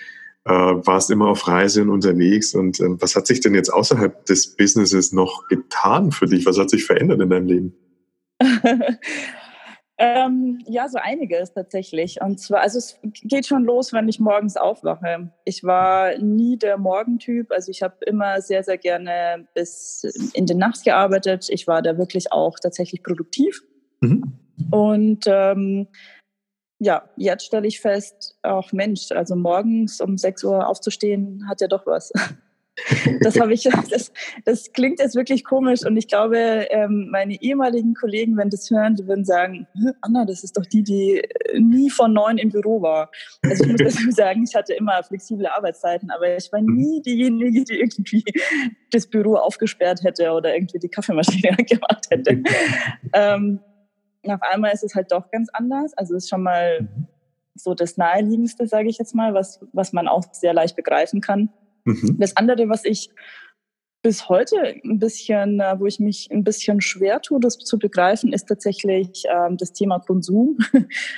äh, 0.44 0.52
warst 0.52 1.11
immer 1.11 1.28
auf 1.28 1.48
Reisen 1.48 1.88
unterwegs. 1.88 2.54
Und 2.54 2.80
äh, 2.80 3.00
was 3.00 3.16
hat 3.16 3.26
sich 3.26 3.40
denn 3.40 3.54
jetzt 3.54 3.70
außerhalb 3.70 4.24
des 4.26 4.57
Businesses 4.57 5.12
noch 5.12 5.48
getan 5.48 6.12
für 6.12 6.26
dich? 6.26 6.44
Was 6.46 6.59
hat 6.59 6.70
sich 6.70 6.85
verändert 6.85 7.20
in 7.20 7.30
deinem 7.30 7.46
Leben? 7.46 7.74
ähm, 9.98 10.59
ja, 10.66 10.88
so 10.88 10.98
einiges 11.00 11.54
tatsächlich. 11.54 12.20
Und 12.20 12.40
zwar, 12.40 12.61
also 12.61 12.78
es 12.78 12.98
geht 13.22 13.46
schon 13.46 13.64
los, 13.64 13.92
wenn 13.92 14.09
ich 14.09 14.20
morgens 14.20 14.57
aufwache. 14.57 15.30
Ich 15.44 15.64
war 15.64 16.18
nie 16.18 16.59
der 16.59 16.76
Morgentyp. 16.76 17.50
Also 17.50 17.70
ich 17.70 17.83
habe 17.83 17.96
immer 18.07 18.42
sehr, 18.42 18.62
sehr 18.62 18.76
gerne 18.78 19.48
bis 19.54 20.04
in 20.35 20.44
die 20.44 20.54
Nacht 20.54 20.85
gearbeitet. 20.85 21.46
Ich 21.48 21.66
war 21.66 21.80
da 21.80 21.96
wirklich 21.96 22.33
auch 22.33 22.59
tatsächlich 22.61 23.02
produktiv. 23.02 23.62
Mhm. 24.00 24.35
Und 24.70 25.24
ähm, 25.26 25.88
ja, 26.85 27.09
jetzt 27.16 27.47
stelle 27.47 27.66
ich 27.66 27.81
fest, 27.81 28.37
auch 28.42 28.70
Mensch, 28.73 29.11
also 29.11 29.35
morgens 29.37 30.01
um 30.01 30.18
6 30.18 30.44
Uhr 30.44 30.68
aufzustehen, 30.68 31.47
hat 31.49 31.61
ja 31.61 31.68
doch 31.68 31.87
was. 31.87 32.12
Das 33.20 33.38
habe 33.38 33.55
ich, 33.55 33.62
das, 33.88 34.12
das 34.44 34.73
klingt 34.73 34.99
jetzt 34.99 35.14
wirklich 35.14 35.44
komisch 35.44 35.87
und 35.87 35.97
ich 35.97 36.09
glaube, 36.09 36.37
ähm, 36.70 37.07
meine 37.09 37.40
ehemaligen 37.40 37.94
Kollegen, 37.94 38.37
wenn 38.37 38.51
das 38.51 38.68
hören, 38.68 38.97
die 38.97 39.07
würden 39.07 39.25
sagen, 39.25 39.68
Anna, 40.01 40.25
das 40.25 40.42
ist 40.42 40.57
doch 40.57 40.66
die, 40.66 40.83
die 40.83 41.23
nie 41.57 41.88
von 41.88 42.12
neun 42.12 42.37
im 42.37 42.49
Büro 42.49 42.83
war. 42.83 43.12
Also 43.44 43.62
ich 43.62 43.70
muss 43.70 43.81
dazu 43.81 44.11
sagen, 44.11 44.42
ich 44.42 44.57
hatte 44.57 44.75
immer 44.75 45.01
flexible 45.05 45.47
Arbeitszeiten, 45.47 46.11
aber 46.11 46.37
ich 46.37 46.51
war 46.51 46.62
nie 46.62 47.01
diejenige, 47.01 47.62
die 47.62 47.79
irgendwie 47.79 48.25
das 48.90 49.07
Büro 49.07 49.37
aufgesperrt 49.37 50.03
hätte 50.03 50.33
oder 50.33 50.53
irgendwie 50.53 50.81
die 50.81 50.88
Kaffeemaschine 50.88 51.57
gemacht 51.68 52.07
hätte. 52.11 52.42
ähm, 53.12 53.61
auf 54.32 54.42
einmal 54.42 54.72
ist 54.72 54.84
es 54.84 54.94
halt 54.94 55.12
doch 55.12 55.30
ganz 55.30 55.48
anders. 55.52 55.94
Also 55.94 56.14
es 56.14 56.24
ist 56.24 56.30
schon 56.30 56.42
mal 56.42 56.82
mhm. 56.82 57.06
so 57.54 57.74
das 57.74 57.96
Naheliegendste, 57.96 58.66
sage 58.66 58.88
ich 58.88 58.98
jetzt 58.98 59.14
mal, 59.14 59.34
was, 59.34 59.60
was 59.72 59.92
man 59.92 60.08
auch 60.08 60.24
sehr 60.32 60.54
leicht 60.54 60.76
begreifen 60.76 61.20
kann. 61.20 61.50
Mhm. 61.84 62.16
Das 62.18 62.37
andere, 62.37 62.68
was 62.68 62.84
ich 62.84 63.10
bis 64.02 64.28
heute 64.28 64.56
ein 64.84 64.98
bisschen, 64.98 65.60
äh, 65.60 65.78
wo 65.78 65.87
ich 65.87 65.98
mich 65.98 66.28
ein 66.30 66.44
bisschen 66.44 66.82
schwer 66.82 67.22
tue, 67.22 67.40
das 67.40 67.56
zu 67.56 67.78
begreifen, 67.78 68.34
ist 68.34 68.46
tatsächlich 68.46 69.24
ähm, 69.34 69.56
das 69.56 69.72
Thema 69.72 69.98
Konsum. 69.98 70.58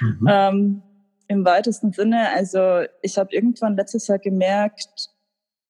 Mhm. 0.01 0.27
ähm, 0.29 0.83
Im 1.29 1.45
weitesten 1.45 1.92
Sinne. 1.92 2.31
Also 2.35 2.85
ich 3.03 3.19
habe 3.19 3.35
irgendwann 3.35 3.77
letztes 3.77 4.07
Jahr 4.07 4.21
gemerkt, 4.21 5.11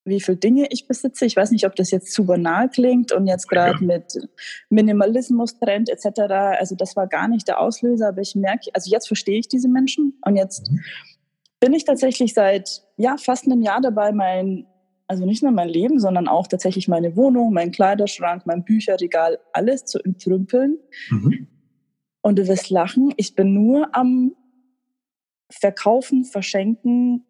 wie 0.06 0.20
viele 0.20 0.36
Dinge 0.36 0.66
ich 0.70 0.86
besitze. 0.86 1.26
Ich 1.26 1.36
weiß 1.36 1.50
nicht, 1.50 1.66
ob 1.66 1.74
das 1.76 1.90
jetzt 1.90 2.12
zu 2.12 2.24
banal 2.24 2.70
klingt 2.70 3.12
und 3.12 3.26
jetzt 3.26 3.48
gerade 3.48 3.78
ja. 3.80 3.86
mit 3.86 4.18
Minimalismus-Trend 4.70 5.88
etc. 5.90 6.20
Also 6.58 6.74
das 6.74 6.96
war 6.96 7.06
gar 7.06 7.28
nicht 7.28 7.48
der 7.48 7.60
Auslöser, 7.60 8.08
aber 8.08 8.20
ich 8.20 8.34
merke, 8.34 8.70
also 8.72 8.90
jetzt 8.90 9.08
verstehe 9.08 9.38
ich 9.38 9.48
diese 9.48 9.68
Menschen 9.68 10.18
und 10.24 10.36
jetzt 10.36 10.70
mhm. 10.70 10.80
bin 11.60 11.74
ich 11.74 11.84
tatsächlich 11.84 12.34
seit 12.34 12.82
ja 12.96 13.16
fast 13.18 13.46
einem 13.46 13.62
Jahr 13.62 13.80
dabei, 13.80 14.12
mein 14.12 14.66
also 15.08 15.24
nicht 15.24 15.42
nur 15.42 15.52
mein 15.52 15.68
Leben, 15.68 16.00
sondern 16.00 16.26
auch 16.26 16.48
tatsächlich 16.48 16.88
meine 16.88 17.16
Wohnung, 17.16 17.52
mein 17.52 17.70
Kleiderschrank, 17.70 18.44
mein 18.44 18.64
Bücherregal, 18.64 19.38
alles 19.52 19.84
zu 19.84 20.00
entrümpeln. 20.00 20.78
Mhm. 21.10 21.46
Und 22.22 22.38
du 22.38 22.48
wirst 22.48 22.70
lachen, 22.70 23.14
ich 23.16 23.36
bin 23.36 23.54
nur 23.54 23.94
am 23.94 24.34
Verkaufen, 25.48 26.24
Verschenken, 26.24 27.24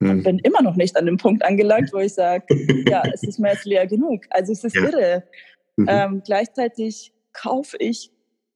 und 0.00 0.08
hm. 0.08 0.22
bin 0.22 0.38
immer 0.40 0.62
noch 0.62 0.76
nicht 0.76 0.96
an 0.96 1.06
dem 1.06 1.16
Punkt 1.16 1.44
angelangt, 1.44 1.92
wo 1.92 1.98
ich 1.98 2.14
sage, 2.14 2.44
ja, 2.88 3.02
es 3.12 3.22
ist 3.22 3.38
mir 3.38 3.52
jetzt 3.52 3.64
leer 3.64 3.86
genug. 3.86 4.24
Also 4.30 4.52
es 4.52 4.64
ist 4.64 4.76
ja. 4.76 4.82
irre. 4.82 5.24
Mhm. 5.76 5.86
Ähm, 5.88 6.22
gleichzeitig 6.24 7.12
kaufe 7.32 7.76
ich 7.78 8.10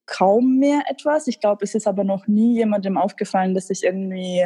kaum 0.06 0.58
mehr 0.58 0.82
etwas. 0.90 1.26
Ich 1.28 1.40
glaube, 1.40 1.64
es 1.64 1.74
ist 1.74 1.86
aber 1.86 2.04
noch 2.04 2.26
nie 2.26 2.56
jemandem 2.56 2.98
aufgefallen, 2.98 3.54
dass 3.54 3.70
ich 3.70 3.84
irgendwie, 3.84 4.44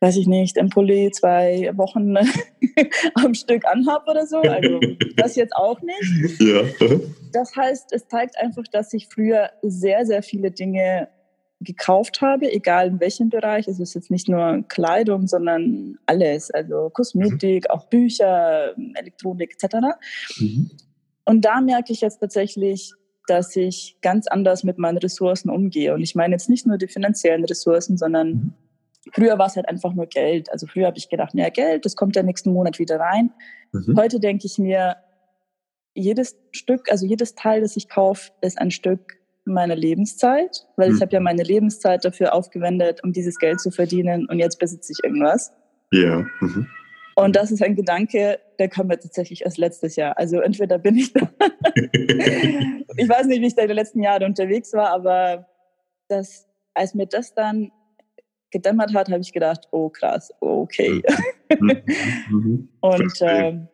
weiß 0.00 0.16
ich 0.16 0.26
nicht, 0.26 0.56
im 0.56 0.68
Pulli 0.68 1.10
zwei 1.12 1.70
Wochen 1.76 2.16
am 3.14 3.34
Stück 3.34 3.64
anhab 3.66 4.08
oder 4.08 4.26
so. 4.26 4.38
Also 4.38 4.80
das 5.16 5.36
jetzt 5.36 5.54
auch 5.54 5.80
nicht. 5.80 6.40
Ja. 6.40 6.62
Das 7.32 7.54
heißt, 7.54 7.92
es 7.92 8.08
zeigt 8.08 8.38
einfach, 8.38 8.64
dass 8.72 8.92
ich 8.92 9.08
früher 9.08 9.50
sehr, 9.62 10.06
sehr 10.06 10.22
viele 10.22 10.50
Dinge 10.50 11.08
gekauft 11.60 12.20
habe, 12.20 12.52
egal 12.52 12.88
in 12.88 13.00
welchem 13.00 13.30
Bereich. 13.30 13.66
Es 13.66 13.80
ist 13.80 13.94
jetzt 13.94 14.10
nicht 14.10 14.28
nur 14.28 14.64
Kleidung, 14.68 15.26
sondern 15.26 15.98
alles. 16.06 16.50
Also 16.50 16.90
Kosmetik, 16.90 17.64
mhm. 17.64 17.70
auch 17.70 17.86
Bücher, 17.86 18.74
Elektronik 18.94 19.52
etc. 19.54 19.76
Mhm. 20.38 20.70
Und 21.24 21.44
da 21.44 21.60
merke 21.60 21.92
ich 21.92 22.02
jetzt 22.02 22.18
tatsächlich, 22.18 22.92
dass 23.26 23.56
ich 23.56 23.96
ganz 24.02 24.26
anders 24.28 24.64
mit 24.64 24.78
meinen 24.78 24.98
Ressourcen 24.98 25.50
umgehe. 25.50 25.94
Und 25.94 26.02
ich 26.02 26.14
meine 26.14 26.34
jetzt 26.34 26.48
nicht 26.48 26.66
nur 26.66 26.78
die 26.78 26.88
finanziellen 26.88 27.44
Ressourcen, 27.44 27.96
sondern 27.96 28.28
mhm. 28.28 28.54
früher 29.12 29.38
war 29.38 29.46
es 29.46 29.56
halt 29.56 29.68
einfach 29.68 29.94
nur 29.94 30.06
Geld. 30.06 30.52
Also 30.52 30.66
früher 30.66 30.86
habe 30.86 30.98
ich 30.98 31.08
gedacht, 31.08 31.34
mehr 31.34 31.50
Geld, 31.50 31.84
das 31.84 31.96
kommt 31.96 32.16
ja 32.16 32.22
nächsten 32.22 32.52
Monat 32.52 32.78
wieder 32.78 33.00
rein. 33.00 33.32
Mhm. 33.72 33.96
Heute 33.96 34.20
denke 34.20 34.46
ich 34.46 34.58
mir, 34.58 34.96
jedes 35.94 36.36
Stück, 36.52 36.90
also 36.90 37.06
jedes 37.06 37.34
Teil, 37.34 37.62
das 37.62 37.76
ich 37.76 37.88
kaufe, 37.88 38.30
ist 38.42 38.58
ein 38.58 38.70
Stück 38.70 39.16
meine 39.46 39.74
Lebenszeit, 39.74 40.66
weil 40.76 40.90
mhm. 40.90 40.96
ich 40.96 41.02
habe 41.02 41.12
ja 41.12 41.20
meine 41.20 41.42
Lebenszeit 41.42 42.04
dafür 42.04 42.34
aufgewendet, 42.34 43.02
um 43.02 43.12
dieses 43.12 43.38
Geld 43.38 43.60
zu 43.60 43.70
verdienen 43.70 44.26
und 44.28 44.38
jetzt 44.38 44.58
besitze 44.58 44.92
ich 44.92 45.04
irgendwas. 45.04 45.52
Ja. 45.92 46.24
Mhm. 46.40 46.66
Und 47.14 47.34
das 47.34 47.50
ist 47.50 47.62
ein 47.62 47.74
Gedanke, 47.74 48.38
der 48.58 48.68
kam 48.68 48.88
mir 48.88 48.98
tatsächlich 48.98 49.42
erst 49.42 49.56
letztes 49.56 49.96
Jahr. 49.96 50.18
Also 50.18 50.40
entweder 50.40 50.78
bin 50.78 50.96
ich 50.96 51.12
da. 51.14 51.20
ich 51.74 53.08
weiß 53.08 53.26
nicht, 53.26 53.40
wie 53.40 53.46
ich 53.46 53.54
da 53.54 53.62
in 53.62 53.68
den 53.68 53.76
letzten 53.76 54.02
Jahren 54.02 54.24
unterwegs 54.24 54.72
war, 54.74 54.90
aber 54.90 55.46
das, 56.08 56.46
als 56.74 56.94
mir 56.94 57.06
das 57.06 57.34
dann 57.34 57.72
gedämmert 58.50 58.94
hat, 58.94 59.10
habe 59.10 59.20
ich 59.20 59.32
gedacht, 59.32 59.68
oh 59.70 59.88
krass, 59.88 60.32
okay. 60.40 61.02
Mhm. 61.58 61.82
Mhm. 62.28 62.68
Und 62.80 63.12
ähm, 63.20 63.68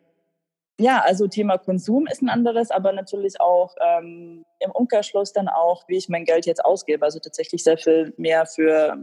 ja, 0.83 1.01
also 1.01 1.27
Thema 1.27 1.57
Konsum 1.57 2.07
ist 2.07 2.21
ein 2.21 2.27
anderes, 2.27 2.69
aber 2.69 2.91
natürlich 2.91 3.39
auch 3.39 3.73
ähm, 3.81 4.43
im 4.59 4.71
Umkehrschluss 4.71 5.31
dann 5.31 5.47
auch, 5.47 5.87
wie 5.87 5.95
ich 5.95 6.09
mein 6.09 6.25
Geld 6.25 6.45
jetzt 6.45 6.63
ausgebe. 6.63 7.05
Also 7.05 7.19
tatsächlich 7.19 7.63
sehr 7.63 7.77
viel 7.77 8.13
mehr 8.17 8.45
für 8.45 8.97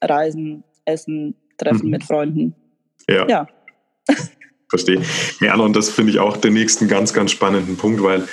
Reisen, 0.00 0.64
Essen, 0.86 1.34
Treffen 1.58 1.84
mhm. 1.84 1.90
mit 1.90 2.04
Freunden. 2.04 2.54
Ja. 3.08 3.28
ja. 3.28 3.46
Verstehe. 4.70 5.02
Ja, 5.40 5.54
und 5.56 5.76
das 5.76 5.90
finde 5.90 6.12
ich 6.12 6.18
auch 6.18 6.38
den 6.38 6.54
nächsten 6.54 6.88
ganz, 6.88 7.12
ganz 7.12 7.30
spannenden 7.30 7.76
Punkt, 7.76 8.02
weil 8.02 8.26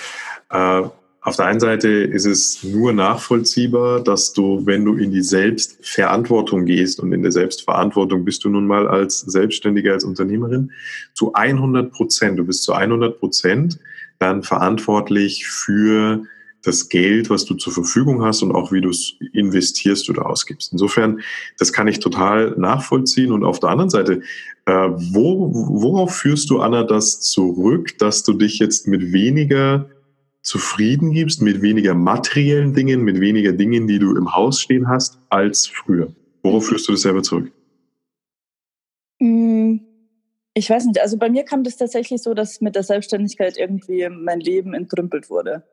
äh, 0.51 0.87
auf 1.25 1.37
der 1.37 1.47
einen 1.47 1.59
Seite 1.59 1.89
ist 1.89 2.25
es 2.25 2.63
nur 2.63 2.93
nachvollziehbar, 2.93 4.03
dass 4.03 4.31
du, 4.31 4.63
wenn 4.67 4.85
du 4.85 4.93
in 4.93 5.11
die 5.11 5.23
Selbstverantwortung 5.23 6.65
gehst 6.65 6.99
und 6.99 7.11
in 7.13 7.23
der 7.23 7.31
Selbstverantwortung 7.31 8.23
bist 8.23 8.43
du 8.43 8.49
nun 8.49 8.67
mal 8.67 8.87
als 8.87 9.21
Selbstständige, 9.21 9.91
als 9.91 10.03
Unternehmerin 10.03 10.71
zu 11.15 11.33
100 11.33 11.91
Prozent, 11.91 12.37
du 12.37 12.45
bist 12.45 12.61
zu 12.61 12.73
100 12.73 13.19
Prozent 13.19 13.79
dann 14.19 14.43
verantwortlich 14.43 15.47
für 15.47 16.25
das 16.61 16.89
Geld, 16.89 17.31
was 17.31 17.45
du 17.45 17.55
zur 17.55 17.73
Verfügung 17.73 18.23
hast 18.23 18.43
und 18.43 18.51
auch 18.51 18.71
wie 18.71 18.81
du 18.81 18.89
es 18.89 19.15
investierst 19.33 20.07
oder 20.11 20.27
ausgibst. 20.27 20.73
Insofern, 20.73 21.21
das 21.57 21.73
kann 21.73 21.87
ich 21.87 21.99
total 21.99 22.53
nachvollziehen. 22.55 23.31
Und 23.31 23.43
auf 23.43 23.59
der 23.59 23.69
anderen 23.69 23.89
Seite, 23.89 24.21
äh, 24.65 24.71
wo, 24.73 25.51
worauf 25.51 26.15
führst 26.15 26.51
du, 26.51 26.59
Anna, 26.59 26.83
das 26.83 27.21
zurück, 27.21 27.97
dass 27.97 28.21
du 28.21 28.33
dich 28.33 28.59
jetzt 28.59 28.87
mit 28.87 29.11
weniger 29.11 29.89
zufrieden 30.45 31.11
gibst 31.11 31.41
mit 31.41 31.61
weniger 31.61 31.95
materiellen 31.95 32.73
Dingen, 32.73 33.01
mit 33.01 33.19
weniger 33.19 33.51
Dingen, 33.51 33.87
die 33.87 33.99
du 33.99 34.15
im 34.15 34.33
Haus 34.35 34.61
stehen 34.61 34.87
hast, 34.87 35.17
als 35.29 35.67
früher? 35.67 36.07
Worauf 36.43 36.63
mhm. 36.63 36.67
führst 36.67 36.87
du 36.87 36.91
das 36.93 37.01
selber 37.01 37.23
zurück? 37.23 37.51
Mm, 39.19 39.77
ich 40.53 40.69
weiß 40.69 40.85
nicht. 40.85 41.01
Also 41.01 41.17
bei 41.17 41.29
mir 41.29 41.43
kam 41.43 41.63
das 41.63 41.77
tatsächlich 41.77 42.21
so, 42.21 42.35
dass 42.35 42.61
mit 42.61 42.75
der 42.75 42.83
Selbstständigkeit 42.83 43.57
irgendwie 43.57 44.07
mein 44.09 44.39
Leben 44.39 44.73
entrümpelt 44.75 45.29
wurde. 45.29 45.63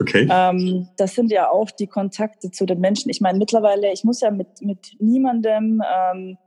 Okay. 0.00 0.28
Ähm, 0.30 0.88
das 0.96 1.14
sind 1.14 1.32
ja 1.32 1.50
auch 1.50 1.70
die 1.70 1.88
Kontakte 1.88 2.50
zu 2.50 2.66
den 2.66 2.80
Menschen. 2.80 3.10
Ich 3.10 3.20
meine, 3.20 3.38
mittlerweile, 3.38 3.92
ich 3.92 4.04
muss 4.04 4.20
ja 4.20 4.30
mit, 4.30 4.60
mit 4.60 4.94
niemandem 5.00 5.82
ähm, 5.82 6.38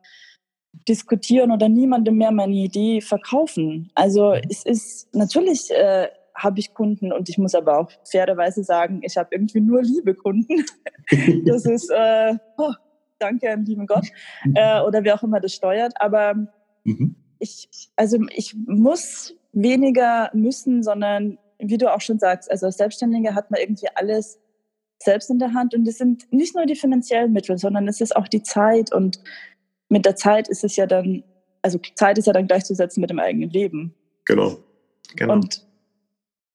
diskutieren 0.88 1.52
oder 1.52 1.68
niemandem 1.68 2.16
mehr 2.18 2.32
meine 2.32 2.54
Idee 2.54 3.02
verkaufen. 3.02 3.92
Also 3.96 4.36
mhm. 4.36 4.42
es 4.50 4.64
ist 4.66 5.14
natürlich 5.16 5.72
äh, 5.72 6.08
habe 6.36 6.60
ich 6.60 6.74
Kunden 6.74 7.12
und 7.12 7.30
ich 7.30 7.38
muss 7.38 7.56
aber 7.56 7.80
auch 7.80 7.92
fairerweise 8.10 8.64
sagen, 8.64 9.02
ich 9.04 9.18
habe 9.18 9.30
irgendwie 9.32 9.62
nur 9.62 9.82
liebe 9.82 10.16
Kunden. 10.16 10.66
das 11.46 11.66
ist, 11.66 11.90
äh, 11.90 12.36
oh, 12.58 12.74
danke 13.20 13.52
an 13.52 13.66
lieben 13.66 13.88
Gott 13.88 14.08
mhm. 14.44 14.56
äh, 14.56 14.82
oder 14.82 15.04
wer 15.04 15.16
auch 15.16 15.24
immer 15.24 15.40
das 15.40 15.54
steuert. 15.54 15.94
Aber 16.00 16.36
mhm. 16.84 17.16
ich, 17.40 17.68
also 17.96 18.18
ich 18.36 18.56
muss 18.66 19.36
weniger 19.54 20.30
müssen, 20.34 20.84
sondern 20.84 21.38
wie 21.60 21.78
du 21.78 21.94
auch 21.94 22.02
schon 22.02 22.20
sagst, 22.20 22.50
also 22.50 22.66
als 22.66 22.78
Selbstständiger 22.78 23.36
hat 23.36 23.52
man 23.52 23.60
irgendwie 23.60 23.88
alles 23.96 24.40
selbst 25.00 25.30
in 25.30 25.40
der 25.40 25.54
Hand 25.54 25.74
und 25.74 25.88
es 25.88 25.98
sind 25.98 26.32
nicht 26.32 26.56
nur 26.56 26.66
die 26.66 26.76
finanziellen 26.76 27.34
Mittel, 27.34 27.58
sondern 27.58 27.88
es 27.88 28.02
ist 28.02 28.16
auch 28.16 28.28
die 28.28 28.44
Zeit 28.44 28.94
und 28.94 29.20
mit 29.90 30.06
der 30.06 30.16
Zeit 30.16 30.48
ist 30.48 30.64
es 30.64 30.76
ja 30.76 30.86
dann, 30.86 31.24
also 31.62 31.80
Zeit 31.96 32.18
ist 32.18 32.28
ja 32.28 32.34
dann 32.34 32.48
gleichzusetzen 32.48 33.02
mit 33.02 33.10
dem 33.10 33.20
eigenen 33.20 33.50
Leben. 33.50 33.94
Genau. 34.26 34.58
genau. 35.16 35.34
Und 35.34 35.66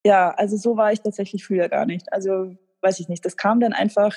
ja, 0.06 0.30
also 0.30 0.56
so 0.56 0.76
war 0.76 0.92
ich 0.92 1.00
tatsächlich 1.00 1.44
früher 1.44 1.68
gar 1.68 1.84
nicht. 1.84 2.12
Also 2.12 2.54
weiß 2.80 3.00
ich 3.00 3.08
nicht, 3.08 3.24
das 3.24 3.36
kam 3.36 3.58
dann 3.58 3.72
einfach 3.72 4.16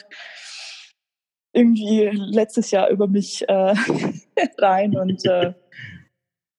irgendwie 1.51 2.11
letztes 2.13 2.69
Jahr 2.69 2.89
über 2.89 3.07
mich 3.07 3.49
äh, 3.49 3.73
rein 4.59 4.95
und 4.95 5.25
äh, 5.25 5.53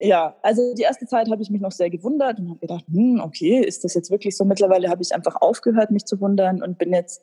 ja, 0.00 0.34
also 0.42 0.74
die 0.74 0.82
erste 0.82 1.06
Zeit 1.06 1.30
habe 1.30 1.42
ich 1.42 1.50
mich 1.50 1.60
noch 1.60 1.70
sehr 1.70 1.90
gewundert 1.90 2.40
und 2.40 2.48
habe 2.48 2.58
gedacht, 2.58 2.84
hm, 2.90 3.20
okay, 3.20 3.60
ist 3.60 3.84
das 3.84 3.94
jetzt 3.94 4.10
wirklich 4.10 4.36
so? 4.36 4.44
Mittlerweile 4.44 4.88
habe 4.88 5.02
ich 5.02 5.14
einfach 5.14 5.36
aufgehört, 5.40 5.92
mich 5.92 6.06
zu 6.06 6.20
wundern 6.20 6.62
und 6.62 6.78
bin 6.78 6.92
jetzt 6.92 7.22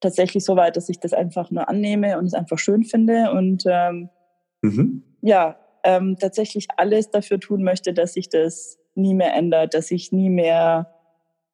tatsächlich 0.00 0.44
so 0.44 0.54
weit, 0.54 0.76
dass 0.76 0.88
ich 0.88 1.00
das 1.00 1.12
einfach 1.12 1.50
nur 1.50 1.68
annehme 1.68 2.16
und 2.18 2.26
es 2.26 2.34
einfach 2.34 2.58
schön 2.58 2.84
finde 2.84 3.32
und 3.32 3.64
ähm, 3.66 4.10
mhm. 4.62 5.02
ja, 5.22 5.58
ähm, 5.82 6.16
tatsächlich 6.20 6.68
alles 6.76 7.10
dafür 7.10 7.40
tun 7.40 7.64
möchte, 7.64 7.92
dass 7.92 8.12
sich 8.12 8.28
das 8.28 8.78
nie 8.94 9.14
mehr 9.14 9.34
ändert, 9.34 9.74
dass 9.74 9.90
ich 9.90 10.12
nie 10.12 10.30
mehr 10.30 10.99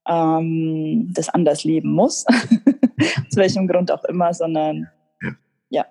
ähm, 0.07 1.13
das 1.13 1.29
anders 1.29 1.65
leben 1.65 1.91
muss, 1.93 2.25
aus 3.29 3.37
welchem 3.37 3.67
Grund 3.67 3.91
auch 3.91 4.05
immer, 4.05 4.33
sondern 4.35 4.89
ja. 5.23 5.31
ja, 5.71 5.87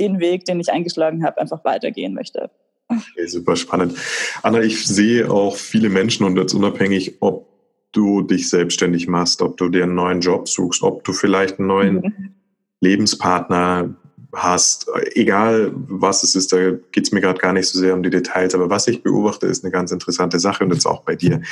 den 0.00 0.20
Weg, 0.20 0.44
den 0.44 0.60
ich 0.60 0.72
eingeschlagen 0.72 1.24
habe, 1.24 1.40
einfach 1.40 1.64
weitergehen 1.64 2.14
möchte. 2.14 2.50
Okay, 2.88 3.26
super 3.26 3.56
spannend. 3.56 3.94
Anna, 4.42 4.60
ich 4.60 4.86
sehe 4.86 5.30
auch 5.30 5.56
viele 5.56 5.88
Menschen 5.88 6.26
und 6.26 6.36
jetzt 6.36 6.54
unabhängig, 6.54 7.16
ob 7.20 7.48
du 7.92 8.22
dich 8.22 8.50
selbstständig 8.50 9.06
machst, 9.06 9.40
ob 9.40 9.56
du 9.56 9.68
dir 9.68 9.84
einen 9.84 9.94
neuen 9.94 10.20
Job 10.20 10.48
suchst, 10.48 10.82
ob 10.82 11.04
du 11.04 11.12
vielleicht 11.12 11.58
einen 11.58 11.68
neuen 11.68 11.94
mhm. 11.94 12.34
Lebenspartner 12.80 13.94
hast, 14.34 14.88
egal 15.14 15.72
was 15.74 16.22
es 16.22 16.34
ist, 16.34 16.52
da 16.52 16.72
geht 16.92 17.04
es 17.04 17.12
mir 17.12 17.20
gerade 17.20 17.38
gar 17.38 17.52
nicht 17.52 17.68
so 17.68 17.78
sehr 17.78 17.94
um 17.94 18.02
die 18.02 18.10
Details, 18.10 18.54
aber 18.54 18.70
was 18.70 18.86
ich 18.88 19.02
beobachte, 19.02 19.46
ist 19.46 19.64
eine 19.64 19.72
ganz 19.72 19.92
interessante 19.92 20.38
Sache 20.38 20.64
und 20.64 20.72
jetzt 20.72 20.86
auch 20.86 21.02
bei 21.02 21.16
dir. 21.16 21.42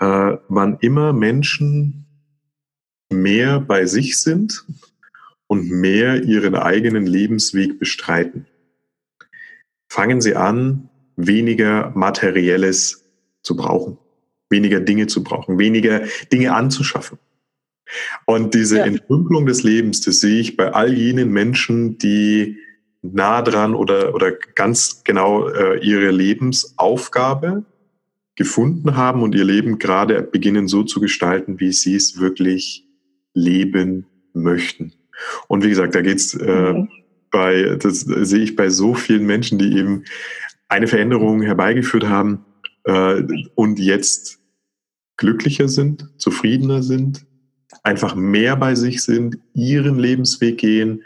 Äh, 0.00 0.36
wann 0.48 0.78
immer 0.80 1.12
Menschen 1.12 2.06
mehr 3.10 3.60
bei 3.60 3.86
sich 3.86 4.20
sind 4.20 4.64
und 5.46 5.70
mehr 5.70 6.22
ihren 6.22 6.54
eigenen 6.54 7.06
Lebensweg 7.06 7.78
bestreiten, 7.78 8.46
fangen 9.88 10.20
sie 10.20 10.36
an, 10.36 10.88
weniger 11.16 11.90
Materielles 11.94 13.04
zu 13.42 13.56
brauchen, 13.56 13.98
weniger 14.50 14.80
Dinge 14.80 15.06
zu 15.06 15.24
brauchen, 15.24 15.58
weniger 15.58 16.02
Dinge 16.32 16.54
anzuschaffen. 16.54 17.18
Und 18.26 18.54
diese 18.54 18.78
ja. 18.78 18.84
Entrümpelung 18.84 19.46
des 19.46 19.62
Lebens, 19.62 20.00
das 20.00 20.20
sehe 20.20 20.40
ich 20.40 20.56
bei 20.56 20.72
all 20.72 20.92
jenen 20.92 21.30
Menschen, 21.30 21.98
die 21.98 22.58
nah 23.02 23.42
dran 23.42 23.74
oder, 23.74 24.14
oder 24.14 24.32
ganz 24.32 25.02
genau 25.04 25.48
äh, 25.48 25.78
ihre 25.84 26.10
Lebensaufgabe 26.10 27.64
gefunden 28.34 28.96
haben 28.96 29.22
und 29.22 29.34
ihr 29.34 29.44
Leben 29.44 29.78
gerade 29.78 30.22
beginnen 30.22 30.68
so 30.68 30.84
zu 30.84 31.00
gestalten, 31.00 31.60
wie 31.60 31.72
sie 31.72 31.96
es 31.96 32.20
wirklich 32.20 32.86
leben 33.34 34.06
möchten. 34.32 34.92
Und 35.48 35.64
wie 35.64 35.70
gesagt, 35.70 35.94
da 35.94 36.02
geht's 36.02 36.34
äh, 36.34 36.72
mhm. 36.72 36.88
bei, 37.30 37.76
das 37.80 38.00
sehe 38.00 38.42
ich 38.42 38.56
bei 38.56 38.68
so 38.68 38.94
vielen 38.94 39.26
Menschen, 39.26 39.58
die 39.58 39.76
eben 39.76 40.04
eine 40.68 40.86
Veränderung 40.86 41.42
herbeigeführt 41.42 42.08
haben 42.08 42.44
äh, 42.84 43.22
und 43.54 43.78
jetzt 43.78 44.38
glücklicher 45.16 45.68
sind, 45.68 46.08
zufriedener 46.18 46.82
sind, 46.82 47.26
einfach 47.82 48.14
mehr 48.14 48.56
bei 48.56 48.74
sich 48.74 49.02
sind, 49.02 49.38
ihren 49.54 49.98
Lebensweg 49.98 50.58
gehen, 50.58 51.02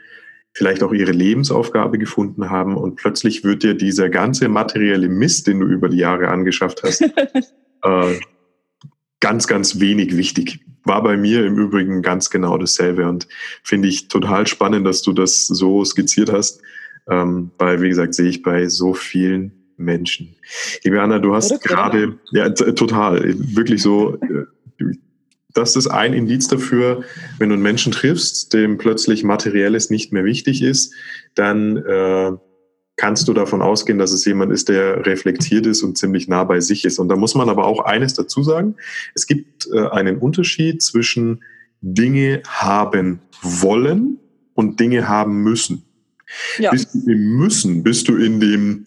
vielleicht 0.55 0.83
auch 0.83 0.93
ihre 0.93 1.13
Lebensaufgabe 1.13 1.99
gefunden 1.99 2.51
haben 2.51 2.77
und 2.77 2.97
plötzlich 2.97 3.43
wird 3.43 3.63
dir 3.63 3.75
dieser 3.75 4.11
ganze 4.11 4.49
materielle 4.49 5.09
Mist, 5.09 5.47
den 5.47 5.61
du 5.61 5.67
über 5.67 5.89
die 5.89 5.99
Jahre 5.99 6.29
angeschafft 6.29 6.83
hast, 6.83 7.03
äh, 7.83 8.21
ganz, 9.21 9.47
ganz 9.47 9.81
wenig 9.81 10.17
wichtig. 10.17 10.61
War 10.85 11.03
bei 11.03 11.17
mir 11.17 11.47
im 11.47 11.57
Übrigen 11.59 12.03
ganz 12.03 12.29
genau 12.29 12.59
dasselbe 12.59 13.09
und 13.09 13.29
finde 13.63 13.89
ich 13.89 14.09
total 14.09 14.47
spannend, 14.47 14.87
dass 14.87 15.03
du 15.03 15.13
das 15.13 15.47
so 15.47 15.85
skizziert 15.85 16.31
hast, 16.33 16.61
ähm, 17.09 17.53
weil, 17.59 17.81
wie 17.81 17.89
gesagt, 17.89 18.15
sehe 18.15 18.29
ich 18.29 18.43
bei 18.43 18.69
so 18.69 18.93
vielen 18.93 19.53
Menschen. 19.77 20.37
Liebe 20.85 21.01
Anna, 21.01 21.19
du 21.19 21.35
hast 21.35 21.63
gerade, 21.63 22.19
ja, 22.33 22.51
total, 22.51 23.23
wirklich 23.55 23.83
so, 23.83 24.19
äh, 24.21 24.85
das 25.55 25.77
ist 25.77 25.87
ein 25.87 26.13
Indiz 26.13 26.49
dafür, 26.49 27.05
wenn 27.39 27.49
du 27.49 27.55
einen 27.55 27.63
Menschen 27.63 27.93
triffst, 27.93 28.53
dem 28.53 28.79
plötzlich 28.79 29.25
Materielles 29.25 29.91
nicht 29.91 30.13
mehr 30.13 30.25
wichtig 30.25 30.63
ist, 30.63 30.95
dann 31.35 31.77
äh, 31.77 32.33
kannst 32.97 33.27
du 33.29 33.33
davon 33.33 33.63
ausgehen, 33.63 33.99
dass 33.99 34.13
es 34.13 34.25
jemand 34.25 34.53
ist, 34.53 34.69
der 34.69 35.07
reflektiert 35.07 35.67
ist 35.67 35.83
und 35.83 35.99
ziemlich 35.99 36.29
nah 36.29 36.45
bei 36.45 36.61
sich 36.61 36.85
ist. 36.85 36.99
Und 36.99 37.09
da 37.09 37.17
muss 37.17 37.35
man 37.35 37.49
aber 37.49 37.67
auch 37.67 37.81
eines 37.81 38.15
dazu 38.15 38.43
sagen. 38.43 38.77
Es 39.15 39.27
gibt 39.27 39.69
äh, 39.73 39.89
einen 39.89 40.19
Unterschied 40.19 40.83
zwischen 40.83 41.43
Dinge 41.81 42.43
haben 42.47 43.21
wollen 43.43 44.19
und 44.55 44.79
Dinge 44.79 45.09
haben 45.09 45.43
müssen. 45.43 45.85
Ja. 46.59 46.71
Bist 46.71 46.95
du 46.95 47.11
im 47.11 47.37
Müssen, 47.37 47.83
bist 47.83 48.09
du 48.09 48.17
in 48.17 48.41
dem, 48.41 48.85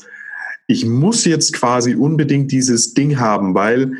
ich 0.68 0.86
muss 0.86 1.26
jetzt 1.26 1.54
quasi 1.54 1.96
unbedingt 1.96 2.52
dieses 2.52 2.94
Ding 2.94 3.20
haben, 3.20 3.54
weil 3.54 3.94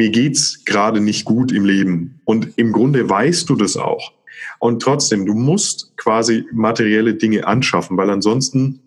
mir 0.00 0.08
geht's 0.08 0.64
gerade 0.64 0.98
nicht 0.98 1.26
gut 1.26 1.52
im 1.52 1.66
Leben. 1.66 2.20
Und 2.24 2.54
im 2.56 2.72
Grunde 2.72 3.10
weißt 3.10 3.50
du 3.50 3.54
das 3.54 3.76
auch. 3.76 4.12
Und 4.58 4.80
trotzdem, 4.80 5.26
du 5.26 5.34
musst 5.34 5.94
quasi 5.98 6.46
materielle 6.52 7.14
Dinge 7.14 7.46
anschaffen, 7.46 7.98
weil 7.98 8.08
ansonsten 8.08 8.80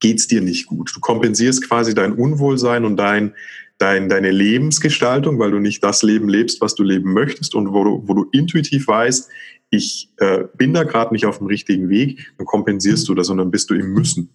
geht's 0.00 0.26
dir 0.26 0.42
nicht 0.42 0.66
gut. 0.66 0.92
Du 0.94 1.00
kompensierst 1.00 1.66
quasi 1.66 1.94
dein 1.94 2.12
Unwohlsein 2.12 2.84
und 2.84 2.98
dein 2.98 3.32
dein, 3.78 4.08
deine 4.08 4.30
Lebensgestaltung, 4.30 5.38
weil 5.38 5.50
du 5.50 5.58
nicht 5.58 5.82
das 5.82 6.02
Leben 6.02 6.28
lebst, 6.28 6.60
was 6.60 6.74
du 6.74 6.84
leben 6.84 7.12
möchtest 7.12 7.54
und 7.54 7.72
wo 7.72 7.82
du, 7.82 8.02
wo 8.06 8.14
du 8.14 8.26
intuitiv 8.32 8.86
weißt, 8.86 9.28
ich 9.70 10.10
äh, 10.18 10.44
bin 10.56 10.72
da 10.72 10.84
gerade 10.84 11.12
nicht 11.12 11.26
auf 11.26 11.38
dem 11.38 11.48
richtigen 11.48 11.88
Weg, 11.88 12.32
dann 12.38 12.46
kompensierst 12.46 13.08
du 13.08 13.14
das 13.14 13.30
und 13.30 13.38
dann 13.38 13.50
bist 13.50 13.70
du 13.70 13.74
im 13.74 13.92
Müssen. 13.92 14.30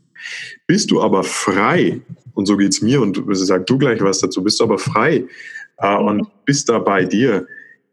Bist 0.67 0.91
du 0.91 1.01
aber 1.01 1.23
frei, 1.23 2.01
und 2.33 2.45
so 2.45 2.57
geht's 2.57 2.81
mir, 2.81 3.01
und 3.01 3.23
sag 3.31 3.65
du 3.67 3.77
gleich 3.77 4.01
was 4.01 4.19
dazu, 4.19 4.43
bist 4.43 4.59
du 4.59 4.65
aber 4.65 4.77
frei 4.77 5.25
und 5.79 6.27
bist 6.45 6.69
da 6.69 6.79
bei 6.79 7.05
dir, 7.05 7.47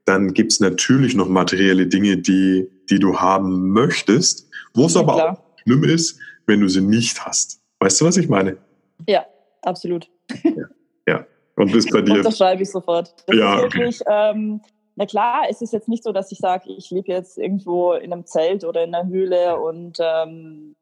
dann 0.05 0.33
gibt's 0.35 0.61
natürlich 0.61 1.15
noch 1.15 1.29
materielle 1.29 1.87
Dinge, 1.87 2.17
die, 2.17 2.71
die 2.89 2.99
du 2.99 3.19
haben 3.19 3.71
möchtest, 3.71 4.49
wo 4.75 4.87
es 4.87 4.95
ja, 4.95 5.01
aber 5.01 5.15
klar. 5.15 5.33
auch 5.33 5.59
schlimm 5.63 5.85
ist, 5.85 6.19
wenn 6.47 6.61
du 6.61 6.69
sie 6.69 6.81
nicht 6.81 7.25
hast. 7.25 7.61
Weißt 7.81 8.01
du, 8.01 8.05
was 8.05 8.17
ich 8.17 8.29
meine? 8.29 8.57
Ja, 9.07 9.27
absolut. 9.63 10.09
Ja. 10.45 10.67
ja. 11.09 11.27
Und 11.57 11.73
bist 11.73 11.91
bei 11.91 12.03
dir. 12.03 12.23
Das 12.23 12.39
schreibe 12.39 12.63
ich 12.63 12.71
sofort. 12.71 13.15
Das 13.27 13.37
ja, 13.37 13.57
ist 13.57 13.63
wirklich, 13.63 14.01
okay. 14.03 14.31
ähm, 14.33 14.61
na 14.95 15.07
klar, 15.07 15.43
es 15.51 15.61
ist 15.61 15.73
jetzt 15.73 15.89
nicht 15.89 16.05
so, 16.05 16.13
dass 16.13 16.33
ich 16.33 16.39
sage, 16.39 16.73
ich 16.73 16.91
lebe 16.91 17.09
jetzt 17.13 17.39
irgendwo 17.39 17.93
in 17.93 18.13
einem 18.13 18.27
Zelt 18.27 18.65
oder 18.65 18.85
in 18.85 18.95
einer 18.95 19.09
Höhle 19.09 19.59
und 19.59 19.99
ähm, 20.01 20.75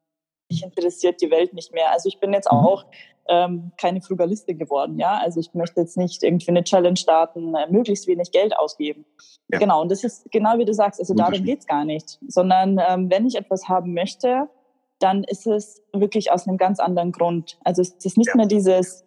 mich 0.51 0.63
interessiert 0.63 1.21
die 1.21 1.31
Welt 1.31 1.53
nicht 1.53 1.73
mehr. 1.73 1.91
Also 1.93 2.09
ich 2.09 2.21
bin 2.21 2.33
jetzt 2.33 2.51
mhm. 2.51 2.59
auch 2.59 2.87
ähm, 3.29 3.73
keine 3.79 4.03
Frugalistin 4.03 4.59
geworden, 4.59 4.99
ja. 4.99 5.19
Also 5.19 5.41
ich 5.41 5.55
möchte 5.55 5.81
jetzt 5.81 5.97
nicht 5.97 6.23
irgendwie 6.23 6.49
eine 6.49 6.65
Challenge 6.65 6.97
starten, 6.97 7.55
äh, 7.55 7.71
möglichst 7.71 8.07
wenig 8.07 8.33
Geld 8.33 8.57
ausgeben. 8.57 9.05
Ja. 9.49 9.59
Genau, 9.59 9.83
und 9.83 9.91
das 9.91 10.05
ist 10.05 10.31
genau 10.31 10.59
wie 10.59 10.65
du 10.65 10.75
sagst, 10.75 11.01
also 11.01 11.15
darum 11.15 11.45
geht's 11.45 11.67
gar 11.67 11.85
nicht. 11.85 12.19
Sondern 12.29 12.81
ähm, 12.87 13.11
wenn 13.11 13.27
ich 13.27 13.37
etwas 13.37 13.69
haben 13.69 13.95
möchte, 13.95 14.49
dann 14.99 15.25
ist 15.25 15.47
es 15.47 15.83
wirklich 15.93 16.31
aus 16.33 16.47
einem 16.47 16.57
ganz 16.57 16.81
anderen 16.81 17.13
Grund. 17.13 17.59
Also 17.65 17.83
es 17.83 17.95
ist 18.05 18.17
nicht 18.17 18.29
ja. 18.29 18.37
mehr 18.37 18.47
dieses, 18.47 19.05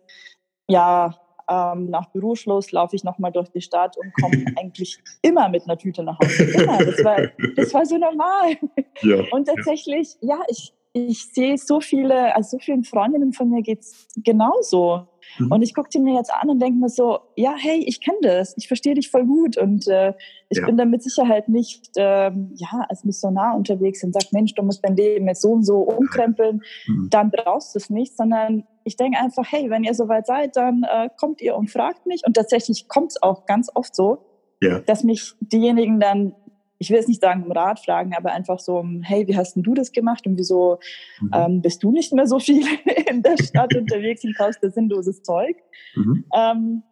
ja, 0.68 1.16
ähm, 1.50 1.90
nach 1.90 2.12
Büroschluss 2.12 2.72
laufe 2.72 2.96
ich 2.96 3.04
nochmal 3.04 3.32
durch 3.32 3.50
die 3.50 3.62
Stadt 3.62 3.98
und 3.98 4.12
komme 4.22 4.46
eigentlich 4.60 5.00
immer 5.22 5.50
mit 5.50 5.64
einer 5.64 5.78
Tüte 5.78 6.04
nach 6.04 6.20
Hause. 6.20 6.44
Immer. 6.44 6.78
Das 6.80 7.04
war, 7.04 7.18
das 7.56 7.74
war 7.74 7.86
so 7.86 7.98
normal. 7.98 8.58
Ja, 9.02 9.24
und 9.32 9.48
tatsächlich, 9.48 10.18
ja, 10.22 10.36
ja 10.36 10.44
ich, 10.50 10.74
ich 10.98 11.34
sehe 11.34 11.58
so 11.58 11.80
viele, 11.80 12.36
also 12.36 12.58
so 12.58 12.60
vielen 12.60 12.84
Freundinnen 12.84 13.34
von 13.34 13.50
mir 13.50 13.62
geht's 13.62 14.08
genauso. 14.18 15.08
Mhm. 15.40 15.52
Und 15.52 15.62
ich 15.62 15.74
gucke 15.74 15.90
die 15.90 16.00
mir 16.00 16.16
jetzt 16.16 16.34
an 16.34 16.50
und 16.50 16.62
denke 16.62 16.80
mir 16.80 16.90
so, 16.90 17.20
ja, 17.36 17.54
hey, 17.58 17.84
ich 17.86 18.02
kenne 18.02 18.20
das, 18.22 18.56
ich 18.58 18.68
verstehe 18.68 18.96
dich 18.96 19.10
voll 19.10 19.26
gut 19.26 19.58
und 19.58 19.88
äh, 19.88 20.14
ich 20.50 20.60
ja. 20.60 20.66
bin 20.66 20.78
da 20.78 20.86
mit 20.86 21.04
Sicherheit 21.04 21.50
nicht 21.50 21.92
ähm, 21.98 22.52
ja, 22.56 22.86
als 22.88 23.04
Missionar 23.04 23.56
unterwegs 23.56 24.04
und 24.04 24.14
sage, 24.14 24.28
Mensch, 24.32 24.54
du 24.56 24.64
musst 24.64 24.84
dein 24.84 24.96
Leben 24.96 25.28
jetzt 25.28 25.42
so 25.42 25.52
und 25.52 25.64
so 25.64 25.80
umkrempeln, 25.80 26.62
mhm. 26.88 27.10
dann 27.10 27.32
brauchst 27.32 27.76
du 27.76 27.80
es 27.80 27.90
nicht, 27.90 28.16
sondern 28.16 28.64
ich 28.84 28.96
denke 28.96 29.20
einfach, 29.20 29.46
hey, 29.52 29.70
wenn 29.70 29.84
ihr 29.84 29.94
soweit 29.94 30.26
seid, 30.26 30.56
dann 30.56 30.84
äh, 30.84 31.10
kommt 31.18 31.42
ihr 31.42 31.56
und 31.56 31.70
fragt 31.70 32.06
mich. 32.06 32.22
Und 32.26 32.36
tatsächlich 32.36 32.88
kommt 32.88 33.12
es 33.12 33.22
auch 33.22 33.46
ganz 33.46 33.70
oft 33.74 33.94
so, 33.94 34.20
ja. 34.62 34.80
dass 34.80 35.04
mich 35.04 35.34
diejenigen 35.42 36.00
dann 36.00 36.34
ich 36.80 36.90
will 36.90 36.98
jetzt 36.98 37.08
nicht 37.08 37.22
sagen 37.22 37.44
um 37.44 37.52
Rat 37.52 37.80
fragen, 37.80 38.14
aber 38.16 38.32
einfach 38.32 38.60
so, 38.60 38.86
hey, 39.02 39.28
wie 39.28 39.36
hast 39.36 39.56
denn 39.56 39.64
du 39.64 39.74
das 39.74 39.92
gemacht 39.92 40.28
und 40.28 40.38
wieso 40.38 40.80
mhm. 41.20 41.32
ähm, 41.34 41.62
bist 41.62 41.84
du 41.84 41.92
nicht 41.92 42.14
mehr 42.14 42.28
so 42.28 42.40
viel 42.40 42.64
in 43.10 43.24
der 43.24 43.38
Stadt 43.38 43.76
unterwegs 43.76 44.24
und 44.24 44.38
kaufst 44.38 44.64
da 44.64 44.70
sinnloses 44.70 45.24
Zeug? 45.24 45.58
Mhm. 45.96 46.26
Ähm, 46.36 46.84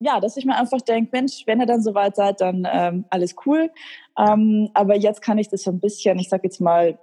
ja, 0.00 0.18
dass 0.18 0.36
ich 0.36 0.44
mir 0.44 0.56
einfach 0.56 0.80
denke, 0.80 1.10
Mensch, 1.12 1.44
wenn 1.46 1.60
ihr 1.60 1.66
dann 1.66 1.80
soweit 1.80 2.16
seid, 2.16 2.40
dann 2.40 2.66
ähm, 2.70 3.04
alles 3.10 3.36
cool. 3.46 3.70
Ähm, 4.18 4.68
aber 4.74 4.96
jetzt 4.96 5.22
kann 5.22 5.38
ich 5.38 5.48
das 5.48 5.62
so 5.62 5.70
ein 5.70 5.78
bisschen, 5.78 6.18
ich 6.18 6.28
sag 6.28 6.42
jetzt 6.42 6.60
mal, 6.60 6.98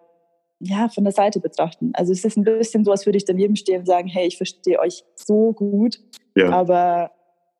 ja, 0.59 0.89
von 0.89 1.05
der 1.05 1.13
Seite 1.13 1.39
betrachten. 1.39 1.91
Also 1.93 2.11
es 2.11 2.25
ist 2.25 2.37
ein 2.37 2.43
bisschen 2.43 2.83
so, 2.83 2.91
als 2.91 3.05
würde 3.05 3.17
ich 3.17 3.23
daneben 3.23 3.55
stehen 3.55 3.79
und 3.79 3.85
sagen, 3.85 4.09
hey, 4.09 4.27
ich 4.27 4.35
verstehe 4.35 4.79
euch 4.79 5.05
so 5.15 5.53
gut, 5.53 6.01
ja. 6.35 6.49
aber 6.49 7.11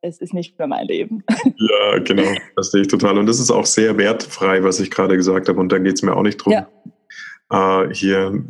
es 0.01 0.19
ist 0.19 0.33
nicht 0.33 0.57
mehr 0.57 0.67
mein 0.67 0.88
Leben. 0.88 1.23
Ja, 1.57 1.99
genau, 1.99 2.31
das 2.55 2.71
sehe 2.71 2.81
ich 2.81 2.88
total. 2.88 3.17
Und 3.17 3.25
das 3.25 3.39
ist 3.39 3.51
auch 3.51 3.65
sehr 3.65 3.97
wertfrei, 3.97 4.63
was 4.63 4.79
ich 4.79 4.91
gerade 4.91 5.15
gesagt 5.17 5.49
habe. 5.49 5.59
Und 5.59 5.71
da 5.71 5.77
geht 5.77 5.95
es 5.95 6.03
mir 6.03 6.15
auch 6.15 6.23
nicht 6.23 6.38
drum, 6.38 6.53
ja. 6.53 7.83
äh, 7.83 7.93
hier 7.93 8.43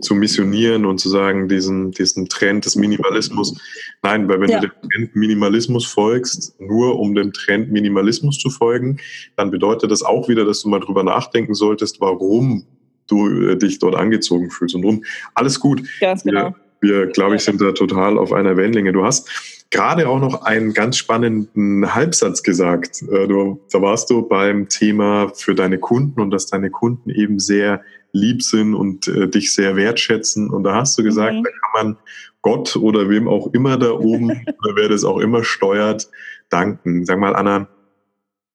zu 0.00 0.14
missionieren 0.14 0.86
und 0.86 0.98
zu 0.98 1.08
sagen, 1.08 1.48
diesen, 1.48 1.90
diesen 1.90 2.28
Trend 2.28 2.64
des 2.64 2.76
Minimalismus. 2.76 3.60
Nein, 4.02 4.28
weil 4.28 4.40
wenn 4.40 4.50
ja. 4.50 4.60
du 4.60 4.68
dem 4.68 4.90
Trend 4.90 5.16
Minimalismus 5.16 5.86
folgst, 5.86 6.58
nur 6.58 6.98
um 6.98 7.14
dem 7.14 7.32
Trend 7.32 7.70
Minimalismus 7.70 8.38
zu 8.38 8.48
folgen, 8.48 8.98
dann 9.36 9.50
bedeutet 9.50 9.90
das 9.90 10.02
auch 10.02 10.28
wieder, 10.28 10.44
dass 10.44 10.62
du 10.62 10.68
mal 10.68 10.80
drüber 10.80 11.02
nachdenken 11.02 11.54
solltest, 11.54 12.00
warum 12.00 12.66
du 13.08 13.48
äh, 13.48 13.56
dich 13.56 13.78
dort 13.78 13.94
angezogen 13.94 14.50
fühlst. 14.50 14.74
Und 14.74 14.82
drum, 14.82 15.04
alles 15.34 15.60
gut. 15.60 15.82
Ganz 16.00 16.22
genau. 16.24 16.54
Wir, 16.80 17.00
wir 17.00 17.06
glaube 17.08 17.36
ich, 17.36 17.42
sind 17.42 17.60
da 17.60 17.72
total 17.72 18.16
auf 18.16 18.32
einer 18.32 18.56
Wellenlänge. 18.56 18.92
Du 18.92 19.04
hast 19.04 19.28
gerade 19.70 20.08
auch 20.08 20.18
noch 20.18 20.42
einen 20.42 20.72
ganz 20.72 20.96
spannenden 20.96 21.94
Halbsatz 21.94 22.42
gesagt. 22.42 23.02
Äh, 23.02 23.28
du, 23.28 23.60
da 23.70 23.82
warst 23.82 24.10
du 24.10 24.26
beim 24.26 24.68
Thema 24.68 25.28
für 25.34 25.54
deine 25.54 25.78
Kunden 25.78 26.20
und 26.20 26.30
dass 26.30 26.46
deine 26.46 26.70
Kunden 26.70 27.10
eben 27.10 27.38
sehr 27.38 27.82
lieb 28.12 28.42
sind 28.42 28.74
und 28.74 29.08
äh, 29.08 29.28
dich 29.28 29.52
sehr 29.52 29.76
wertschätzen. 29.76 30.50
Und 30.50 30.64
da 30.64 30.76
hast 30.76 30.98
du 30.98 31.02
gesagt, 31.02 31.34
mhm. 31.34 31.44
da 31.44 31.50
kann 31.50 31.86
man 31.86 31.98
Gott 32.40 32.76
oder 32.76 33.08
wem 33.08 33.28
auch 33.28 33.52
immer 33.52 33.76
da 33.76 33.92
oben 33.92 34.30
oder 34.64 34.76
wer 34.76 34.88
das 34.88 35.04
auch 35.04 35.18
immer 35.18 35.44
steuert, 35.44 36.08
danken. 36.48 37.04
Sag 37.04 37.18
mal, 37.18 37.36
Anna, 37.36 37.68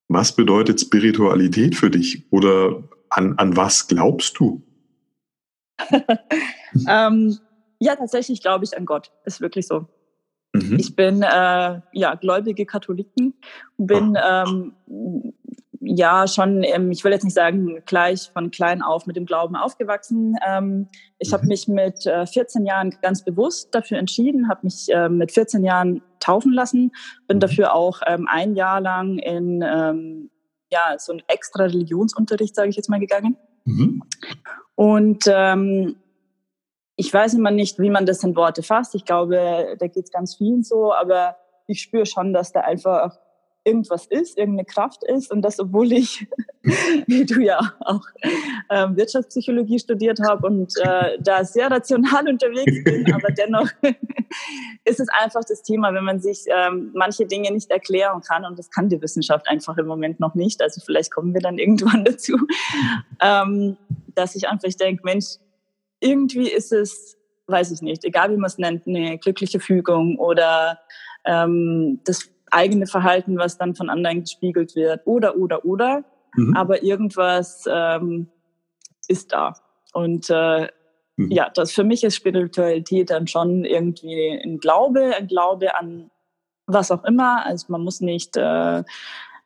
was 0.07 0.35
bedeutet 0.35 0.81
Spiritualität 0.81 1.75
für 1.75 1.89
dich? 1.89 2.25
Oder 2.31 2.83
an, 3.09 3.37
an 3.37 3.55
was 3.55 3.87
glaubst 3.87 4.39
du? 4.39 4.63
ähm, 6.87 7.37
ja, 7.79 7.95
tatsächlich 7.95 8.41
glaube 8.41 8.65
ich 8.65 8.75
an 8.77 8.85
Gott. 8.85 9.11
Ist 9.25 9.41
wirklich 9.41 9.67
so. 9.67 9.87
Mhm. 10.53 10.77
Ich 10.79 10.95
bin 10.95 11.23
äh, 11.23 11.81
ja 11.91 12.15
gläubige 12.15 12.65
Katholiken, 12.65 13.33
bin 13.77 14.15
ähm, 14.23 14.73
ja 15.81 16.27
schon, 16.27 16.63
ähm, 16.63 16.91
ich 16.91 17.03
will 17.03 17.11
jetzt 17.11 17.23
nicht 17.23 17.33
sagen 17.33 17.81
gleich 17.85 18.29
von 18.31 18.51
klein 18.51 18.81
auf 18.81 19.05
mit 19.07 19.15
dem 19.15 19.25
Glauben 19.25 19.55
aufgewachsen. 19.55 20.35
Ähm, 20.47 20.87
ich 21.17 21.29
mhm. 21.29 21.33
habe 21.33 21.47
mich 21.47 21.67
mit 21.67 22.05
äh, 22.05 22.25
14 22.25 22.65
Jahren 22.65 22.95
ganz 23.01 23.23
bewusst 23.23 23.73
dafür 23.73 23.97
entschieden, 23.97 24.47
habe 24.47 24.61
mich 24.63 24.87
äh, 24.89 25.09
mit 25.09 25.31
14 25.31 25.63
Jahren 25.63 26.01
taufen 26.19 26.53
lassen, 26.53 26.91
bin 27.27 27.37
mhm. 27.37 27.41
dafür 27.41 27.73
auch 27.73 28.01
ähm, 28.05 28.27
ein 28.29 28.55
Jahr 28.55 28.79
lang 28.79 29.17
in 29.17 29.61
ähm, 29.61 30.29
ja 30.71 30.95
so 30.97 31.13
ein 31.13 31.21
extra 31.27 31.63
Religionsunterricht, 31.63 32.55
sage 32.55 32.69
ich 32.69 32.75
jetzt 32.75 32.89
mal, 32.89 32.99
gegangen. 32.99 33.37
Mhm. 33.65 34.03
Und 34.75 35.23
ähm, 35.27 35.95
ich 36.95 37.13
weiß 37.13 37.33
immer 37.33 37.51
nicht, 37.51 37.79
wie 37.79 37.89
man 37.89 38.05
das 38.05 38.23
in 38.23 38.35
Worte 38.35 38.63
fasst. 38.63 38.95
Ich 38.95 39.05
glaube, 39.05 39.75
da 39.79 39.87
geht 39.87 40.05
es 40.05 40.11
ganz 40.11 40.35
vielen 40.35 40.63
so, 40.63 40.93
aber 40.93 41.37
ich 41.67 41.81
spüre 41.81 42.05
schon, 42.05 42.33
dass 42.33 42.51
da 42.51 42.61
einfach 42.61 43.17
irgendwas 43.65 44.05
ist, 44.07 44.37
irgendeine 44.37 44.65
Kraft 44.65 45.03
ist. 45.03 45.31
Und 45.31 45.41
das, 45.41 45.59
obwohl 45.59 45.93
ich, 45.93 46.27
wie 47.07 47.25
du 47.25 47.41
ja 47.41 47.59
auch 47.79 48.01
ähm, 48.69 48.95
Wirtschaftspsychologie 48.97 49.79
studiert 49.79 50.19
habe 50.27 50.47
und 50.47 50.73
äh, 50.81 51.17
da 51.19 51.43
sehr 51.45 51.71
rational 51.71 52.27
unterwegs 52.29 52.83
bin, 52.83 53.11
aber 53.13 53.29
dennoch 53.37 53.69
ist 54.83 54.99
es 54.99 55.07
einfach 55.09 55.43
das 55.47 55.61
Thema, 55.63 55.93
wenn 55.93 56.03
man 56.03 56.19
sich 56.19 56.45
ähm, 56.47 56.91
manche 56.93 57.25
Dinge 57.25 57.51
nicht 57.51 57.71
erklären 57.71 58.21
kann. 58.21 58.45
Und 58.45 58.59
das 58.59 58.69
kann 58.69 58.89
die 58.89 59.01
Wissenschaft 59.01 59.47
einfach 59.47 59.77
im 59.77 59.87
Moment 59.87 60.19
noch 60.19 60.35
nicht, 60.35 60.61
also 60.61 60.81
vielleicht 60.85 61.11
kommen 61.11 61.33
wir 61.33 61.41
dann 61.41 61.57
irgendwann 61.57 62.03
dazu, 62.03 62.37
ähm, 63.21 63.77
dass 64.15 64.35
ich 64.35 64.47
einfach 64.47 64.69
denke, 64.73 65.03
Mensch, 65.05 65.37
irgendwie 66.03 66.49
ist 66.49 66.71
es, 66.71 67.17
weiß 67.47 67.71
ich 67.71 67.81
nicht, 67.81 68.03
egal 68.03 68.31
wie 68.31 68.37
man 68.37 68.47
es 68.47 68.57
nennt, 68.57 68.87
eine 68.87 69.17
glückliche 69.17 69.59
Fügung 69.59 70.17
oder 70.17 70.79
ähm, 71.25 72.01
das 72.03 72.29
eigene 72.51 72.85
Verhalten, 72.85 73.37
was 73.37 73.57
dann 73.57 73.75
von 73.75 73.89
anderen 73.89 74.21
gespiegelt 74.21 74.75
wird 74.75 75.01
oder, 75.05 75.37
oder, 75.37 75.65
oder. 75.65 76.03
Mhm. 76.35 76.55
Aber 76.55 76.83
irgendwas 76.83 77.65
ähm, 77.67 78.27
ist 79.07 79.33
da. 79.33 79.53
Und 79.93 80.29
äh, 80.29 80.67
mhm. 81.17 81.31
ja, 81.31 81.49
das 81.53 81.71
für 81.71 81.83
mich 81.83 82.03
ist 82.03 82.15
Spiritualität 82.15 83.09
dann 83.09 83.27
schon 83.27 83.65
irgendwie 83.65 84.39
ein 84.43 84.59
Glaube, 84.59 85.15
ein 85.15 85.27
Glaube 85.27 85.75
an 85.75 86.09
was 86.65 86.91
auch 86.91 87.03
immer. 87.03 87.45
Also 87.45 87.65
man 87.69 87.81
muss 87.81 88.01
nicht 88.01 88.37
äh, 88.37 88.83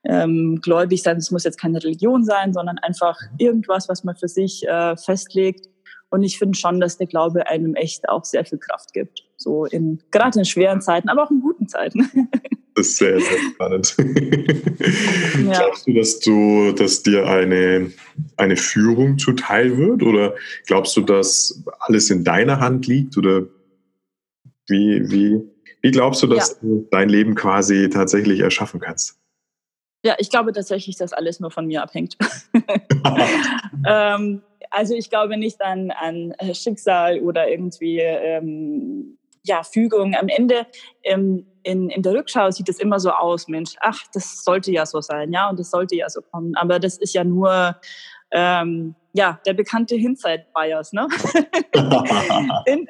ähm, 0.03 0.59
gläubig 0.61 1.01
sein, 1.01 1.17
es 1.17 1.31
muss 1.31 1.43
jetzt 1.43 1.59
keine 1.59 1.83
Religion 1.83 2.23
sein, 2.23 2.53
sondern 2.53 2.77
einfach 2.77 3.19
mhm. 3.31 3.37
irgendwas, 3.39 3.89
was 3.89 4.03
man 4.03 4.15
für 4.15 4.27
sich 4.27 4.67
äh, 4.67 4.95
festlegt 4.97 5.67
und 6.09 6.23
ich 6.23 6.37
finde 6.37 6.57
schon, 6.57 6.79
dass 6.79 6.97
der 6.97 7.07
Glaube 7.07 7.47
einem 7.47 7.75
echt 7.75 8.07
auch 8.07 8.23
sehr 8.23 8.45
viel 8.45 8.59
Kraft 8.59 8.93
gibt. 8.93 9.25
So 9.35 9.65
in, 9.65 10.01
gerade 10.11 10.39
in 10.39 10.45
schweren 10.45 10.81
Zeiten, 10.81 11.09
aber 11.09 11.23
auch 11.23 11.31
in 11.31 11.41
guten 11.41 11.67
Zeiten. 11.67 12.09
Das 12.77 12.89
ist 12.89 12.97
sehr, 12.97 13.19
sehr 13.19 13.39
spannend. 13.55 13.97
Ja. 15.47 15.57
Glaubst 15.57 15.87
du, 15.87 15.93
dass 15.93 16.19
du, 16.19 16.71
dass 16.73 17.01
dir 17.01 17.25
eine, 17.25 17.91
eine 18.35 18.55
Führung 18.55 19.17
zuteil 19.17 19.79
wird? 19.79 20.03
Oder 20.03 20.35
glaubst 20.67 20.95
du, 20.95 21.01
dass 21.01 21.63
alles 21.79 22.11
in 22.11 22.23
deiner 22.23 22.59
Hand 22.59 22.85
liegt? 22.85 23.17
Oder 23.17 23.47
wie, 24.67 25.09
wie, 25.09 25.41
wie 25.81 25.89
glaubst 25.89 26.21
du, 26.21 26.27
dass 26.27 26.51
ja. 26.51 26.55
du 26.61 26.87
dein 26.91 27.09
Leben 27.09 27.33
quasi 27.33 27.89
tatsächlich 27.89 28.41
erschaffen 28.41 28.79
kannst? 28.79 29.17
Ja, 30.03 30.13
ich 30.19 30.29
glaube 30.29 30.53
tatsächlich, 30.53 30.97
dass 30.97 31.13
alles 31.13 31.39
nur 31.39 31.49
von 31.49 31.65
mir 31.65 31.81
abhängt. 31.81 32.15
ähm, 33.87 34.43
also 34.69 34.93
ich 34.95 35.09
glaube 35.09 35.37
nicht 35.37 35.61
an, 35.61 35.91
an 35.91 36.33
Schicksal 36.53 37.19
oder 37.19 37.49
irgendwie 37.49 37.99
ähm, 37.99 39.17
ja, 39.43 39.63
Fügung. 39.63 40.15
Am 40.15 40.27
Ende 40.27 40.67
ähm, 41.03 41.45
in, 41.63 41.89
in 41.89 42.01
der 42.01 42.13
Rückschau 42.13 42.51
sieht 42.51 42.69
es 42.69 42.79
immer 42.79 42.99
so 42.99 43.11
aus, 43.11 43.47
Mensch, 43.47 43.75
ach, 43.79 43.99
das 44.13 44.43
sollte 44.43 44.71
ja 44.71 44.85
so 44.85 45.01
sein, 45.01 45.31
ja, 45.31 45.49
und 45.49 45.59
das 45.59 45.71
sollte 45.71 45.95
ja 45.95 46.09
so 46.09 46.21
kommen. 46.21 46.55
Aber 46.55 46.79
das 46.79 46.97
ist 46.97 47.13
ja 47.13 47.23
nur 47.23 47.75
ähm, 48.31 48.95
ja, 49.13 49.39
der 49.45 49.53
bekannte 49.53 49.95
Hindsight-Bias. 49.95 50.93
Ne? 50.93 51.07
in, 52.65 52.87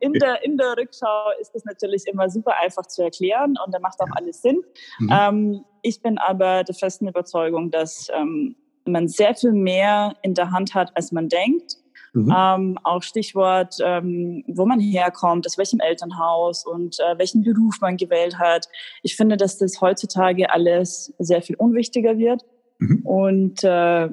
in, 0.00 0.12
der, 0.14 0.42
in 0.42 0.56
der 0.56 0.76
Rückschau 0.76 1.30
ist 1.40 1.54
das 1.54 1.64
natürlich 1.64 2.04
immer 2.06 2.30
super 2.30 2.54
einfach 2.62 2.86
zu 2.86 3.02
erklären 3.02 3.54
und 3.64 3.74
da 3.74 3.78
macht 3.78 4.00
auch 4.00 4.16
alles 4.16 4.40
Sinn. 4.40 4.62
Mhm. 4.98 5.10
Ähm, 5.12 5.64
ich 5.82 6.00
bin 6.00 6.16
aber 6.18 6.64
der 6.64 6.74
festen 6.74 7.08
Überzeugung, 7.08 7.70
dass 7.70 8.08
ähm, 8.14 8.56
man 8.84 9.08
sehr 9.08 9.34
viel 9.34 9.52
mehr 9.52 10.14
in 10.22 10.34
der 10.34 10.50
Hand 10.50 10.74
hat, 10.74 10.96
als 10.96 11.12
man 11.12 11.28
denkt. 11.28 11.76
Mhm. 12.14 12.34
Ähm, 12.34 12.78
auch 12.84 13.02
Stichwort, 13.02 13.76
ähm, 13.84 14.42
wo 14.46 14.64
man 14.64 14.80
herkommt, 14.80 15.46
aus 15.46 15.58
welchem 15.58 15.80
Elternhaus 15.80 16.64
und 16.64 16.98
äh, 17.00 17.18
welchen 17.18 17.42
Beruf 17.42 17.80
man 17.80 17.96
gewählt 17.96 18.38
hat. 18.38 18.66
Ich 19.02 19.16
finde, 19.16 19.36
dass 19.36 19.58
das 19.58 19.80
heutzutage 19.80 20.50
alles 20.50 21.12
sehr 21.18 21.42
viel 21.42 21.56
unwichtiger 21.56 22.18
wird. 22.18 22.44
Mhm. 22.78 23.06
Und 23.06 23.64
äh, 23.64 24.08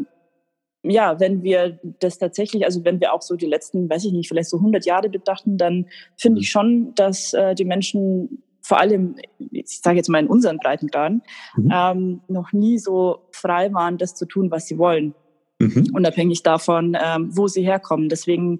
ja, 0.87 1.19
wenn 1.19 1.41
wir 1.41 1.79
das 1.99 2.19
tatsächlich, 2.19 2.63
also 2.65 2.85
wenn 2.85 2.99
wir 2.99 3.13
auch 3.13 3.21
so 3.21 3.35
die 3.35 3.47
letzten, 3.47 3.89
weiß 3.89 4.05
ich 4.05 4.11
nicht, 4.11 4.27
vielleicht 4.27 4.49
so 4.49 4.57
100 4.57 4.85
Jahre 4.85 5.09
betrachten, 5.09 5.57
dann 5.57 5.87
finde 6.15 6.41
ich 6.41 6.49
schon, 6.49 6.93
dass 6.95 7.33
äh, 7.33 7.55
die 7.55 7.65
Menschen 7.65 8.43
vor 8.65 8.79
allem, 8.79 9.15
ich 9.51 9.79
sage 9.79 9.97
jetzt 9.97 10.09
mal 10.09 10.19
in 10.19 10.27
unseren 10.27 10.57
Breitengraden, 10.57 11.21
mhm. 11.55 11.71
ähm, 11.71 12.21
noch 12.27 12.51
nie 12.51 12.79
so 12.79 13.27
frei 13.31 13.71
waren, 13.73 13.99
das 13.99 14.15
zu 14.15 14.25
tun, 14.25 14.49
was 14.49 14.67
sie 14.67 14.79
wollen. 14.79 15.13
Mhm. 15.59 15.91
Unabhängig 15.93 16.41
davon, 16.41 16.97
ähm, 16.99 17.29
wo 17.31 17.47
sie 17.47 17.61
herkommen. 17.61 18.09
Deswegen 18.09 18.59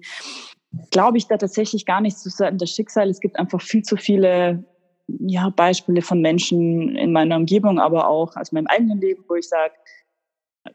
glaube 0.92 1.18
ich 1.18 1.26
da 1.26 1.36
tatsächlich 1.36 1.86
gar 1.86 2.00
nicht 2.00 2.18
zu 2.18 2.30
Seiten 2.30 2.58
des 2.58 2.70
Schicksals. 2.70 3.16
Es 3.16 3.20
gibt 3.20 3.36
einfach 3.36 3.60
viel 3.60 3.82
zu 3.82 3.96
viele 3.96 4.64
ja, 5.08 5.50
Beispiele 5.50 6.02
von 6.02 6.20
Menschen 6.20 6.94
in 6.96 7.12
meiner 7.12 7.36
Umgebung, 7.36 7.80
aber 7.80 8.08
auch 8.08 8.36
aus 8.36 8.52
meinem 8.52 8.66
eigenen 8.68 9.00
Leben, 9.00 9.24
wo 9.28 9.34
ich 9.34 9.48
sage, 9.48 9.72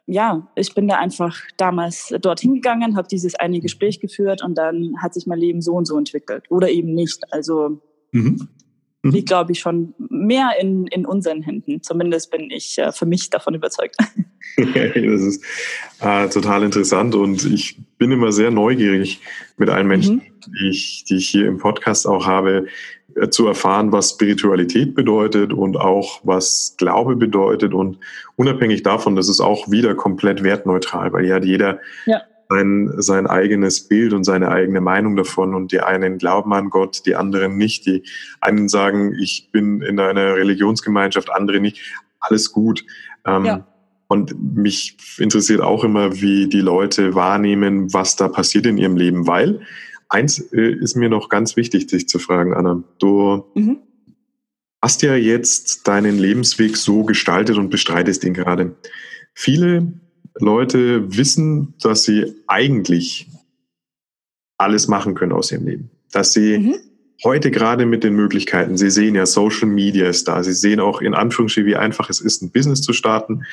ja, 0.08 0.48
ich 0.56 0.74
bin 0.74 0.88
da 0.88 0.98
einfach 0.98 1.38
damals 1.58 2.14
dorthin 2.22 2.56
gegangen, 2.56 2.98
habe 2.98 3.08
dieses 3.08 3.36
eine 3.36 3.62
Gespräch 3.62 4.02
geführt 4.02 4.44
und 4.44 4.58
dann 4.58 4.96
hat 5.02 5.14
sich 5.14 5.26
mein 5.26 5.40
Leben 5.40 5.62
so 5.62 5.74
und 5.74 5.86
so 5.86 5.98
entwickelt 5.98 6.46
oder 6.50 6.70
eben 6.70 6.94
nicht. 6.94 7.24
Also 7.34 7.82
mhm. 8.12 8.50
Mhm. 9.04 9.12
liegt, 9.12 9.30
glaube 9.30 9.52
ich, 9.52 9.60
schon 9.60 9.94
mehr 9.98 10.52
in, 10.60 10.88
in 10.88 11.06
unseren 11.06 11.42
Händen. 11.42 11.82
Zumindest 11.82 12.32
bin 12.32 12.52
ich 12.52 12.78
äh, 12.78 12.92
für 12.92 13.06
mich 13.06 13.30
davon 13.30 13.56
überzeugt. 13.56 13.96
das 14.58 15.22
ist 15.22 15.44
äh, 16.02 16.28
total 16.28 16.64
interessant 16.64 17.16
und 17.16 17.46
ich 17.46 17.80
bin 17.98 18.12
immer 18.12 18.32
sehr 18.32 18.52
neugierig 18.52 19.22
mit 19.58 19.70
allen 19.70 19.88
Menschen, 19.88 20.16
mhm. 20.16 20.22
die, 20.48 20.70
ich, 20.70 21.06
die 21.06 21.16
ich 21.16 21.30
hier 21.30 21.48
im 21.48 21.58
Podcast 21.58 22.06
auch 22.06 22.26
habe, 22.26 22.68
äh, 23.16 23.30
zu 23.30 23.48
erfahren, 23.48 23.92
was 23.92 24.12
Spiritualität 24.12 24.96
bedeutet 24.96 25.54
und 25.54 25.78
auch 25.78 26.20
was 26.24 26.76
Glaube 26.78 27.16
bedeutet. 27.16 27.74
Und 27.74 27.98
unabhängig 28.36 28.84
davon, 28.84 29.16
das 29.16 29.30
ist 29.30 29.40
auch 29.40 29.70
wieder 29.70 29.96
komplett 29.96 30.44
wertneutral, 30.44 31.14
weil 31.14 31.32
hat 31.34 31.46
jeder 31.46 31.80
ja. 32.06 32.22
Sein, 32.52 32.92
sein 32.98 33.28
eigenes 33.28 33.88
Bild 33.88 34.14
und 34.14 34.24
seine 34.24 34.50
eigene 34.50 34.82
Meinung 34.82 35.16
davon. 35.16 35.56
Und 35.56 35.72
die 35.72 35.80
einen 35.80 36.18
glauben 36.18 36.54
an 36.54 36.70
Gott, 36.70 37.06
die 37.06 37.16
anderen 37.16 37.58
nicht. 37.58 37.86
Die 37.86 38.04
einen 38.40 38.70
sagen, 38.70 39.14
ich 39.20 39.50
bin 39.52 39.82
in 39.82 40.00
einer 40.00 40.36
Religionsgemeinschaft, 40.36 41.32
andere 41.32 41.60
nicht. 41.60 41.80
Alles 42.20 42.52
gut. 42.52 42.86
Ähm, 43.26 43.46
ja. 43.46 43.68
Und 44.08 44.36
mich 44.56 44.98
interessiert 45.18 45.62
auch 45.62 45.84
immer, 45.84 46.22
wie 46.22 46.48
die 46.48 46.62
Leute 46.62 47.16
wahrnehmen, 47.16 47.94
was 47.94 48.18
da 48.18 48.28
passiert 48.28 48.66
in 48.66 48.78
ihrem 48.78 48.98
Leben, 48.98 49.26
weil 49.26 49.62
Eins 50.12 50.40
äh, 50.52 50.74
ist 50.74 50.98
mir 50.98 51.08
noch 51.08 51.30
ganz 51.30 51.56
wichtig, 51.56 51.88
dich 51.88 52.10
zu 52.10 52.20
fragen, 52.20 52.54
Anna. 52.54 52.84
Du 53.00 53.46
mhm. 53.56 53.78
hast 54.82 55.02
ja 55.04 55.16
jetzt 55.16 55.88
deinen 55.88 56.20
Lebensweg 56.20 56.76
so 56.76 57.06
gestaltet 57.06 57.58
und 57.58 57.70
bestreitest 57.70 58.26
ihn 58.26 58.34
gerade. 58.34 58.76
Viele 59.34 59.94
Leute 60.40 61.16
wissen, 61.18 61.74
dass 61.82 62.04
sie 62.04 62.34
eigentlich 62.48 63.28
alles 64.58 64.88
machen 64.88 65.16
können 65.16 65.32
aus 65.32 65.52
ihrem 65.52 65.66
Leben. 65.66 65.92
Dass 66.12 66.34
sie 66.34 66.58
mhm. 66.58 66.76
heute 67.24 67.52
gerade 67.52 67.86
mit 67.86 68.04
den 68.04 68.14
Möglichkeiten, 68.14 68.78
sie 68.78 68.90
sehen 68.90 69.16
ja, 69.16 69.26
Social 69.26 69.68
Media 69.68 70.08
ist 70.08 70.28
da, 70.28 70.44
sie 70.44 70.54
sehen 70.54 70.80
auch 70.80 71.02
in 71.02 71.14
Anführungsstrichen, 71.14 71.68
wie 71.68 71.76
einfach 71.76 72.10
es 72.10 72.22
ist, 72.22 72.42
ein 72.42 72.52
Business 72.52 72.82
zu 72.82 72.94
starten. 72.94 73.44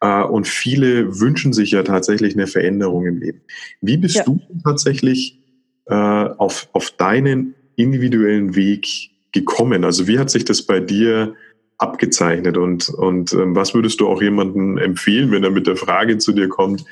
Äh, 0.00 0.22
und 0.24 0.46
viele 0.46 1.20
wünschen 1.20 1.52
sich 1.52 1.70
ja 1.70 1.82
tatsächlich 1.82 2.34
eine 2.34 2.46
Veränderung 2.46 3.06
im 3.06 3.18
Leben. 3.18 3.40
Wie 3.80 3.96
bist 3.96 4.16
ja. 4.16 4.24
du 4.24 4.40
tatsächlich 4.62 5.40
äh, 5.86 5.94
auf, 5.94 6.68
auf 6.72 6.90
deinen 6.90 7.54
individuellen 7.76 8.54
Weg 8.54 8.86
gekommen? 9.32 9.84
Also 9.84 10.06
wie 10.06 10.18
hat 10.18 10.30
sich 10.30 10.44
das 10.44 10.62
bei 10.62 10.80
dir 10.80 11.34
abgezeichnet 11.78 12.56
und, 12.56 12.88
und 12.90 13.32
ähm, 13.32 13.56
was 13.56 13.74
würdest 13.74 14.00
du 14.00 14.08
auch 14.08 14.22
jemandem 14.22 14.78
empfehlen, 14.78 15.30
wenn 15.32 15.44
er 15.44 15.50
mit 15.50 15.66
der 15.66 15.76
Frage 15.76 16.18
zu 16.18 16.32
dir 16.32 16.48
kommt, 16.48 16.84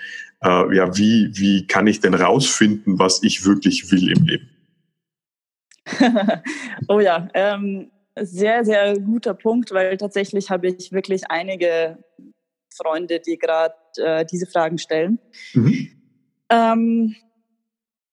äh, 0.43 0.77
ja, 0.77 0.97
wie, 0.97 1.31
wie 1.35 1.67
kann 1.67 1.87
ich 1.87 2.01
denn 2.01 2.15
rausfinden, 2.15 2.99
was 2.99 3.23
ich 3.23 3.45
wirklich 3.45 3.91
will 3.93 4.11
im 4.11 4.25
Leben? 4.25 4.49
oh 6.89 7.01
ja, 7.01 7.29
ähm, 7.35 7.91
sehr, 8.19 8.65
sehr 8.65 8.99
guter 8.99 9.35
Punkt, 9.35 9.73
weil 9.73 9.97
tatsächlich 9.97 10.51
habe 10.51 10.69
ich 10.69 10.93
wirklich 10.93 11.31
einige 11.31 11.99
Freunde, 12.75 13.21
die 13.21 13.39
gerade 13.39 13.75
äh, 13.97 14.25
diese 14.25 14.47
Fragen 14.47 14.79
stellen. 14.79 15.19
Mhm. 15.55 15.89
Ähm, 16.49 17.17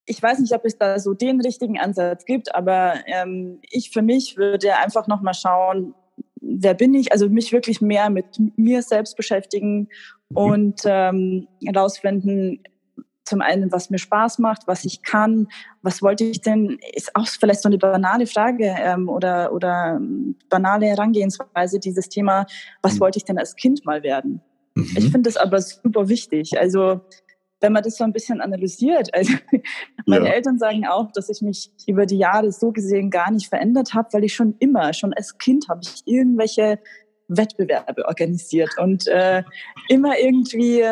ich 0.06 0.22
weiß 0.22 0.38
nicht, 0.38 0.52
ob 0.54 0.64
es 0.64 0.78
da 0.78 0.98
so 0.98 1.14
den 1.14 1.40
richtigen 1.40 1.78
Ansatz 1.78 2.24
gibt, 2.24 2.54
aber 2.54 2.94
ähm, 3.06 3.60
ich 3.70 3.90
für 3.90 4.02
mich 4.02 4.36
würde 4.36 4.76
einfach 4.76 5.06
nochmal 5.06 5.34
schauen, 5.34 5.94
wer 6.60 6.74
bin 6.74 6.94
ich, 6.94 7.12
also 7.12 7.28
mich 7.28 7.52
wirklich 7.52 7.80
mehr 7.80 8.10
mit 8.10 8.26
mir 8.56 8.82
selbst 8.82 9.16
beschäftigen 9.16 9.88
und 10.32 10.82
ähm, 10.84 11.48
herausfinden, 11.64 12.62
zum 13.24 13.42
einen, 13.42 13.70
was 13.72 13.90
mir 13.90 13.98
Spaß 13.98 14.38
macht, 14.38 14.62
was 14.66 14.84
ich 14.84 15.02
kann, 15.02 15.48
was 15.82 16.00
wollte 16.02 16.24
ich 16.24 16.40
denn, 16.40 16.78
ist 16.94 17.14
auch 17.14 17.26
vielleicht 17.26 17.60
so 17.60 17.68
eine 17.68 17.76
banale 17.76 18.26
Frage 18.26 18.74
ähm, 18.78 19.08
oder, 19.08 19.52
oder 19.52 20.00
banale 20.48 20.86
Herangehensweise, 20.86 21.78
dieses 21.78 22.08
Thema, 22.08 22.46
was 22.80 22.94
mhm. 22.94 23.00
wollte 23.00 23.18
ich 23.18 23.24
denn 23.24 23.38
als 23.38 23.54
Kind 23.54 23.84
mal 23.84 24.02
werden? 24.02 24.40
Mhm. 24.74 24.84
Ich 24.96 25.10
finde 25.10 25.22
das 25.22 25.36
aber 25.36 25.60
super 25.60 26.08
wichtig. 26.08 26.58
Also 26.58 27.02
wenn 27.60 27.72
man 27.72 27.82
das 27.82 27.96
so 27.96 28.04
ein 28.04 28.12
bisschen 28.12 28.40
analysiert, 28.40 29.08
also 29.14 29.32
meine 30.06 30.26
ja. 30.26 30.32
Eltern 30.32 30.58
sagen 30.58 30.86
auch, 30.86 31.10
dass 31.12 31.28
ich 31.28 31.42
mich 31.42 31.70
über 31.86 32.06
die 32.06 32.18
Jahre 32.18 32.52
so 32.52 32.72
gesehen 32.72 33.10
gar 33.10 33.30
nicht 33.30 33.48
verändert 33.48 33.94
habe, 33.94 34.08
weil 34.12 34.24
ich 34.24 34.34
schon 34.34 34.54
immer, 34.58 34.92
schon 34.92 35.12
als 35.14 35.38
Kind 35.38 35.68
habe 35.68 35.80
ich 35.82 36.02
irgendwelche 36.06 36.78
Wettbewerbe 37.28 38.06
organisiert 38.06 38.70
und 38.78 39.06
äh, 39.06 39.42
immer 39.88 40.18
irgendwie 40.18 40.82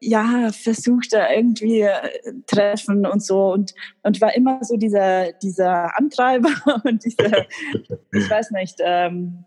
ja 0.00 0.50
versucht 0.52 1.12
da 1.12 1.30
irgendwie 1.30 1.80
äh, 1.80 1.90
treffen 2.46 3.04
und 3.04 3.22
so 3.22 3.52
und 3.52 3.74
und 4.02 4.20
war 4.20 4.34
immer 4.36 4.62
so 4.62 4.76
dieser 4.76 5.32
dieser 5.32 5.96
Antreiber 5.98 6.50
und 6.84 7.04
dieser 7.04 7.46
ich 8.12 8.30
weiß 8.30 8.52
nicht 8.52 8.76
ähm, 8.80 9.44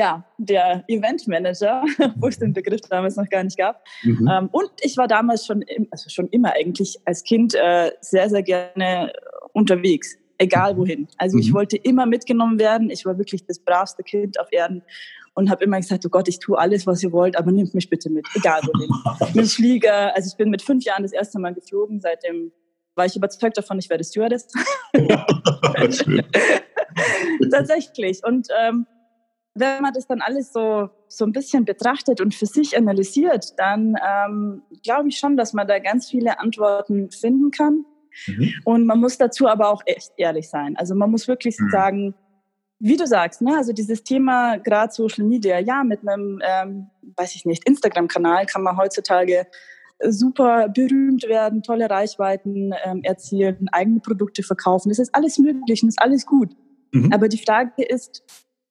ja, 0.00 0.24
der 0.38 0.82
Eventmanager, 0.88 1.84
wo 2.16 2.28
es 2.28 2.38
den 2.38 2.54
Begriff 2.54 2.80
damals 2.88 3.16
noch 3.16 3.28
gar 3.28 3.44
nicht 3.44 3.58
gab. 3.58 3.84
Mhm. 4.02 4.30
Ähm, 4.32 4.48
und 4.50 4.70
ich 4.80 4.96
war 4.96 5.06
damals 5.06 5.44
schon, 5.44 5.62
also 5.90 6.08
schon 6.08 6.26
immer 6.28 6.54
eigentlich 6.54 6.96
als 7.04 7.22
Kind 7.22 7.54
äh, 7.54 7.90
sehr, 8.00 8.30
sehr 8.30 8.42
gerne 8.42 9.12
unterwegs, 9.52 10.16
egal 10.38 10.78
wohin. 10.78 11.06
Also 11.18 11.36
mhm. 11.36 11.42
ich 11.42 11.52
wollte 11.52 11.76
immer 11.76 12.06
mitgenommen 12.06 12.58
werden. 12.58 12.88
Ich 12.88 13.04
war 13.04 13.18
wirklich 13.18 13.44
das 13.44 13.58
bravste 13.58 14.02
Kind 14.02 14.40
auf 14.40 14.48
Erden 14.50 14.82
und 15.34 15.50
habe 15.50 15.64
immer 15.64 15.76
gesagt, 15.76 16.06
oh 16.06 16.08
Gott, 16.08 16.28
ich 16.28 16.38
tue 16.38 16.58
alles, 16.58 16.86
was 16.86 17.02
ihr 17.02 17.12
wollt, 17.12 17.36
aber 17.36 17.52
nehmt 17.52 17.74
mich 17.74 17.90
bitte 17.90 18.08
mit, 18.08 18.26
egal 18.34 18.62
wohin. 18.62 18.88
mit 19.34 19.48
Flieger, 19.48 20.16
also 20.16 20.30
ich 20.32 20.36
bin 20.38 20.48
mit 20.48 20.62
fünf 20.62 20.82
Jahren 20.84 21.02
das 21.02 21.12
erste 21.12 21.38
Mal 21.38 21.52
geflogen, 21.52 22.00
seitdem 22.00 22.52
war 22.94 23.04
ich 23.04 23.16
überzeugt 23.16 23.58
davon, 23.58 23.78
ich 23.78 23.90
werde 23.90 24.02
Stewardess. 24.02 24.48
Tatsächlich. 27.50 28.24
Und 28.24 28.48
ähm, 28.58 28.86
wenn 29.60 29.82
man 29.82 29.92
das 29.92 30.06
dann 30.06 30.20
alles 30.20 30.52
so, 30.52 30.90
so 31.08 31.24
ein 31.24 31.32
bisschen 31.32 31.64
betrachtet 31.64 32.20
und 32.20 32.34
für 32.34 32.46
sich 32.46 32.76
analysiert, 32.76 33.58
dann 33.58 33.96
ähm, 34.06 34.62
glaube 34.82 35.08
ich 35.08 35.18
schon, 35.18 35.36
dass 35.36 35.52
man 35.52 35.68
da 35.68 35.78
ganz 35.78 36.08
viele 36.08 36.40
Antworten 36.40 37.10
finden 37.10 37.50
kann. 37.50 37.84
Mhm. 38.26 38.52
Und 38.64 38.86
man 38.86 38.98
muss 38.98 39.18
dazu 39.18 39.46
aber 39.46 39.70
auch 39.70 39.82
echt 39.86 40.12
ehrlich 40.16 40.48
sein. 40.48 40.76
Also 40.76 40.94
man 40.94 41.10
muss 41.10 41.28
wirklich 41.28 41.58
mhm. 41.58 41.70
sagen, 41.70 42.14
wie 42.80 42.96
du 42.96 43.06
sagst, 43.06 43.42
ne, 43.42 43.56
also 43.56 43.72
dieses 43.72 44.02
Thema 44.02 44.56
gerade 44.56 44.92
Social 44.92 45.24
Media, 45.24 45.58
ja, 45.58 45.84
mit 45.84 46.00
einem, 46.06 46.40
ähm, 46.42 46.86
weiß 47.16 47.34
ich 47.34 47.44
nicht, 47.44 47.68
Instagram-Kanal 47.68 48.46
kann 48.46 48.62
man 48.62 48.76
heutzutage 48.78 49.46
super 50.08 50.68
berühmt 50.68 51.24
werden, 51.28 51.62
tolle 51.62 51.90
Reichweiten 51.90 52.72
ähm, 52.84 53.02
erzielen, 53.02 53.68
eigene 53.70 54.00
Produkte 54.00 54.42
verkaufen. 54.42 54.88
Das 54.88 54.98
ist 54.98 55.14
alles 55.14 55.38
möglich 55.38 55.82
und 55.82 55.90
ist 55.90 56.00
alles 56.00 56.24
gut. 56.24 56.56
Mhm. 56.92 57.12
Aber 57.12 57.28
die 57.28 57.38
Frage 57.38 57.84
ist, 57.84 58.22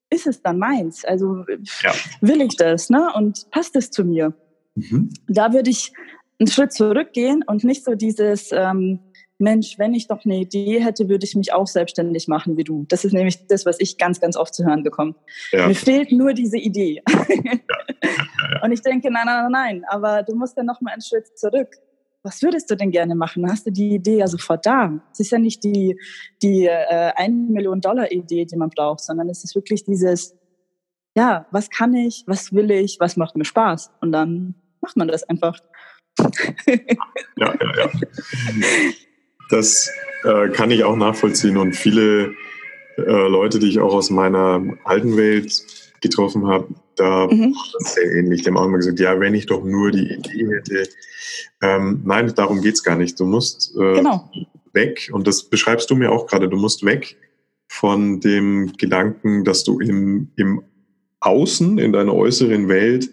ist 0.10 0.28
es 0.28 0.42
dann 0.42 0.60
meins? 0.60 1.06
Also 1.06 1.46
ja. 1.84 1.94
will 2.22 2.42
ich 2.42 2.56
das, 2.56 2.90
ne? 2.90 3.12
Und 3.14 3.50
passt 3.52 3.76
es 3.76 3.92
zu 3.92 4.04
mir? 4.04 4.34
Mhm. 4.76 5.10
Da 5.28 5.54
würde 5.54 5.70
ich 5.70 5.92
einen 6.40 6.48
Schritt 6.48 6.74
zurückgehen 6.74 7.44
und 7.46 7.64
nicht 7.64 7.84
so 7.84 7.96
dieses, 7.96 8.52
ähm, 8.52 9.00
Mensch, 9.40 9.80
wenn 9.80 9.94
ich 9.94 10.08
doch 10.08 10.26
eine 10.26 10.36
Idee 10.36 10.84
hätte, 10.84 11.08
würde 11.08 11.26
ich 11.26 11.34
mich 11.36 11.54
auch 11.54 11.66
selbstständig 11.66 12.28
machen 12.28 12.58
wie 12.58 12.66
du. 12.66 12.86
Das 12.90 13.06
ist 13.06 13.14
nämlich 13.14 13.48
das, 13.48 13.66
was 13.66 13.80
ich 13.80 13.98
ganz, 13.98 14.20
ganz 14.20 14.36
oft 14.36 14.54
zu 14.54 14.66
hören 14.66 14.84
bekomme. 14.84 15.16
Ja. 15.52 15.68
Mir 15.68 15.76
fehlt 15.76 16.12
nur 16.12 16.34
diese 16.34 16.58
Idee. 16.58 17.02
Ja. 17.10 17.26
Ja, 18.52 18.62
Und 18.64 18.72
ich 18.74 18.82
denke, 18.82 19.10
nein, 19.10 19.26
nein, 19.26 19.52
nein, 19.52 19.84
aber 19.88 20.24
du 20.24 20.36
musst 20.36 20.58
dann 20.58 20.66
noch 20.66 20.82
mal 20.82 20.92
einen 20.92 21.02
Schritt 21.02 21.38
zurück. 21.38 21.70
Was 22.22 22.42
würdest 22.42 22.70
du 22.70 22.76
denn 22.76 22.92
gerne 22.92 23.16
machen? 23.16 23.50
Hast 23.50 23.66
du 23.66 23.72
die 23.72 23.96
Idee 23.96 24.18
ja 24.18 24.28
sofort 24.28 24.66
da? 24.66 25.02
Es 25.12 25.22
ist 25.22 25.32
ja 25.32 25.40
nicht 25.40 25.64
die, 25.64 25.98
die 26.42 26.66
äh, 26.66 27.12
1 27.16 27.50
Million 27.50 27.80
Dollar 27.80 28.12
Idee, 28.12 28.46
die 28.46 28.58
man 28.58 28.70
braucht, 28.70 29.00
sondern 29.00 29.30
es 29.30 29.44
ist 29.44 29.56
wirklich 29.56 29.86
dieses, 29.86 30.36
ja, 31.16 31.48
was 31.52 31.70
kann 31.70 31.94
ich, 31.94 32.24
was 32.28 32.54
will 32.54 32.72
ich, 32.72 32.98
was 33.00 33.16
macht 33.16 33.38
mir 33.38 33.46
Spaß? 33.46 33.92
Und 34.02 34.12
dann 34.12 34.56
macht 34.82 34.98
man 34.98 35.08
das 35.08 35.24
einfach. 35.24 35.60
ja, 37.38 37.54
ja, 37.54 37.78
ja. 37.78 37.90
Das 39.50 39.90
äh, 40.24 40.50
kann 40.50 40.72
ich 40.72 40.84
auch 40.84 40.98
nachvollziehen 40.98 41.58
und 41.58 41.74
viele 41.74 42.36
äh, 42.98 43.28
Leute, 43.28 43.60
die 43.60 43.70
ich 43.70 43.80
auch 43.80 43.94
aus 43.94 44.10
meiner 44.10 44.62
alten 44.84 45.16
Welt 45.16 45.64
getroffen 46.02 46.48
habe, 46.48 46.68
da 47.00 47.28
mhm. 47.28 47.56
sehr 47.80 48.12
ähnlich. 48.12 48.42
Die 48.42 48.50
haben 48.50 48.58
auch 48.58 48.66
immer 48.66 48.78
gesagt, 48.78 49.00
ja, 49.00 49.20
wenn 49.20 49.34
ich 49.34 49.46
doch 49.46 49.64
nur 49.64 49.92
die 49.92 50.14
Idee 50.14 50.48
hätte. 50.48 50.90
Ähm, 51.62 52.02
nein, 52.06 52.34
darum 52.36 52.62
geht 52.62 52.76
es 52.76 52.84
gar 52.84 52.96
nicht. 52.96 53.20
Du 53.20 53.26
musst 53.26 53.76
äh, 53.76 53.96
genau. 53.96 54.30
weg, 54.74 55.10
und 55.14 55.28
das 55.28 55.44
beschreibst 55.44 55.90
du 55.90 55.96
mir 55.96 56.12
auch 56.12 56.28
gerade, 56.28 56.50
du 56.50 56.58
musst 56.58 56.86
weg 56.86 57.18
von 57.68 58.20
dem 58.20 58.74
Gedanken, 58.78 59.44
dass 59.44 59.64
du 59.64 59.80
im, 59.80 60.30
im 60.36 60.64
Außen, 61.20 61.78
in 61.78 61.94
deiner 61.94 62.14
äußeren 62.14 62.68
Welt, 62.68 63.10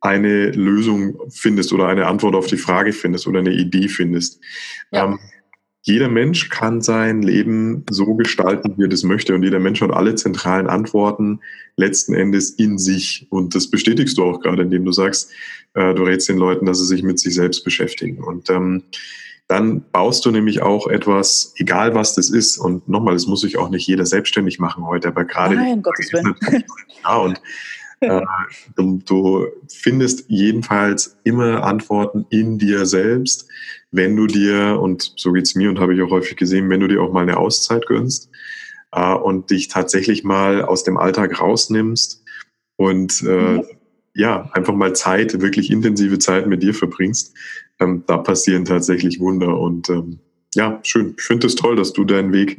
eine 0.00 0.50
Lösung 0.50 1.18
findest 1.30 1.72
oder 1.72 1.88
eine 1.88 2.06
Antwort 2.06 2.34
auf 2.34 2.46
die 2.46 2.58
Frage 2.58 2.92
findest 2.92 3.26
oder 3.26 3.38
eine 3.38 3.52
Idee 3.52 3.88
findest. 3.88 4.38
Ja. 4.92 5.06
Ähm, 5.06 5.18
jeder 5.86 6.08
Mensch 6.08 6.48
kann 6.48 6.80
sein 6.80 7.20
Leben 7.20 7.84
so 7.90 8.14
gestalten, 8.14 8.72
wie 8.78 8.84
er 8.84 8.88
das 8.88 9.02
möchte. 9.02 9.34
Und 9.34 9.42
jeder 9.42 9.60
Mensch 9.60 9.82
hat 9.82 9.92
alle 9.92 10.14
zentralen 10.14 10.66
Antworten 10.66 11.40
letzten 11.76 12.14
Endes 12.14 12.50
in 12.50 12.78
sich. 12.78 13.26
Und 13.28 13.54
das 13.54 13.70
bestätigst 13.70 14.16
du 14.16 14.24
auch 14.24 14.40
gerade, 14.40 14.62
indem 14.62 14.86
du 14.86 14.92
sagst, 14.92 15.30
äh, 15.74 15.92
du 15.92 16.04
rätst 16.04 16.30
den 16.30 16.38
Leuten, 16.38 16.64
dass 16.64 16.78
sie 16.78 16.86
sich 16.86 17.02
mit 17.02 17.18
sich 17.18 17.34
selbst 17.34 17.64
beschäftigen. 17.64 18.24
Und 18.24 18.48
ähm, 18.48 18.84
dann 19.46 19.84
baust 19.92 20.24
du 20.24 20.30
nämlich 20.30 20.62
auch 20.62 20.86
etwas, 20.86 21.52
egal 21.58 21.94
was 21.94 22.14
das 22.14 22.30
ist. 22.30 22.56
Und 22.56 22.88
nochmal, 22.88 23.12
das 23.12 23.26
muss 23.26 23.42
sich 23.42 23.58
auch 23.58 23.68
nicht 23.68 23.86
jeder 23.86 24.06
selbstständig 24.06 24.58
machen 24.58 24.86
heute, 24.86 25.08
aber 25.08 25.26
gerade. 25.26 25.54
Nein, 25.54 25.82
Gottes 25.82 26.10
Willen. 26.14 26.64
Ja, 27.02 27.16
und 27.18 27.42
äh, 28.00 28.22
du, 28.76 29.02
du 29.04 29.46
findest 29.68 30.24
jedenfalls 30.28 31.18
immer 31.24 31.64
Antworten 31.64 32.24
in 32.30 32.56
dir 32.58 32.86
selbst, 32.86 33.48
wenn 33.94 34.16
du 34.16 34.26
dir, 34.26 34.80
und 34.80 35.12
so 35.16 35.32
geht's 35.32 35.54
mir 35.54 35.68
und 35.68 35.78
habe 35.78 35.94
ich 35.94 36.02
auch 36.02 36.10
häufig 36.10 36.36
gesehen, 36.36 36.68
wenn 36.68 36.80
du 36.80 36.88
dir 36.88 37.00
auch 37.00 37.12
mal 37.12 37.22
eine 37.22 37.36
Auszeit 37.36 37.86
gönnst 37.86 38.28
äh, 38.92 39.14
und 39.14 39.50
dich 39.50 39.68
tatsächlich 39.68 40.24
mal 40.24 40.62
aus 40.62 40.82
dem 40.82 40.96
Alltag 40.96 41.40
rausnimmst 41.40 42.24
und 42.76 43.22
äh, 43.22 43.26
mhm. 43.26 43.62
ja, 44.14 44.50
einfach 44.52 44.74
mal 44.74 44.94
Zeit, 44.94 45.40
wirklich 45.40 45.70
intensive 45.70 46.18
Zeit 46.18 46.48
mit 46.48 46.62
dir 46.62 46.74
verbringst, 46.74 47.34
ähm, 47.78 48.02
da 48.06 48.18
passieren 48.18 48.64
tatsächlich 48.64 49.20
Wunder. 49.20 49.58
Und 49.58 49.88
ähm, 49.90 50.18
ja, 50.56 50.80
schön. 50.82 51.14
Ich 51.16 51.22
finde 51.22 51.46
es 51.46 51.54
das 51.54 51.62
toll, 51.62 51.76
dass 51.76 51.92
du 51.92 52.04
deinen 52.04 52.32
Weg 52.32 52.58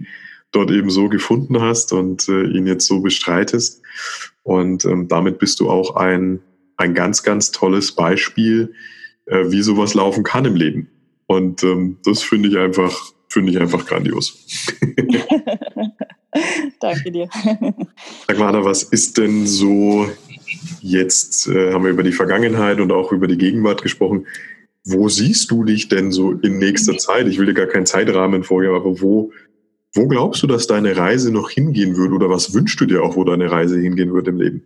dort 0.51 0.71
eben 0.71 0.89
so 0.89 1.09
gefunden 1.09 1.59
hast 1.61 1.91
und 1.91 2.29
äh, 2.29 2.43
ihn 2.43 2.65
jetzt 2.65 2.87
so 2.87 3.01
bestreitest. 3.01 3.81
Und 4.43 4.85
ähm, 4.85 5.09
damit 5.09 5.39
bist 5.39 5.59
du 5.59 5.69
auch 5.69 5.97
ein, 5.97 6.39
ein 6.77 6.93
ganz, 6.93 7.23
ganz 7.23 7.51
tolles 7.51 7.91
Beispiel, 7.91 8.73
äh, 9.25 9.51
wie 9.51 9.61
sowas 9.61 9.95
laufen 9.95 10.23
kann 10.23 10.45
im 10.45 10.55
Leben. 10.55 10.89
Und 11.27 11.63
ähm, 11.63 11.97
das 12.03 12.21
finde 12.23 12.49
ich 12.49 12.57
einfach, 12.57 12.95
finde 13.29 13.51
ich 13.51 13.59
einfach 13.59 13.85
grandios. 13.85 14.45
Danke 16.79 17.11
dir. 17.11 17.29
Sag 18.27 18.37
mal, 18.37 18.49
Anna, 18.49 18.63
was 18.65 18.83
ist 18.83 19.17
denn 19.17 19.47
so 19.47 20.07
jetzt, 20.81 21.47
äh, 21.47 21.73
haben 21.73 21.83
wir 21.83 21.91
über 21.91 22.03
die 22.03 22.11
Vergangenheit 22.11 22.79
und 22.79 22.91
auch 22.91 23.11
über 23.11 23.27
die 23.27 23.37
Gegenwart 23.37 23.81
gesprochen. 23.81 24.27
Wo 24.83 25.09
siehst 25.09 25.49
du 25.49 25.63
dich 25.63 25.87
denn 25.87 26.11
so 26.11 26.31
in 26.31 26.59
nächster 26.59 26.97
Zeit? 26.97 27.27
Ich 27.27 27.39
will 27.39 27.47
dir 27.47 27.55
gar 27.55 27.65
keinen 27.65 27.87
Zeitrahmen 27.87 28.43
vorgeben, 28.43 28.75
aber 28.75 29.01
wo, 29.01 29.31
wo 29.93 30.07
glaubst 30.07 30.43
du, 30.43 30.47
dass 30.47 30.67
deine 30.67 30.95
Reise 30.95 31.31
noch 31.31 31.49
hingehen 31.49 31.95
würde 31.97 32.13
oder 32.13 32.29
was 32.29 32.53
wünschst 32.53 32.79
du 32.79 32.85
dir 32.85 33.01
auch, 33.01 33.15
wo 33.15 33.23
deine 33.23 33.49
Reise 33.49 33.79
hingehen 33.79 34.13
wird 34.13 34.27
im 34.27 34.37
Leben? 34.37 34.63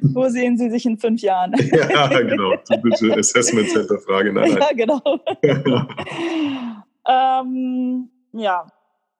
wo 0.14 0.28
sehen 0.28 0.56
Sie 0.56 0.70
sich 0.70 0.86
in 0.86 0.98
fünf 0.98 1.22
Jahren? 1.22 1.52
ja, 1.72 2.08
genau. 2.08 2.54
Typische 2.56 3.16
Assessment 3.16 3.68
Center 3.68 3.98
Frage. 3.98 4.32
Nein, 4.32 4.52
nein. 4.52 4.62
Ja, 4.62 4.74
genau. 4.74 5.00
ähm, 7.08 8.10
ja, 8.32 8.66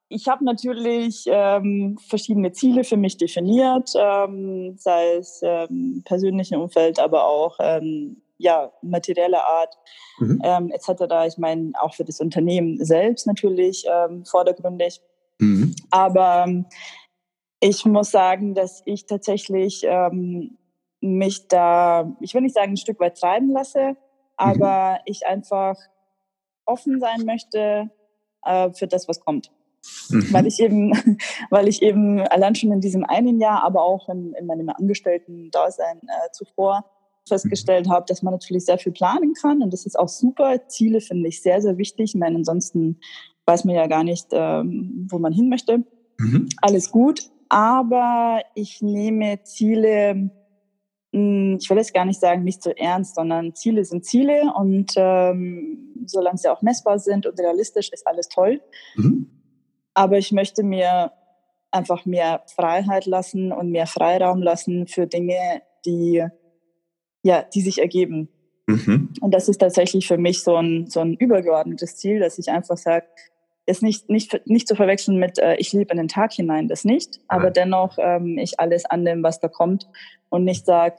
ich 0.09 0.29
habe 0.29 0.45
natürlich 0.45 1.25
ähm, 1.27 1.99
verschiedene 2.09 2.53
Ziele 2.53 2.85
für 2.85 2.97
mich 2.97 3.17
definiert, 3.17 3.93
ähm, 3.97 4.75
sei 4.77 5.15
es 5.15 5.41
ähm, 5.43 6.03
persönlichen 6.05 6.61
Umfeld, 6.61 6.99
aber 6.99 7.25
auch 7.25 7.57
ähm, 7.61 8.21
ja, 8.39 8.73
materielle 8.83 9.45
Art 9.45 9.77
mhm. 10.19 10.41
ähm, 10.43 10.73
etc. 10.73 11.29
Ich 11.29 11.39
meine, 11.39 11.73
auch 11.81 11.95
für 11.95 12.05
das 12.05 12.21
Unternehmen 12.21 12.83
selbst 12.85 13.27
natürlich 13.27 13.85
ähm, 13.89 14.25
vordergründig. 14.25 15.01
Mhm. 15.39 15.77
Aber 15.91 16.47
ich 17.61 17.85
muss 17.85 18.11
sagen, 18.11 18.55
dass 18.55 18.83
ich 18.87 19.07
tatsächlich 19.07 19.83
ähm, 19.85 20.57
mich 21.01 21.49
da, 21.49 22.17
ich 22.21 22.35
will 22.35 22.43
nicht 22.43 22.55
sagen, 22.55 22.73
ein 22.73 22.77
Stück 22.77 23.01
weit 23.01 23.19
treiben 23.19 23.51
lasse, 23.51 23.97
aber 24.37 24.93
mhm. 24.93 24.99
ich 25.07 25.27
einfach 25.27 25.77
offen 26.67 27.01
sein 27.01 27.25
möchte 27.25 27.91
äh, 28.45 28.71
für 28.73 28.87
das, 28.87 29.09
was 29.09 29.21
kommt. 29.21 29.51
Mhm. 30.11 30.33
Weil 30.33 30.47
ich 30.47 30.61
eben, 30.61 30.93
weil 31.51 31.69
ich 31.69 31.83
eben 31.83 32.21
allein 32.21 32.55
schon 32.55 32.73
in 32.73 32.81
diesem 32.81 33.05
einen 33.05 33.41
Jahr, 33.41 33.65
aber 33.65 33.83
auch 33.83 34.09
in, 34.09 34.35
in 34.35 34.47
meinem 34.47 34.69
Angestellten-Dasein 34.69 35.99
äh, 36.03 36.31
zuvor 36.33 36.85
festgestellt 37.29 37.89
habe, 37.89 38.07
dass 38.09 38.23
man 38.23 38.33
natürlich 38.33 38.65
sehr 38.65 38.79
viel 38.79 38.93
planen 38.93 39.35
kann 39.35 39.63
und 39.63 39.73
das 39.73 39.87
ist 39.87 39.99
auch 39.99 40.09
super. 40.09 40.67
Ziele 40.69 41.01
finde 41.01 41.29
ich 41.29 41.43
sehr, 41.43 41.61
sehr 41.61 41.79
wichtig. 41.79 42.15
Ich 42.15 42.21
meine, 42.21 42.37
ansonsten 42.37 42.99
weiß 43.47 43.65
man 43.65 43.75
ja 43.75 43.87
gar 43.87 44.05
nicht, 44.05 44.29
ähm, 44.33 45.07
wo 45.11 45.19
man 45.19 45.33
hin 45.33 45.49
möchte. 45.49 45.85
Mhm. 46.19 46.49
Alles 46.61 46.91
gut, 46.91 47.31
aber 47.49 48.43
ich 48.55 48.83
nehme 48.83 49.43
Ziele, 49.43 50.31
ich 51.13 51.69
will 51.69 51.77
jetzt 51.77 51.93
gar 51.93 52.05
nicht 52.05 52.21
sagen, 52.21 52.45
nicht 52.45 52.63
so 52.63 52.71
ernst, 52.71 53.17
sondern 53.17 53.55
Ziele 53.55 53.85
sind 53.85 54.05
Ziele 54.05 54.53
und 54.57 54.93
ähm, 54.97 56.05
solange 56.07 56.39
sie 56.39 56.49
auch 56.49 56.63
messbar 56.63 56.99
sind 56.99 57.27
und 57.27 57.39
realistisch, 57.39 57.91
ist 57.93 58.07
alles 58.07 58.29
toll. 58.29 58.61
Mhm. 58.95 59.29
Aber 59.95 60.19
ich 60.19 60.31
möchte 60.31 60.63
mir 60.63 61.13
einfach 61.73 62.07
mehr 62.07 62.43
Freiheit 62.55 63.07
lassen 63.07 63.53
und 63.53 63.71
mehr 63.71 63.87
Freiraum 63.87 64.41
lassen 64.41 64.87
für 64.87 65.07
Dinge, 65.07 65.63
die 65.85 66.25
ja, 67.23 67.43
die 67.43 67.61
sich 67.61 67.81
ergeben. 67.81 68.29
Mhm. 68.67 69.11
Und 69.21 69.35
das 69.35 69.49
ist 69.49 69.59
tatsächlich 69.59 70.07
für 70.07 70.19
mich 70.19 70.43
so 70.43 70.57
ein, 70.57 70.87
so 70.89 71.01
ein 71.01 71.15
übergeordnetes 71.15 71.97
Ziel, 71.97 72.21
dass 72.21 72.39
ich 72.39 72.51
einfach 72.51 72.77
sage, 72.77 73.07
es 73.67 73.83
nicht, 73.83 74.09
nicht, 74.09 74.47
nicht 74.47 74.67
zu 74.67 74.75
verwechseln 74.75 75.19
mit, 75.19 75.39
äh, 75.39 75.57
ich 75.57 75.73
lebe 75.73 75.93
in 75.93 75.99
den 75.99 76.09
Tag 76.09 76.33
hinein, 76.33 76.69
das 76.69 76.85
nicht, 76.85 77.21
aber 77.29 77.45
ja. 77.45 77.51
dennoch 77.51 77.97
ähm, 77.99 78.39
ich 78.39 78.59
alles 78.59 78.85
annehme, 78.85 79.23
was 79.23 79.41
da 79.41 79.49
kommt 79.49 79.87
und 80.29 80.45
nicht 80.45 80.67
sage, 80.67 80.97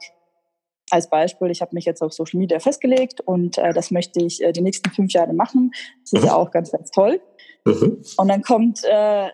als 0.91 1.09
Beispiel, 1.09 1.49
ich 1.49 1.62
habe 1.62 1.74
mich 1.74 1.86
jetzt 1.86 2.01
auf 2.01 2.14
Social 2.14 2.39
Media 2.39 2.59
festgelegt 2.59 3.22
und 3.22 3.57
äh, 3.57 3.74
das 3.74 3.91
möchte 3.91 4.24
ich 4.24 4.43
äh, 4.43 4.51
die 4.51 4.62
nächsten 4.62 4.89
fünf 4.89 5.14
Jahre 5.14 5.34
machen. 5.34 5.72
Das 6.01 6.14
ist 6.14 6.22
mhm. 6.22 6.28
ja 6.28 6.36
auch 6.36 6.51
ganz, 6.51 6.72
ganz 6.72 6.91
toll. 6.91 7.22
Mhm. 7.66 8.03
Und 8.18 8.28
dann 8.28 8.41
kommt, 8.41 8.84
äh, 8.84 9.30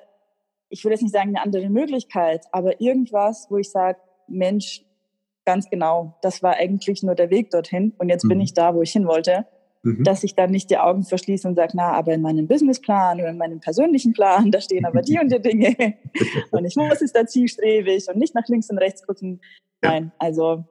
ich 0.70 0.84
will 0.84 0.92
jetzt 0.92 1.02
nicht 1.02 1.14
sagen 1.14 1.30
eine 1.30 1.42
andere 1.42 1.70
Möglichkeit, 1.70 2.46
aber 2.52 2.80
irgendwas, 2.80 3.48
wo 3.50 3.58
ich 3.58 3.72
sage, 3.72 4.00
Mensch, 4.28 4.84
ganz 5.46 5.70
genau, 5.70 6.18
das 6.22 6.44
war 6.44 6.56
eigentlich 6.56 7.04
nur 7.04 7.16
der 7.16 7.30
Weg 7.30 7.50
dorthin 7.52 7.94
und 7.98 8.10
jetzt 8.10 8.26
mhm. 8.26 8.30
bin 8.30 8.42
ich 8.42 8.54
da, 8.54 8.76
wo 8.76 8.82
ich 8.82 8.92
hin 8.92 9.08
wollte. 9.08 9.48
Mhm. 9.84 10.04
Dass 10.04 10.24
ich 10.24 10.36
dann 10.36 10.52
nicht 10.52 10.70
die 10.70 10.78
Augen 10.78 11.04
verschließe 11.04 11.48
und 11.48 11.56
sage, 11.56 11.74
na, 11.76 11.92
aber 11.92 12.14
in 12.14 12.22
meinem 12.22 12.48
Businessplan 12.48 13.20
oder 13.20 13.30
in 13.30 13.38
meinem 13.38 13.60
persönlichen 13.60 14.14
Plan, 14.14 14.52
da 14.52 14.62
stehen 14.62 14.86
aber 14.86 15.02
die 15.02 15.20
und 15.20 15.32
die 15.32 15.42
Dinge 15.42 15.76
und 16.52 16.66
ich 16.66 16.76
muss 16.76 17.02
es 17.02 17.14
da 17.14 17.26
zielstrebig 17.26 18.08
und 18.10 18.18
nicht 18.18 18.36
nach 18.36 18.48
links 18.48 18.70
und 18.70 18.78
rechts 18.78 19.06
gucken. 19.06 19.42
Ja. 19.84 19.92
Nein, 19.92 20.12
also 20.18 20.66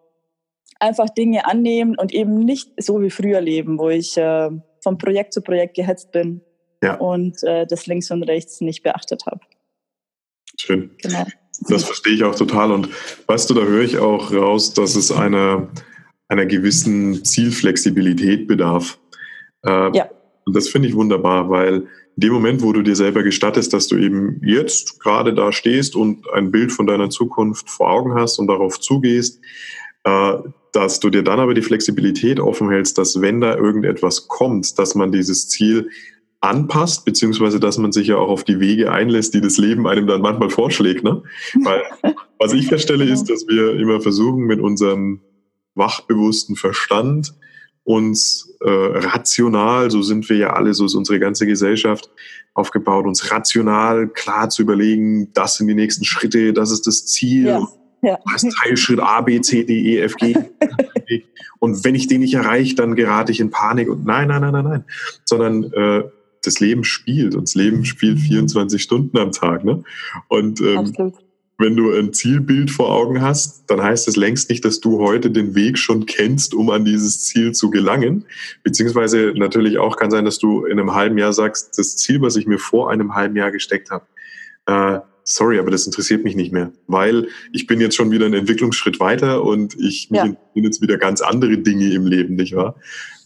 einfach 0.81 1.09
Dinge 1.11 1.47
annehmen 1.47 1.97
und 1.97 2.13
eben 2.13 2.39
nicht 2.39 2.71
so 2.83 3.01
wie 3.01 3.11
früher 3.11 3.41
leben, 3.41 3.79
wo 3.79 3.89
ich 3.89 4.17
äh, 4.17 4.51
von 4.83 4.99
Projekt 4.99 5.33
zu 5.33 5.41
Projekt 5.43 5.75
gehetzt 5.75 6.13
bin 6.13 6.43
ja. 6.83 6.97
und 6.97 7.43
äh, 7.43 7.67
das 7.67 7.87
links 7.87 8.11
und 8.11 8.23
rechts 8.25 8.61
nicht 8.61 8.83
beachtet 8.83 9.27
habe. 9.27 9.41
Schön. 10.59 10.91
Genau. 11.03 11.25
Das 11.69 11.85
verstehe 11.85 12.15
ich 12.15 12.25
auch 12.25 12.35
total. 12.35 12.71
Und 12.73 12.89
weißt 13.27 13.49
du, 13.49 13.55
da 13.55 13.63
höre 13.63 13.83
ich 13.83 13.99
auch 13.99 14.33
raus, 14.33 14.75
dass 14.75 14.95
es 14.95 15.11
einer, 15.11 15.69
einer 16.29 16.47
gewissen 16.47 17.25
Zielflexibilität 17.25 18.47
bedarf. 18.47 18.99
Äh, 19.65 19.97
ja. 19.97 20.09
Und 20.45 20.55
das 20.55 20.69
finde 20.69 20.89
ich 20.89 20.95
wunderbar, 20.95 21.51
weil 21.51 21.87
in 22.17 22.21
dem 22.21 22.33
Moment, 22.33 22.63
wo 22.63 22.73
du 22.73 22.83
dir 22.83 22.97
selber 22.97 23.23
gestattest, 23.23 23.75
dass 23.75 23.89
du 23.89 23.97
eben 23.97 24.41
jetzt 24.43 25.01
gerade 25.01 25.35
da 25.35 25.53
stehst 25.53 25.97
und 25.97 26.31
ein 26.33 26.51
Bild 26.51 26.73
von 26.73 26.87
deiner 26.87 27.11
Zukunft 27.11 27.69
vor 27.69 27.91
Augen 27.91 28.15
hast 28.15 28.39
und 28.39 28.47
darauf 28.47 28.81
zugehst, 28.81 29.41
äh, 30.05 30.35
dass 30.73 31.01
du 31.01 31.11
dir 31.11 31.23
dann 31.23 31.41
aber 31.41 31.55
die 31.55 31.63
Flexibilität 31.63 32.39
offen 32.39 32.71
hältst, 32.71 32.99
dass 32.99 33.21
wenn 33.21 33.41
da 33.41 33.57
irgendetwas 33.57 34.29
kommt, 34.29 34.79
dass 34.79 34.95
man 34.95 35.13
dieses 35.13 35.49
Ziel 35.49 35.91
anpasst, 36.41 37.05
beziehungsweise 37.05 37.61
dass 37.61 37.79
man 37.79 37.93
sich 37.93 38.09
ja 38.09 38.17
auch 38.17 38.29
auf 38.29 38.45
die 38.45 38.61
Wege 38.61 38.93
einlässt, 38.93 39.35
die 39.35 39.41
das 39.41 39.59
Leben 39.59 39.87
einem 39.87 40.07
dann 40.07 40.21
manchmal 40.21 40.51
vorschlägt. 40.51 41.03
Ne? 41.03 41.23
Weil 41.63 41.83
was 42.39 42.53
ich 42.53 42.69
feststelle, 42.69 43.05
ist, 43.13 43.31
dass 43.31 43.47
wir 43.49 43.79
immer 43.79 44.01
versuchen, 44.01 44.45
mit 44.45 44.61
unserem 44.61 45.21
wachbewussten 45.77 46.57
Verstand 46.57 47.35
uns 47.85 48.53
äh, 48.63 48.69
rational, 48.69 49.91
so 49.93 50.03
sind 50.03 50.29
wir 50.29 50.37
ja 50.37 50.53
alle, 50.55 50.75
so 50.75 50.87
ist 50.87 50.97
unsere 50.97 51.21
ganze 51.21 51.47
Gesellschaft 51.47 52.11
aufgebaut, 52.53 53.07
uns 53.07 53.31
rational 53.31 54.09
klar 54.09 54.51
zu 54.51 54.63
überlegen, 54.63 55.33
das 55.35 55.57
sind 55.57 55.69
die 55.69 55.75
nächsten 55.75 56.05
Schritte, 56.05 56.53
das 56.53 56.73
ist 56.73 56.87
das 56.87 57.07
Ziel. 57.07 57.47
Ja. 57.47 57.69
Ja. 58.03 58.19
Das 58.31 58.43
Teilschritt 58.43 59.01
A, 59.01 59.21
B, 59.21 59.41
C, 59.41 59.65
D, 59.65 59.95
E, 59.95 60.01
F, 60.01 60.17
G. 60.17 60.37
und 61.59 61.85
wenn 61.85 61.95
ich 61.95 62.07
den 62.07 62.21
nicht 62.21 62.35
erreiche, 62.35 62.75
dann 62.75 62.95
gerate 62.95 63.33
ich 63.33 63.41
in 63.41 63.51
Panik. 63.51 63.89
Und 63.89 64.05
nein, 64.05 64.29
nein, 64.29 64.43
nein, 64.43 64.53
nein, 64.53 64.65
nein. 64.65 64.85
Sondern 65.25 65.65
äh, 65.73 66.03
das 66.43 66.61
Leben 66.61 66.85
spielt 66.85 67.35
und 67.35 67.49
das 67.49 67.55
Leben 67.55 67.85
spielt 67.85 68.21
24 68.21 68.81
Stunden 68.81 69.19
am 69.19 69.33
Tag. 69.33 69.65
Ne? 69.65 69.83
Und 70.29 70.61
ähm, 70.61 71.15
wenn 71.59 71.77
du 71.77 71.93
ein 71.93 72.13
Zielbild 72.13 72.71
vor 72.71 72.91
Augen 72.91 73.23
hast, 73.23 73.65
dann 73.71 73.83
heißt 73.83 74.09
es 74.09 74.17
längst 74.17 74.51
nicht, 74.51 74.65
dass 74.65 74.81
du 74.81 75.01
heute 75.01 75.31
den 75.31 75.55
Weg 75.55 75.79
schon 75.79 76.05
kennst, 76.05 76.55
um 76.55 76.71
an 76.71 76.85
dieses 76.85 77.25
Ziel 77.25 77.53
zu 77.53 77.71
gelangen. 77.71 78.27
Beziehungsweise 78.63 79.33
natürlich 79.35 79.79
auch 79.79 79.97
kann 79.97 80.11
sein, 80.11 80.25
dass 80.25 80.39
du 80.39 80.65
in 80.65 80.79
einem 80.79 80.95
halben 80.95 81.17
Jahr 81.17 81.33
sagst, 81.33 81.79
das 81.79 81.97
Ziel, 81.97 82.21
was 82.21 82.37
ich 82.37 82.47
mir 82.47 82.59
vor 82.59 82.91
einem 82.91 83.15
halben 83.15 83.37
Jahr 83.37 83.51
gesteckt 83.51 83.91
habe, 83.91 84.07
äh, 84.67 85.01
sorry, 85.25 85.59
aber 85.59 85.71
das 85.71 85.87
interessiert 85.87 86.25
mich 86.25 86.37
nicht 86.37 86.53
mehr, 86.53 86.73
weil 86.87 87.29
ich 87.53 87.67
bin 87.67 87.81
jetzt 87.81 87.97
schon 87.97 88.11
wieder 88.11 88.27
einen 88.27 88.35
Entwicklungsschritt 88.35 89.01
weiter 89.01 89.43
und 89.43 89.75
ich 89.79 90.09
ja. 90.11 90.27
mich 90.27 90.37
jetzt 90.55 90.83
wieder 90.83 90.99
ganz 90.99 91.21
andere 91.23 91.59
Dinge 91.59 91.93
im 91.93 92.07
Leben, 92.07 92.37
nicht 92.37 92.55
wahr? 92.55 92.77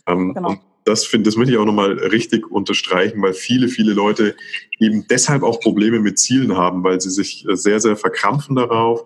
Ähm, 0.06 0.34
genau. 0.34 0.56
Das 0.84 1.04
finde, 1.04 1.28
das 1.28 1.36
möchte 1.36 1.52
ich 1.52 1.58
auch 1.58 1.64
nochmal 1.64 1.92
richtig 1.92 2.50
unterstreichen, 2.50 3.20
weil 3.22 3.34
viele, 3.34 3.68
viele 3.68 3.92
Leute 3.92 4.34
eben 4.78 5.06
deshalb 5.08 5.42
auch 5.42 5.60
Probleme 5.60 6.00
mit 6.00 6.18
Zielen 6.18 6.56
haben, 6.56 6.82
weil 6.82 7.00
sie 7.00 7.10
sich 7.10 7.46
sehr, 7.52 7.80
sehr 7.80 7.96
verkrampfen 7.96 8.56
darauf 8.56 9.04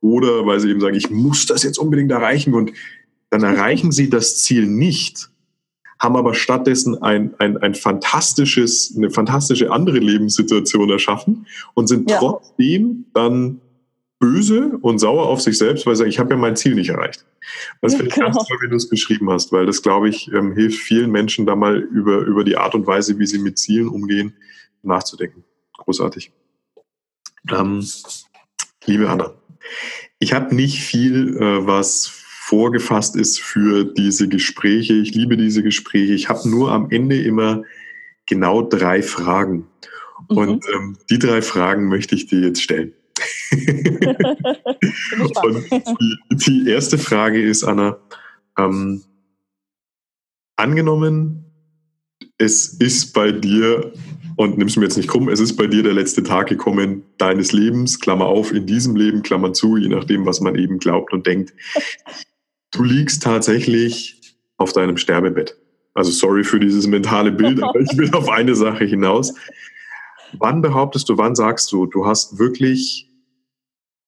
oder 0.00 0.46
weil 0.46 0.60
sie 0.60 0.70
eben 0.70 0.80
sagen, 0.80 0.96
ich 0.96 1.10
muss 1.10 1.46
das 1.46 1.62
jetzt 1.62 1.78
unbedingt 1.78 2.10
erreichen 2.10 2.54
und 2.54 2.72
dann 3.30 3.42
erreichen 3.42 3.92
sie 3.92 4.08
das 4.08 4.38
Ziel 4.42 4.66
nicht, 4.66 5.30
haben 5.98 6.16
aber 6.16 6.34
stattdessen 6.34 7.02
ein, 7.02 7.34
ein, 7.38 7.56
ein 7.58 7.74
fantastisches, 7.74 8.94
eine 8.96 9.10
fantastische 9.10 9.72
andere 9.72 9.98
Lebenssituation 9.98 10.90
erschaffen 10.90 11.46
und 11.74 11.88
sind 11.88 12.10
ja. 12.10 12.18
trotzdem 12.18 13.06
dann 13.12 13.60
böse 14.18 14.78
und 14.80 14.98
sauer 14.98 15.26
auf 15.26 15.40
sich 15.40 15.58
selbst, 15.58 15.86
weil 15.86 15.94
sie 15.94 16.00
sagen, 16.00 16.10
ich 16.10 16.18
habe 16.18 16.30
ja 16.30 16.36
mein 16.36 16.56
Ziel 16.56 16.74
nicht 16.74 16.90
erreicht. 16.90 17.24
Das 17.80 17.94
finde 17.94 18.08
ich 18.08 18.14
genau. 18.14 18.32
ganz 18.32 18.46
toll, 18.46 18.58
wie 18.62 18.68
du 18.68 18.76
es 18.76 18.88
beschrieben 18.88 19.30
hast, 19.30 19.52
weil 19.52 19.66
das, 19.66 19.82
glaube 19.82 20.08
ich, 20.08 20.30
ähm, 20.32 20.52
hilft 20.52 20.80
vielen 20.80 21.10
Menschen 21.10 21.46
da 21.46 21.54
mal 21.54 21.78
über, 21.78 22.18
über 22.18 22.44
die 22.44 22.56
Art 22.56 22.74
und 22.74 22.86
Weise, 22.86 23.18
wie 23.18 23.26
sie 23.26 23.38
mit 23.38 23.58
Zielen 23.58 23.88
umgehen, 23.88 24.34
nachzudenken. 24.82 25.44
Großartig. 25.78 26.32
Ähm, 27.50 27.86
liebe 28.84 29.08
Anna, 29.08 29.34
ich 30.18 30.32
habe 30.32 30.54
nicht 30.54 30.82
viel, 30.82 31.36
äh, 31.36 31.66
was 31.66 32.08
vorgefasst 32.08 33.14
ist 33.14 33.40
für 33.40 33.84
diese 33.84 34.28
Gespräche. 34.28 34.94
Ich 34.94 35.14
liebe 35.14 35.36
diese 35.36 35.62
Gespräche. 35.62 36.14
Ich 36.14 36.28
habe 36.28 36.48
nur 36.48 36.72
am 36.72 36.90
Ende 36.90 37.20
immer 37.20 37.62
genau 38.26 38.62
drei 38.62 39.02
Fragen. 39.02 39.66
Mhm. 40.28 40.36
Und 40.36 40.64
ähm, 40.74 40.96
die 41.10 41.18
drei 41.18 41.42
Fragen 41.42 41.88
möchte 41.88 42.14
ich 42.14 42.26
dir 42.26 42.40
jetzt 42.40 42.62
stellen. 42.62 42.94
Die, 45.90 46.16
die, 46.30 46.70
erste 46.70 46.98
Frage 46.98 47.42
ist, 47.42 47.64
Anna, 47.64 47.98
ähm, 48.58 49.02
angenommen, 50.56 51.44
es 52.38 52.68
ist 52.74 53.12
bei 53.12 53.32
dir, 53.32 53.92
und 54.38 54.56
nimmst 54.56 54.76
mir 54.76 54.84
jetzt 54.84 54.96
nicht 54.96 55.08
krumm, 55.08 55.28
es 55.28 55.40
ist 55.40 55.56
bei 55.56 55.66
dir 55.66 55.82
der 55.82 55.94
letzte 55.94 56.22
Tag 56.22 56.48
gekommen 56.48 57.02
deines 57.18 57.52
Lebens, 57.52 57.98
Klammer 57.98 58.26
auf, 58.26 58.52
in 58.52 58.66
diesem 58.66 58.94
Leben, 58.94 59.22
Klammer 59.22 59.52
zu, 59.52 59.76
je 59.76 59.88
nachdem, 59.88 60.26
was 60.26 60.40
man 60.40 60.54
eben 60.54 60.78
glaubt 60.78 61.12
und 61.12 61.26
denkt. 61.26 61.52
Du 62.70 62.84
liegst 62.84 63.24
tatsächlich 63.24 64.36
auf 64.56 64.72
deinem 64.72 64.96
Sterbebett. 64.96 65.56
Also 65.92 66.12
sorry 66.12 66.44
für 66.44 66.60
dieses 66.60 66.86
mentale 66.86 67.32
Bild, 67.32 67.60
aber 67.64 67.80
ich 67.80 67.98
will 67.98 68.14
auf 68.14 68.28
eine 68.28 68.54
Sache 68.54 68.84
hinaus. 68.84 69.34
Wann 70.38 70.62
behauptest 70.62 71.08
du, 71.08 71.18
wann 71.18 71.34
sagst 71.34 71.72
du, 71.72 71.86
du 71.86 72.06
hast 72.06 72.38
wirklich 72.38 73.07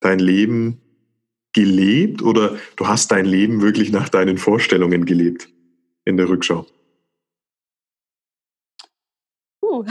dein 0.00 0.18
Leben 0.18 0.80
gelebt 1.52 2.22
oder 2.22 2.56
du 2.76 2.86
hast 2.86 3.10
dein 3.10 3.24
Leben 3.24 3.60
wirklich 3.60 3.92
nach 3.92 4.08
deinen 4.08 4.38
Vorstellungen 4.38 5.04
gelebt 5.04 5.48
in 6.04 6.16
der 6.16 6.28
Rückschau? 6.28 6.66
Uh. 9.62 9.84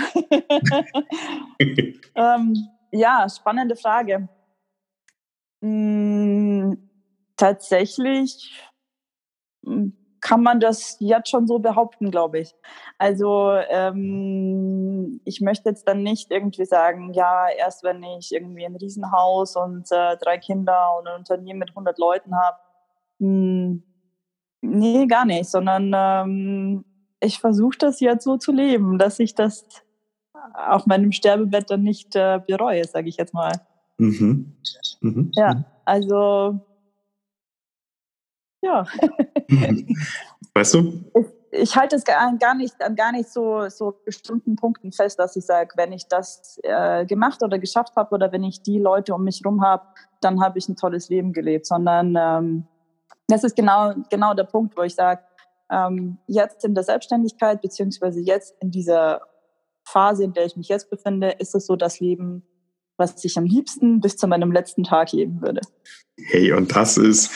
ähm, 2.16 2.68
ja, 2.92 3.28
spannende 3.30 3.76
Frage. 3.76 4.28
Hm, 5.62 6.90
tatsächlich 7.36 8.54
hm, 9.66 9.94
kann 10.22 10.44
man 10.44 10.60
das 10.60 10.98
jetzt 11.00 11.30
schon 11.30 11.48
so 11.48 11.60
behaupten, 11.60 12.12
glaube 12.12 12.40
ich. 12.40 12.56
Also 12.98 13.52
ähm, 13.70 15.22
ich 15.26 15.42
möchte 15.42 15.70
jetzt 15.70 15.88
dann 15.88 16.04
nicht 16.04 16.32
irgendwie 16.32 16.66
sagen, 16.66 17.14
ja, 17.14 17.48
erst 17.50 17.84
wenn 17.84 18.04
ich 18.04 18.34
irgendwie 18.34 18.66
ein 18.66 18.76
Riesenhaus 18.76 19.56
und 19.56 19.92
äh, 19.92 20.18
drei 20.18 20.38
Kinder 20.38 20.98
und 20.98 21.08
ein 21.08 21.20
Unternehmen 21.20 21.60
mit 21.60 21.70
100 21.70 21.98
Leuten 21.98 22.36
habe. 22.36 22.58
Hm, 23.20 23.84
nee, 24.62 25.06
gar 25.08 25.26
nicht, 25.26 25.50
sondern 25.50 25.92
ähm, 25.96 26.86
ich 27.20 27.40
versuche 27.40 27.78
das 27.78 28.00
jetzt 28.00 28.24
so 28.24 28.38
zu 28.38 28.52
leben, 28.52 28.98
dass 28.98 29.20
ich 29.20 29.36
das 29.36 29.66
auf 30.54 30.86
meinem 30.86 31.12
Sterbebett 31.12 31.70
dann 31.70 31.84
nicht 31.84 32.16
äh, 32.16 32.40
bereue, 32.46 32.86
sage 32.86 33.10
ich 33.10 33.18
jetzt 33.18 33.34
mal. 33.34 33.52
Mhm. 33.98 34.54
Mhm. 35.02 35.32
Ja, 35.36 35.66
also 35.86 36.60
ja. 38.62 38.86
Weißt 40.54 40.74
du? 40.74 41.04
Ich, 41.52 41.76
halte 41.76 41.96
es 41.96 42.04
gar, 42.04 42.36
gar 42.38 42.56
nicht 42.56 42.82
an 42.82 42.96
gar 42.96 43.12
nicht 43.12 43.30
so, 43.30 43.70
so 43.70 44.00
bestimmten 44.06 44.56
Punkten 44.56 44.92
fest, 44.92 45.18
dass 45.20 45.36
ich 45.36 45.46
sage, 45.46 45.72
wenn 45.76 45.92
ich 45.92 46.08
das 46.08 46.60
äh, 46.64 47.06
gemacht 47.06 47.42
oder 47.44 47.58
geschafft 47.58 47.96
habe 47.96 48.14
oder 48.14 48.32
wenn 48.32 48.44
ich 48.44 48.62
die 48.62 48.78
Leute 48.78 49.16
um 49.16 49.24
mich 49.24 49.42
herum 49.44 49.64
habe, 49.64 49.84
dann 50.22 50.42
habe 50.42 50.60
ich 50.60 50.70
ein 50.70 50.76
tolles 50.76 51.10
Leben 51.10 51.34
gelebt, 51.34 51.66
sondern 51.66 52.16
ähm, 52.18 52.68
das 53.28 53.44
ist 53.44 53.56
genau, 53.56 53.94
genau 54.10 54.34
der 54.34 54.44
Punkt, 54.44 54.78
wo 54.78 54.82
ich 54.82 54.96
sage, 54.96 55.22
ähm, 55.72 56.18
jetzt 56.28 56.66
in 56.66 56.74
der 56.74 56.84
Selbstständigkeit 56.84 57.62
beziehungsweise 57.62 58.20
jetzt 58.20 58.56
in 58.60 58.72
dieser 58.72 59.22
Phase, 59.84 60.24
in 60.24 60.34
der 60.34 60.46
ich 60.46 60.56
mich 60.56 60.68
jetzt 60.68 60.90
befinde, 60.90 61.32
ist 61.40 61.56
es 61.56 61.66
so 61.66 61.76
das 61.76 62.00
Leben, 62.00 62.44
was 62.98 63.24
ich 63.24 63.38
am 63.38 63.46
liebsten 63.46 64.02
bis 64.02 64.18
zu 64.18 64.28
meinem 64.28 64.52
letzten 64.52 64.84
Tag 64.84 65.14
leben 65.14 65.42
würde. 65.42 65.62
Hey, 66.18 66.52
und 66.52 66.76
das 66.76 66.98
ist 66.98 67.32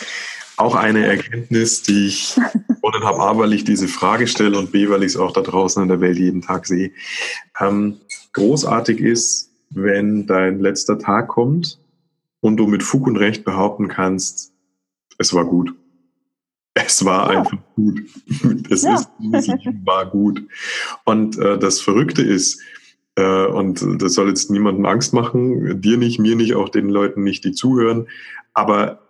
auch 0.57 0.75
eine 0.75 1.05
Erkenntnis, 1.05 1.83
die 1.83 2.07
ich 2.07 2.35
gewonnen 2.67 3.03
habe, 3.03 3.19
A, 3.19 3.37
weil 3.37 3.53
ich 3.53 3.63
diese 3.63 3.87
Frage 3.87 4.27
stelle 4.27 4.57
und 4.57 4.71
B, 4.71 4.89
weil 4.89 5.03
ich 5.03 5.13
es 5.13 5.17
auch 5.17 5.31
da 5.31 5.41
draußen 5.41 5.81
in 5.81 5.89
der 5.89 6.01
Welt 6.01 6.17
jeden 6.17 6.41
Tag 6.41 6.65
sehe. 6.65 6.91
Ähm, 7.59 7.97
großartig 8.33 8.99
ist, 8.99 9.51
wenn 9.69 10.27
dein 10.27 10.59
letzter 10.59 10.99
Tag 10.99 11.29
kommt 11.29 11.79
und 12.41 12.57
du 12.57 12.67
mit 12.67 12.83
Fug 12.83 13.07
und 13.07 13.17
Recht 13.17 13.43
behaupten 13.43 13.87
kannst, 13.87 14.51
es 15.17 15.33
war 15.33 15.45
gut. 15.45 15.73
Es 16.73 17.05
war 17.05 17.31
ja. 17.31 17.39
einfach 17.39 17.57
gut. 17.75 18.01
Es 18.69 18.83
ja. 18.83 18.95
ist, 18.95 19.09
war 19.85 20.07
gut. 20.07 20.43
Und 21.05 21.37
äh, 21.37 21.57
das 21.59 21.81
Verrückte 21.81 22.23
ist, 22.23 22.59
äh, 23.15 23.45
und 23.45 23.85
das 24.01 24.13
soll 24.13 24.29
jetzt 24.29 24.49
niemandem 24.49 24.85
Angst 24.85 25.13
machen, 25.13 25.81
dir 25.81 25.97
nicht, 25.97 26.19
mir 26.19 26.35
nicht, 26.35 26.55
auch 26.55 26.69
den 26.69 26.89
Leuten 26.89 27.23
nicht, 27.23 27.45
die 27.45 27.51
zuhören. 27.51 28.07
Aber 28.53 29.02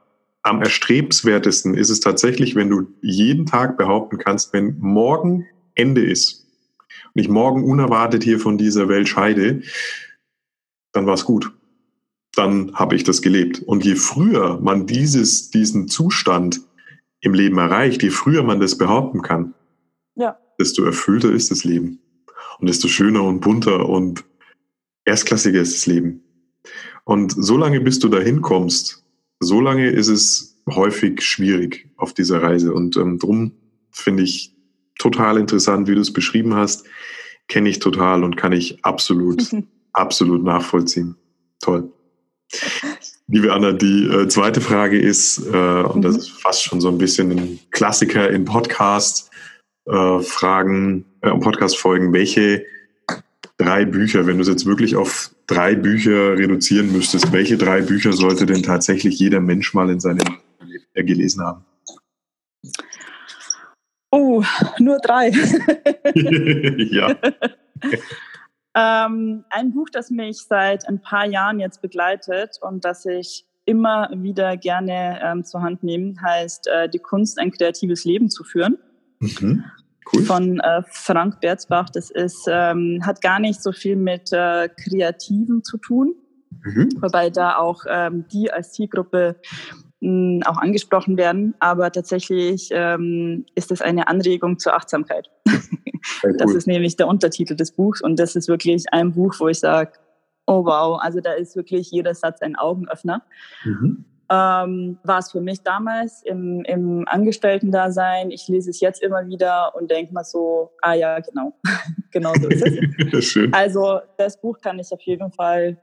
am 0.43 0.61
erstrebenswertesten 0.61 1.73
ist 1.73 1.89
es 1.89 2.01
tatsächlich, 2.01 2.55
wenn 2.55 2.69
du 2.69 2.87
jeden 3.01 3.45
Tag 3.45 3.77
behaupten 3.77 4.17
kannst, 4.17 4.53
wenn 4.53 4.77
morgen 4.79 5.47
Ende 5.73 6.05
ist 6.05 6.45
und 7.13 7.21
ich 7.21 7.29
morgen 7.29 7.63
unerwartet 7.63 8.23
hier 8.23 8.39
von 8.39 8.57
dieser 8.57 8.89
Welt 8.89 9.07
scheide, 9.07 9.61
dann 10.91 11.05
war 11.05 11.13
es 11.13 11.25
gut. 11.25 11.51
Dann 12.35 12.73
habe 12.75 12.95
ich 12.95 13.03
das 13.03 13.21
gelebt. 13.21 13.63
Und 13.63 13.85
je 13.85 13.95
früher 13.95 14.59
man 14.59 14.85
dieses, 14.85 15.49
diesen 15.49 15.87
Zustand 15.87 16.61
im 17.21 17.33
Leben 17.33 17.57
erreicht, 17.57 18.03
je 18.03 18.09
früher 18.09 18.43
man 18.43 18.59
das 18.59 18.77
behaupten 18.77 19.21
kann, 19.21 19.53
ja. 20.15 20.37
desto 20.59 20.83
erfüllter 20.83 21.31
ist 21.31 21.51
das 21.51 21.63
Leben. 21.63 21.99
Und 22.59 22.67
desto 22.67 22.87
schöner 22.87 23.23
und 23.23 23.39
bunter 23.39 23.87
und 23.87 24.25
erstklassiger 25.05 25.61
ist 25.61 25.75
das 25.75 25.85
Leben. 25.85 26.21
Und 27.05 27.33
solange 27.37 27.79
bis 27.79 27.99
du 27.99 28.09
dahin 28.09 28.41
kommst, 28.41 29.02
so 29.43 29.61
lange 29.61 29.89
ist 29.89 30.07
es 30.07 30.57
häufig 30.69 31.21
schwierig 31.21 31.89
auf 31.97 32.13
dieser 32.13 32.41
Reise. 32.41 32.73
Und 32.73 32.97
ähm, 32.97 33.19
drum 33.19 33.51
finde 33.91 34.23
ich 34.23 34.55
total 34.97 35.37
interessant, 35.37 35.87
wie 35.87 35.95
du 35.95 36.01
es 36.01 36.13
beschrieben 36.13 36.55
hast. 36.55 36.85
Kenne 37.47 37.69
ich 37.69 37.79
total 37.79 38.23
und 38.23 38.37
kann 38.37 38.53
ich 38.53 38.83
absolut, 38.83 39.43
absolut 39.93 40.43
nachvollziehen. 40.43 41.15
Toll. 41.59 41.91
Liebe 43.27 43.53
Anna, 43.53 43.71
die 43.71 44.05
äh, 44.05 44.27
zweite 44.27 44.61
Frage 44.61 44.99
ist, 44.99 45.39
äh, 45.47 45.83
und 45.83 46.01
das 46.03 46.13
mhm. 46.13 46.19
ist 46.19 46.29
fast 46.41 46.63
schon 46.63 46.81
so 46.81 46.89
ein 46.89 46.97
bisschen 46.97 47.31
ein 47.31 47.59
Klassiker 47.71 48.29
in 48.29 48.45
Podcast 48.45 49.31
äh, 49.85 50.17
äh, 50.17 51.01
Podcast 51.39 51.77
Folgen, 51.77 52.13
welche 52.13 52.65
drei 53.57 53.85
Bücher, 53.85 54.25
wenn 54.25 54.37
du 54.37 54.41
es 54.41 54.47
jetzt 54.47 54.65
wirklich 54.65 54.95
auf 54.95 55.33
drei 55.47 55.75
Bücher 55.75 56.37
reduzieren 56.37 56.91
müsstest, 56.91 57.31
welche 57.31 57.57
drei 57.57 57.81
Bücher 57.81 58.13
sollte 58.13 58.45
denn 58.45 58.63
tatsächlich 58.63 59.19
jeder 59.19 59.39
Mensch 59.39 59.73
mal 59.73 59.89
in 59.89 59.99
seinem 59.99 60.19
Leben 60.65 61.07
gelesen 61.07 61.43
haben? 61.43 61.65
Oh, 64.11 64.43
nur 64.79 64.99
drei. 64.99 65.29
ja. 66.91 67.15
ähm, 68.75 69.43
ein 69.49 69.73
Buch, 69.73 69.89
das 69.91 70.11
mich 70.11 70.43
seit 70.43 70.87
ein 70.87 71.01
paar 71.01 71.25
Jahren 71.25 71.59
jetzt 71.59 71.81
begleitet 71.81 72.59
und 72.61 72.85
das 72.85 73.05
ich 73.05 73.45
immer 73.65 74.09
wieder 74.13 74.57
gerne 74.57 75.19
ähm, 75.23 75.43
zur 75.43 75.61
Hand 75.61 75.83
nehme, 75.83 76.15
heißt 76.21 76.67
äh, 76.67 76.89
Die 76.89 76.99
Kunst, 76.99 77.39
ein 77.39 77.51
kreatives 77.51 78.05
Leben 78.05 78.29
zu 78.29 78.43
führen. 78.43 78.77
Mhm. 79.19 79.63
Cool. 80.11 80.23
Von 80.23 80.59
äh, 80.59 80.81
Frank 80.89 81.39
Berzbach. 81.41 81.89
Das 81.89 82.09
ist, 82.11 82.47
ähm, 82.49 83.01
hat 83.05 83.21
gar 83.21 83.39
nicht 83.39 83.61
so 83.61 83.71
viel 83.71 83.95
mit 83.95 84.31
äh, 84.31 84.69
Kreativen 84.69 85.63
zu 85.63 85.77
tun, 85.77 86.15
mhm. 86.63 86.89
wobei 86.99 87.29
da 87.29 87.57
auch 87.57 87.83
ähm, 87.87 88.25
die 88.31 88.51
als 88.51 88.73
Zielgruppe 88.73 89.37
auch 90.45 90.57
angesprochen 90.57 91.15
werden, 91.15 91.55
aber 91.59 91.89
tatsächlich 91.89 92.67
ähm, 92.73 93.45
ist 93.55 93.71
es 93.71 93.81
eine 93.81 94.09
Anregung 94.09 94.59
zur 94.59 94.75
Achtsamkeit. 94.75 95.29
Cool. 96.21 96.35
Das 96.37 96.53
ist 96.53 96.67
nämlich 96.67 96.97
der 96.97 97.07
Untertitel 97.07 97.55
des 97.55 97.71
Buchs 97.71 98.01
und 98.01 98.19
das 98.19 98.35
ist 98.35 98.49
wirklich 98.49 98.85
ein 98.91 99.13
Buch, 99.13 99.35
wo 99.39 99.47
ich 99.47 99.59
sage, 99.59 99.93
oh 100.45 100.65
wow, 100.65 100.99
also 101.01 101.21
da 101.21 101.31
ist 101.33 101.55
wirklich 101.55 101.91
jeder 101.91 102.13
Satz 102.13 102.41
ein 102.41 102.55
Augenöffner. 102.55 103.23
Mhm. 103.63 104.05
Ähm, 104.29 104.97
war 105.03 105.19
es 105.19 105.31
für 105.31 105.41
mich 105.41 105.61
damals 105.61 106.23
im, 106.23 106.63
im 106.65 107.05
Angestellten-Dasein. 107.07 108.31
Ich 108.31 108.47
lese 108.47 108.69
es 108.69 108.79
jetzt 108.79 109.01
immer 109.03 109.27
wieder 109.27 109.75
und 109.75 109.91
denke 109.91 110.13
mal 110.13 110.23
so, 110.23 110.71
ah 110.81 110.93
ja, 110.93 111.19
genau, 111.19 111.53
genau 112.11 112.33
so 112.41 112.47
ist 112.47 112.65
es. 112.65 113.25
Schön. 113.25 113.53
Also 113.53 113.99
das 114.17 114.39
Buch 114.39 114.59
kann 114.59 114.79
ich 114.79 114.91
auf 114.91 115.01
jeden 115.01 115.31
Fall 115.31 115.77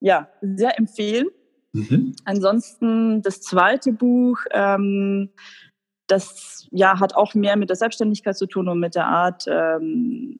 ja, 0.00 0.28
sehr 0.40 0.78
empfehlen. 0.78 1.28
Mhm. 1.72 2.14
Ansonsten 2.24 3.22
das 3.22 3.40
zweite 3.40 3.92
Buch, 3.92 4.38
ähm, 4.52 5.30
das 6.06 6.68
ja 6.70 7.00
hat 7.00 7.14
auch 7.14 7.34
mehr 7.34 7.56
mit 7.56 7.68
der 7.68 7.76
Selbstständigkeit 7.76 8.36
zu 8.36 8.46
tun 8.46 8.68
und 8.68 8.80
mit 8.80 8.94
der 8.94 9.06
Art, 9.06 9.44
ähm, 9.48 10.38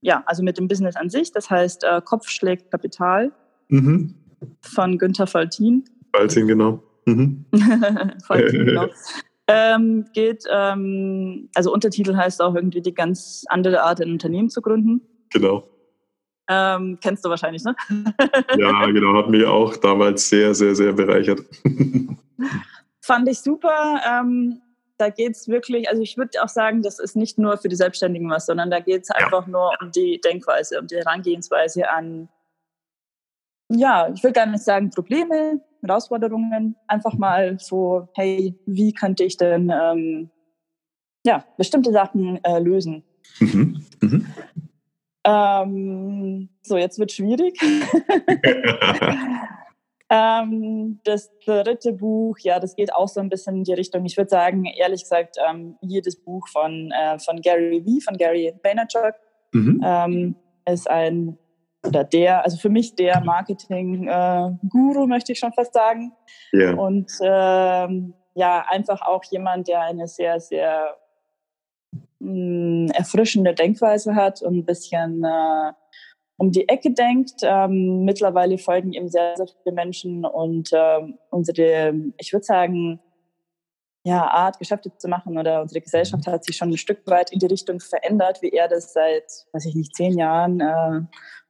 ja, 0.00 0.22
also 0.26 0.42
mit 0.42 0.58
dem 0.58 0.68
Business 0.68 0.96
an 0.96 1.08
sich. 1.08 1.32
Das 1.32 1.48
heißt 1.50 1.84
äh, 1.84 2.00
Kopf 2.04 2.28
schlägt 2.28 2.70
Kapital 2.70 3.32
mhm. 3.68 4.14
von 4.60 4.98
Günther 4.98 5.26
Faltin. 5.26 5.84
Faltin, 6.16 6.46
genau. 6.46 6.82
Mhm. 7.04 7.44
Faltin, 8.26 8.66
genau. 8.66 8.86
Ähm, 9.48 10.06
geht, 10.12 10.44
ähm, 10.50 11.48
also 11.54 11.72
Untertitel 11.72 12.16
heißt 12.16 12.42
auch 12.42 12.54
irgendwie 12.54 12.80
die 12.80 12.94
ganz 12.94 13.44
andere 13.48 13.82
Art, 13.82 14.00
ein 14.00 14.10
Unternehmen 14.10 14.50
zu 14.50 14.60
gründen. 14.60 15.02
Genau. 15.32 15.68
Ähm, 16.48 16.98
kennst 17.00 17.24
du 17.24 17.28
wahrscheinlich, 17.28 17.64
ne? 17.64 17.74
ja, 18.56 18.86
genau, 18.86 19.16
hat 19.16 19.28
mich 19.28 19.44
auch 19.44 19.76
damals 19.76 20.28
sehr, 20.28 20.54
sehr, 20.54 20.74
sehr 20.74 20.92
bereichert. 20.92 21.40
Fand 23.00 23.28
ich 23.28 23.40
super. 23.40 24.00
Ähm, 24.08 24.60
da 24.98 25.10
geht 25.10 25.32
es 25.32 25.48
wirklich, 25.48 25.88
also 25.88 26.02
ich 26.02 26.16
würde 26.16 26.42
auch 26.42 26.48
sagen, 26.48 26.82
das 26.82 26.98
ist 26.98 27.16
nicht 27.16 27.38
nur 27.38 27.58
für 27.58 27.68
die 27.68 27.76
Selbstständigen 27.76 28.30
was, 28.30 28.46
sondern 28.46 28.70
da 28.70 28.80
geht 28.80 29.02
es 29.02 29.08
ja. 29.08 29.16
einfach 29.16 29.46
nur 29.46 29.72
um 29.80 29.90
die 29.90 30.20
Denkweise, 30.20 30.80
um 30.80 30.86
die 30.86 30.96
Herangehensweise 30.96 31.88
an, 31.90 32.28
ja, 33.68 34.08
ich 34.14 34.22
will 34.22 34.32
gar 34.32 34.46
nicht 34.46 34.64
sagen 34.64 34.90
Probleme, 34.90 35.60
Herausforderungen, 35.82 36.76
einfach 36.86 37.14
mal 37.14 37.58
so, 37.58 38.08
hey, 38.14 38.54
wie 38.66 38.92
könnte 38.92 39.24
ich 39.24 39.36
denn 39.36 39.70
ähm, 39.70 40.30
ja, 41.24 41.44
bestimmte 41.56 41.92
Sachen 41.92 42.42
äh, 42.44 42.58
lösen? 42.58 43.04
Mhm. 43.40 43.84
Mhm. 44.00 44.26
Ähm, 45.24 46.48
so, 46.62 46.76
jetzt 46.76 46.98
wird 46.98 47.10
schwierig. 47.10 47.58
ähm, 50.10 51.00
das 51.02 51.30
dritte 51.44 51.92
Buch, 51.92 52.38
ja, 52.38 52.60
das 52.60 52.76
geht 52.76 52.94
auch 52.94 53.08
so 53.08 53.20
ein 53.20 53.28
bisschen 53.28 53.56
in 53.56 53.64
die 53.64 53.72
Richtung. 53.72 54.04
Ich 54.04 54.16
würde 54.16 54.30
sagen, 54.30 54.64
ehrlich 54.64 55.02
gesagt, 55.02 55.36
ähm, 55.48 55.76
jedes 55.80 56.22
Buch 56.22 56.46
von, 56.48 56.92
äh, 56.92 57.18
von 57.18 57.40
Gary 57.40 57.84
Vee, 57.84 58.00
von 58.00 58.16
Gary 58.16 58.54
Vaynerchuk, 58.62 59.14
mhm. 59.52 59.80
Ähm, 59.84 60.36
ist 60.68 60.88
ein, 60.88 61.38
oder 61.86 62.04
der, 62.04 62.44
also 62.44 62.56
für 62.56 62.68
mich 62.68 62.94
der 62.94 63.20
Marketing-Guru, 63.20 65.06
möchte 65.06 65.32
ich 65.32 65.38
schon 65.38 65.52
fast 65.52 65.74
sagen. 65.74 66.12
Yeah. 66.52 66.74
Und 66.74 67.10
ähm, 67.22 68.14
ja, 68.34 68.64
einfach 68.68 69.02
auch 69.02 69.24
jemand, 69.30 69.68
der 69.68 69.80
eine 69.80 70.06
sehr, 70.06 70.40
sehr 70.40 70.96
mh, 72.18 72.92
erfrischende 72.94 73.54
Denkweise 73.54 74.14
hat 74.14 74.42
und 74.42 74.58
ein 74.58 74.64
bisschen 74.64 75.24
äh, 75.24 75.72
um 76.36 76.52
die 76.52 76.68
Ecke 76.68 76.92
denkt. 76.92 77.40
Ähm, 77.42 78.04
mittlerweile 78.04 78.58
folgen 78.58 78.92
ihm 78.92 79.08
sehr, 79.08 79.36
sehr 79.36 79.46
viele 79.46 79.74
Menschen 79.74 80.24
und 80.24 80.72
äh, 80.72 81.00
unsere, 81.30 81.94
ich 82.18 82.32
würde 82.32 82.44
sagen, 82.44 83.00
ja, 84.04 84.24
Art, 84.28 84.60
Geschäfte 84.60 84.96
zu 84.96 85.08
machen 85.08 85.36
oder 85.36 85.62
unsere 85.62 85.80
Gesellschaft 85.80 86.28
hat 86.28 86.44
sich 86.44 86.56
schon 86.56 86.68
ein 86.68 86.76
Stück 86.76 87.04
weit 87.06 87.32
in 87.32 87.40
die 87.40 87.46
Richtung 87.46 87.80
verändert, 87.80 88.40
wie 88.40 88.50
er 88.50 88.68
das 88.68 88.92
seit, 88.92 89.24
weiß 89.52 89.66
ich 89.66 89.74
nicht, 89.74 89.96
zehn 89.96 90.16
Jahren 90.16 90.60
äh, 90.60 91.00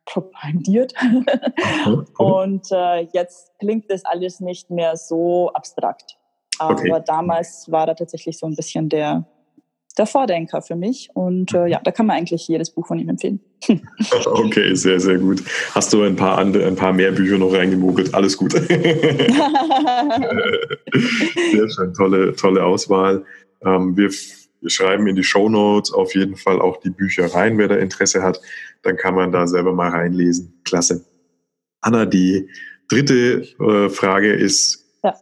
propagiert. 0.06 0.94
und 2.18 2.66
äh, 2.72 3.02
jetzt 3.12 3.52
klingt 3.58 3.90
das 3.90 4.04
alles 4.04 4.40
nicht 4.40 4.70
mehr 4.70 4.96
so 4.96 5.50
abstrakt. 5.52 6.16
Aber 6.58 6.72
okay. 6.72 7.02
damals 7.06 7.70
war 7.70 7.86
da 7.86 7.94
tatsächlich 7.94 8.38
so 8.38 8.46
ein 8.46 8.56
bisschen 8.56 8.88
der, 8.88 9.26
der 9.98 10.06
Vordenker 10.06 10.62
für 10.62 10.76
mich. 10.76 11.10
Und 11.12 11.52
äh, 11.52 11.66
ja, 11.66 11.80
da 11.82 11.90
kann 11.90 12.06
man 12.06 12.16
eigentlich 12.16 12.48
jedes 12.48 12.70
Buch 12.70 12.86
von 12.86 12.98
ihm 12.98 13.10
empfehlen. 13.10 13.40
okay, 14.24 14.74
sehr, 14.74 14.98
sehr 15.00 15.18
gut. 15.18 15.42
Hast 15.74 15.92
du 15.92 16.02
ein 16.02 16.16
paar 16.16 16.38
andere, 16.38 16.66
ein 16.66 16.76
paar 16.76 16.94
mehr 16.94 17.12
Bücher 17.12 17.36
noch 17.36 17.52
reingemogelt? 17.52 18.14
Alles 18.14 18.38
gut. 18.38 18.52
sehr 18.52 18.66
schön, 21.70 21.92
tolle, 21.94 22.34
tolle 22.36 22.64
Auswahl. 22.64 23.24
Ähm, 23.64 23.96
wir, 23.96 24.10
wir 24.60 24.70
schreiben 24.70 25.06
in 25.06 25.16
die 25.16 25.24
Show 25.24 25.48
Notes 25.48 25.92
auf 25.92 26.14
jeden 26.14 26.36
Fall 26.36 26.60
auch 26.60 26.78
die 26.78 26.90
Bücher 26.90 27.26
rein, 27.34 27.58
wer 27.58 27.68
da 27.68 27.76
Interesse 27.76 28.22
hat. 28.22 28.40
Dann 28.86 28.96
kann 28.96 29.16
man 29.16 29.32
da 29.32 29.48
selber 29.48 29.72
mal 29.72 29.90
reinlesen. 29.90 30.60
Klasse. 30.64 31.04
Anna, 31.80 32.06
die 32.06 32.48
dritte 32.88 33.42
äh, 33.58 33.88
Frage 33.88 34.32
ist, 34.32 34.84
ja. 35.02 35.12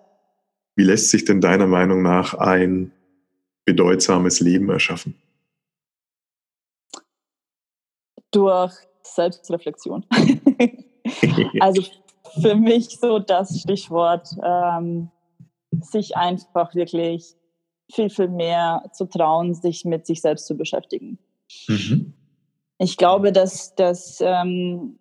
wie 0.77 0.85
lässt 0.85 1.09
sich 1.09 1.25
denn 1.25 1.41
deiner 1.41 1.67
Meinung 1.67 2.03
nach 2.03 2.35
ein 2.35 2.93
bedeutsames 3.65 4.41
Leben 4.41 4.69
erschaffen? 4.69 5.15
Durch 8.31 8.75
Selbstreflexion. 9.03 10.05
also 11.61 11.83
für 12.43 12.55
mich 12.55 12.99
so 13.01 13.19
das 13.19 13.61
Stichwort, 13.61 14.29
ähm, 14.45 15.11
sich 15.81 16.19
einfach 16.19 16.75
wirklich 16.75 17.35
viel, 17.91 18.11
viel 18.11 18.29
mehr 18.29 18.83
zu 18.93 19.07
trauen, 19.07 19.55
sich 19.55 19.87
mit 19.87 20.05
sich 20.05 20.21
selbst 20.21 20.47
zu 20.47 20.55
beschäftigen. 20.55 21.19
Mhm. 21.67 22.12
Ich 22.79 22.97
glaube, 22.97 23.33
dass, 23.33 23.75
dass 23.75 24.20
ähm, 24.20 24.99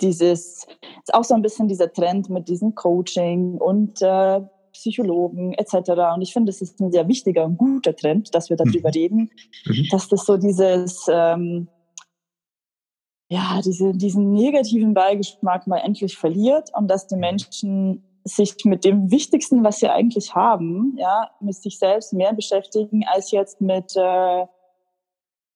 dieses, 0.00 0.66
ist 1.02 1.14
auch 1.14 1.24
so 1.24 1.34
ein 1.34 1.42
bisschen 1.42 1.68
dieser 1.68 1.92
Trend 1.92 2.30
mit 2.30 2.48
diesem 2.48 2.74
Coaching 2.74 3.58
und 3.58 4.00
äh, 4.02 4.40
Psychologen 4.72 5.52
etc. 5.54 5.90
Und 6.14 6.22
ich 6.22 6.32
finde, 6.32 6.50
es 6.50 6.60
ist 6.60 6.80
ein 6.80 6.90
sehr 6.90 7.08
wichtiger 7.08 7.44
und 7.44 7.56
guter 7.56 7.94
Trend, 7.94 8.34
dass 8.34 8.50
wir 8.50 8.56
darüber 8.56 8.88
mhm. 8.88 8.94
reden, 8.94 9.30
mhm. 9.66 9.86
dass 9.90 10.08
das 10.08 10.26
so 10.26 10.36
dieses, 10.36 11.06
ähm, 11.10 11.68
ja, 13.28 13.60
diese, 13.64 13.92
diesen 13.92 14.32
negativen 14.32 14.94
Beigeschmack 14.94 15.66
mal 15.66 15.78
endlich 15.78 16.16
verliert 16.16 16.70
und 16.76 16.88
dass 16.88 17.06
die 17.06 17.16
Menschen 17.16 18.04
sich 18.24 18.64
mit 18.64 18.84
dem 18.84 19.10
Wichtigsten, 19.10 19.64
was 19.64 19.80
sie 19.80 19.88
eigentlich 19.88 20.34
haben, 20.34 20.96
ja, 20.98 21.30
mit 21.40 21.54
sich 21.54 21.78
selbst 21.78 22.12
mehr 22.12 22.32
beschäftigen, 22.32 23.04
als 23.06 23.30
jetzt 23.30 23.60
mit, 23.60 23.94
äh, 23.96 24.46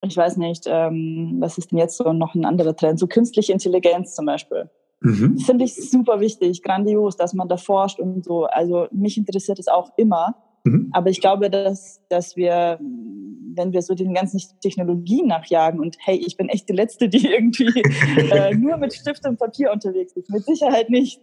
ich 0.02 0.16
weiß 0.16 0.36
nicht, 0.36 0.64
ähm, 0.66 1.36
was 1.40 1.58
ist 1.58 1.72
denn 1.72 1.78
jetzt 1.78 1.96
so 1.96 2.12
noch 2.12 2.34
ein 2.34 2.44
anderer 2.44 2.76
Trend, 2.76 2.98
so 2.98 3.06
künstliche 3.06 3.52
Intelligenz 3.52 4.14
zum 4.14 4.26
Beispiel. 4.26 4.70
Mhm. 5.00 5.38
Finde 5.38 5.64
ich 5.64 5.74
super 5.90 6.20
wichtig, 6.20 6.62
grandios, 6.62 7.16
dass 7.16 7.34
man 7.34 7.48
da 7.48 7.56
forscht 7.56 8.00
und 8.00 8.24
so. 8.24 8.44
Also 8.44 8.86
mich 8.90 9.16
interessiert 9.16 9.58
es 9.58 9.68
auch 9.68 9.92
immer. 9.96 10.34
Mhm. 10.64 10.90
Aber 10.92 11.10
ich 11.10 11.20
glaube, 11.20 11.50
dass, 11.50 12.02
dass 12.08 12.36
wir, 12.36 12.78
wenn 12.80 13.72
wir 13.72 13.82
so 13.82 13.94
den 13.94 14.14
ganzen 14.14 14.40
Technologien 14.60 15.26
nachjagen 15.28 15.80
und 15.80 15.96
hey, 16.00 16.16
ich 16.16 16.36
bin 16.36 16.48
echt 16.48 16.68
die 16.68 16.74
Letzte, 16.74 17.08
die 17.08 17.26
irgendwie 17.26 17.82
äh, 18.32 18.54
nur 18.54 18.76
mit 18.76 18.94
Stift 18.94 19.26
und 19.26 19.38
Papier 19.38 19.72
unterwegs 19.72 20.12
ist. 20.12 20.30
Mit 20.30 20.44
Sicherheit 20.44 20.90
nicht. 20.90 21.20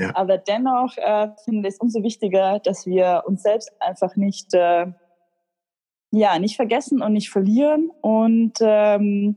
Ja. 0.00 0.14
Aber 0.14 0.38
dennoch 0.38 0.96
äh, 0.96 1.28
finde 1.44 1.68
ich 1.68 1.74
es 1.74 1.80
umso 1.80 2.02
wichtiger, 2.02 2.60
dass 2.60 2.86
wir 2.86 3.24
uns 3.26 3.42
selbst 3.42 3.70
einfach 3.80 4.16
nicht, 4.16 4.54
äh, 4.54 4.86
ja, 6.10 6.38
nicht 6.38 6.56
vergessen 6.56 7.02
und 7.02 7.12
nicht 7.12 7.30
verlieren 7.30 7.90
und 8.00 8.54
ähm, 8.60 9.36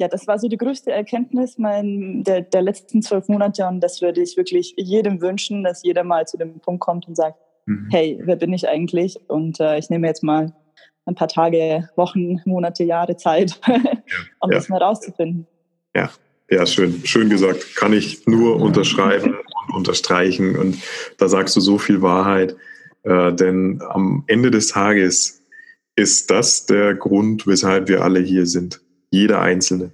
ja, 0.00 0.06
das 0.06 0.28
war 0.28 0.38
so 0.38 0.46
die 0.46 0.56
größte 0.56 0.92
Erkenntnis 0.92 1.58
mein, 1.58 2.22
der, 2.22 2.42
der 2.42 2.62
letzten 2.62 3.02
zwölf 3.02 3.28
Monate 3.28 3.66
und 3.66 3.80
das 3.80 4.00
würde 4.00 4.22
ich 4.22 4.36
wirklich 4.36 4.74
jedem 4.76 5.20
wünschen, 5.20 5.64
dass 5.64 5.82
jeder 5.82 6.04
mal 6.04 6.26
zu 6.26 6.36
dem 6.36 6.60
Punkt 6.60 6.80
kommt 6.80 7.08
und 7.08 7.16
sagt, 7.16 7.38
mhm. 7.66 7.88
hey, 7.90 8.20
wer 8.22 8.36
bin 8.36 8.52
ich 8.52 8.68
eigentlich? 8.68 9.18
Und 9.28 9.58
äh, 9.58 9.76
ich 9.78 9.90
nehme 9.90 10.06
jetzt 10.06 10.22
mal 10.22 10.54
ein 11.04 11.14
paar 11.16 11.28
Tage, 11.28 11.88
Wochen, 11.96 12.40
Monate, 12.44 12.84
Jahre 12.84 13.16
Zeit, 13.16 13.58
um 14.40 14.50
ja. 14.50 14.58
das 14.58 14.68
mal 14.68 14.80
rauszufinden. 14.80 15.48
Ja, 15.96 16.10
ja, 16.50 16.64
schön, 16.64 17.04
schön 17.04 17.28
gesagt. 17.28 17.76
Kann 17.76 17.92
ich 17.92 18.26
nur 18.26 18.56
unterschreiben 18.56 19.36
und 19.68 19.74
unterstreichen. 19.74 20.56
Und 20.56 20.78
da 21.18 21.28
sagst 21.28 21.56
du 21.56 21.60
so 21.60 21.78
viel 21.78 22.02
Wahrheit. 22.02 22.56
Äh, 23.02 23.32
denn 23.32 23.82
am 23.88 24.24
Ende 24.26 24.50
des 24.50 24.68
Tages 24.68 25.37
ist 25.98 26.30
das 26.30 26.64
der 26.64 26.94
Grund, 26.94 27.48
weshalb 27.48 27.88
wir 27.88 28.04
alle 28.04 28.20
hier 28.20 28.46
sind. 28.46 28.80
Jeder 29.10 29.40
Einzelne. 29.40 29.90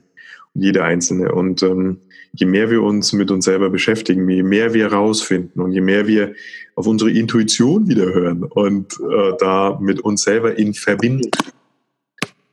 Jeder 0.52 0.84
Einzelne. 0.84 1.32
Und 1.32 1.62
ähm, 1.62 1.96
je 2.32 2.44
mehr 2.44 2.70
wir 2.70 2.82
uns 2.82 3.14
mit 3.14 3.30
uns 3.30 3.46
selber 3.46 3.70
beschäftigen, 3.70 4.28
je 4.28 4.42
mehr 4.42 4.74
wir 4.74 4.90
herausfinden 4.90 5.60
und 5.60 5.72
je 5.72 5.80
mehr 5.80 6.06
wir 6.06 6.34
auf 6.74 6.86
unsere 6.86 7.10
Intuition 7.10 7.88
wieder 7.88 8.12
hören 8.12 8.44
und 8.44 8.92
äh, 9.00 9.32
da 9.38 9.78
mit 9.80 10.00
uns 10.00 10.22
selber 10.22 10.58
in 10.58 10.74
Verbindung, 10.74 11.30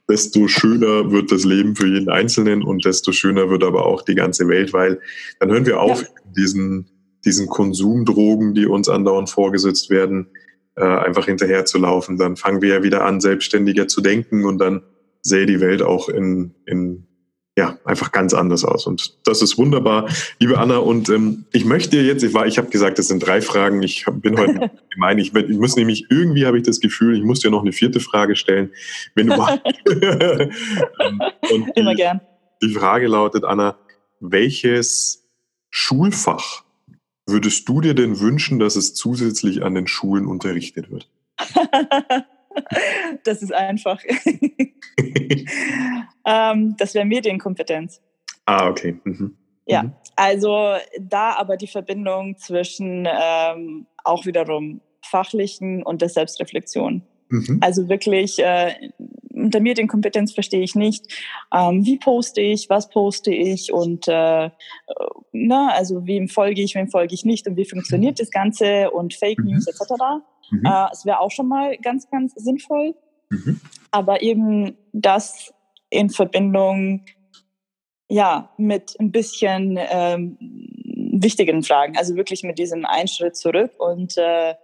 desto 0.08 0.48
schöner 0.48 1.12
wird 1.12 1.30
das 1.32 1.44
Leben 1.44 1.76
für 1.76 1.88
jeden 1.88 2.10
Einzelnen 2.10 2.64
und 2.64 2.86
desto 2.86 3.12
schöner 3.12 3.50
wird 3.50 3.66
aber 3.66 3.86
auch 3.86 4.02
die 4.04 4.16
ganze 4.16 4.48
Welt, 4.48 4.72
weil 4.72 5.02
dann 5.40 5.52
hören 5.52 5.66
wir 5.66 5.82
auf, 5.82 6.02
ja. 6.02 6.08
diesen, 6.38 6.86
diesen 7.26 7.48
Konsumdrogen, 7.48 8.54
die 8.54 8.66
uns 8.66 8.88
andauernd 8.88 9.30
vorgesetzt 9.30 9.90
werden, 9.90 10.28
äh, 10.76 10.84
einfach 10.84 11.26
hinterher 11.26 11.66
zu 11.66 11.78
laufen. 11.78 12.18
Dann 12.18 12.38
fangen 12.38 12.62
wir 12.62 12.76
ja 12.76 12.84
wieder 12.84 13.06
an, 13.06 13.22
selbstständiger 13.22 13.88
zu 13.88 14.02
denken 14.02 14.46
und 14.46 14.58
dann 14.58 14.84
sähe 15.22 15.46
die 15.46 15.60
Welt 15.60 15.82
auch 15.82 16.10
in, 16.10 16.56
in 16.66 17.08
ja, 17.58 17.78
einfach 17.84 18.14
ganz 18.14 18.34
anders 18.34 18.64
aus. 18.64 18.88
Und 18.88 19.28
das 19.28 19.42
ist 19.42 19.58
wunderbar, 19.58 20.08
liebe 20.40 20.58
Anna. 20.58 20.78
Und 20.78 21.10
ähm, 21.10 21.44
ich 21.52 21.66
möchte 21.66 21.98
jetzt, 21.98 22.24
ich 22.24 22.34
war, 22.34 22.48
ich 22.48 22.58
habe 22.58 22.70
gesagt, 22.70 22.98
das 22.98 23.08
sind 23.08 23.20
drei 23.20 23.42
Fragen. 23.42 23.84
Ich 23.84 24.08
hab, 24.08 24.22
bin 24.22 24.38
heute 24.38 24.72
gemein. 24.94 25.20
Ich, 25.20 25.36
ich 25.36 25.58
muss 25.58 25.76
nämlich 25.76 26.06
irgendwie 26.10 26.46
habe 26.46 26.58
ich 26.58 26.64
das 26.64 26.80
Gefühl, 26.80 27.18
ich 27.18 27.24
muss 27.24 27.42
dir 27.42 27.52
noch 27.52 27.62
eine 27.62 27.74
vierte 27.74 28.00
Frage 28.00 28.38
stellen, 28.38 28.72
wenn 29.16 29.28
du 29.28 29.34
und 31.52 31.68
Immer 31.76 31.96
gern. 31.96 32.22
Die 32.64 32.74
Frage 32.74 33.08
lautet, 33.08 33.44
Anna, 33.44 33.78
welches 34.22 35.28
Schulfach 35.70 36.64
würdest 37.26 37.68
du 37.70 37.82
dir 37.82 37.94
denn 37.94 38.20
wünschen, 38.20 38.60
dass 38.60 38.76
es 38.76 38.94
zusätzlich 38.94 39.64
an 39.64 39.76
den 39.76 39.88
Schulen 39.88 40.26
unterrichtet 40.26 40.92
wird? 40.92 41.10
das 43.24 43.42
ist 43.42 43.54
einfach. 43.54 44.02
ähm, 46.26 46.76
das 46.78 46.94
wäre 46.94 47.06
Medienkompetenz. 47.06 48.02
Ah, 48.46 48.68
okay. 48.68 49.00
Mhm. 49.04 49.38
Ja, 49.66 49.84
mhm. 49.84 49.94
also 50.16 50.76
da 51.00 51.36
aber 51.36 51.58
die 51.58 51.68
Verbindung 51.68 52.38
zwischen 52.38 53.08
ähm, 53.10 53.86
auch 54.04 54.26
wiederum 54.26 54.82
fachlichen 55.04 55.84
und 55.84 56.02
der 56.02 56.10
Selbstreflexion. 56.10 57.04
Mhm. 57.30 57.60
Also 57.62 57.88
wirklich, 57.88 58.40
äh, 58.40 58.74
unter 59.44 59.60
Medienkompetenz 59.60 60.34
verstehe 60.34 60.62
ich 60.62 60.76
nicht, 60.76 61.06
ähm, 61.54 61.86
wie 61.86 61.98
poste 61.98 62.42
ich, 62.42 62.70
was 62.70 62.90
poste 62.90 63.34
ich 63.34 63.74
und 63.74 64.08
äh, 64.08 64.50
na, 65.32 65.70
also 65.74 66.06
wem 66.06 66.28
folge 66.28 66.62
ich, 66.62 66.76
wem 66.76 66.90
folge 66.90 67.14
ich 67.14 67.26
nicht 67.26 67.48
und 67.48 67.58
wie 67.58 67.66
funktioniert 67.66 68.20
das 68.20 68.32
Ganze 68.32 68.92
und 68.92 69.14
Fake 69.14 69.40
mhm. 69.40 69.52
News 69.52 69.68
etc. 69.68 69.92
Mhm. 70.52 70.66
Äh, 70.66 70.88
es 70.92 71.06
wäre 71.06 71.20
auch 71.20 71.32
schon 71.32 71.48
mal 71.48 71.78
ganz, 71.78 72.10
ganz 72.10 72.34
sinnvoll. 72.36 72.96
Mhm. 73.30 73.60
Aber 73.92 74.22
eben 74.22 74.78
das 74.94 75.54
in 75.90 76.10
Verbindung 76.10 77.06
ja, 78.12 78.52
mit 78.58 79.00
ein 79.00 79.12
bisschen 79.12 79.80
ähm, 79.80 80.38
wichtigen 81.14 81.64
Fragen, 81.64 81.98
also 81.98 82.18
wirklich 82.18 82.44
mit 82.44 82.60
diesem 82.60 82.86
einen 82.86 83.08
Schritt 83.08 83.38
zurück 83.38 83.72
und 83.80 84.18
äh, 84.18 84.56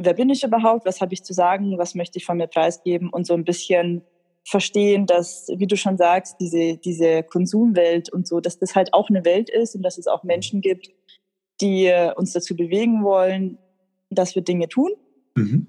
wer 0.00 0.14
bin 0.14 0.30
ich 0.30 0.42
überhaupt, 0.42 0.86
was 0.86 1.00
habe 1.00 1.14
ich 1.14 1.22
zu 1.22 1.32
sagen, 1.32 1.78
was 1.78 1.94
möchte 1.94 2.18
ich 2.18 2.24
von 2.24 2.38
mir 2.38 2.48
preisgeben 2.48 3.10
und 3.10 3.26
so 3.26 3.34
ein 3.34 3.44
bisschen 3.44 4.02
verstehen, 4.44 5.06
dass, 5.06 5.48
wie 5.54 5.66
du 5.66 5.76
schon 5.76 5.96
sagst, 5.96 6.36
diese, 6.40 6.78
diese 6.78 7.22
Konsumwelt 7.22 8.12
und 8.12 8.26
so, 8.26 8.40
dass 8.40 8.58
das 8.58 8.74
halt 8.74 8.94
auch 8.94 9.10
eine 9.10 9.24
Welt 9.24 9.50
ist 9.50 9.74
und 9.76 9.82
dass 9.82 9.98
es 9.98 10.06
auch 10.06 10.24
Menschen 10.24 10.60
gibt, 10.60 10.88
die 11.60 11.86
äh, 11.86 12.12
uns 12.14 12.32
dazu 12.32 12.56
bewegen 12.56 13.04
wollen, 13.04 13.58
dass 14.08 14.34
wir 14.34 14.42
Dinge 14.42 14.68
tun. 14.68 14.92
Mhm. 15.36 15.66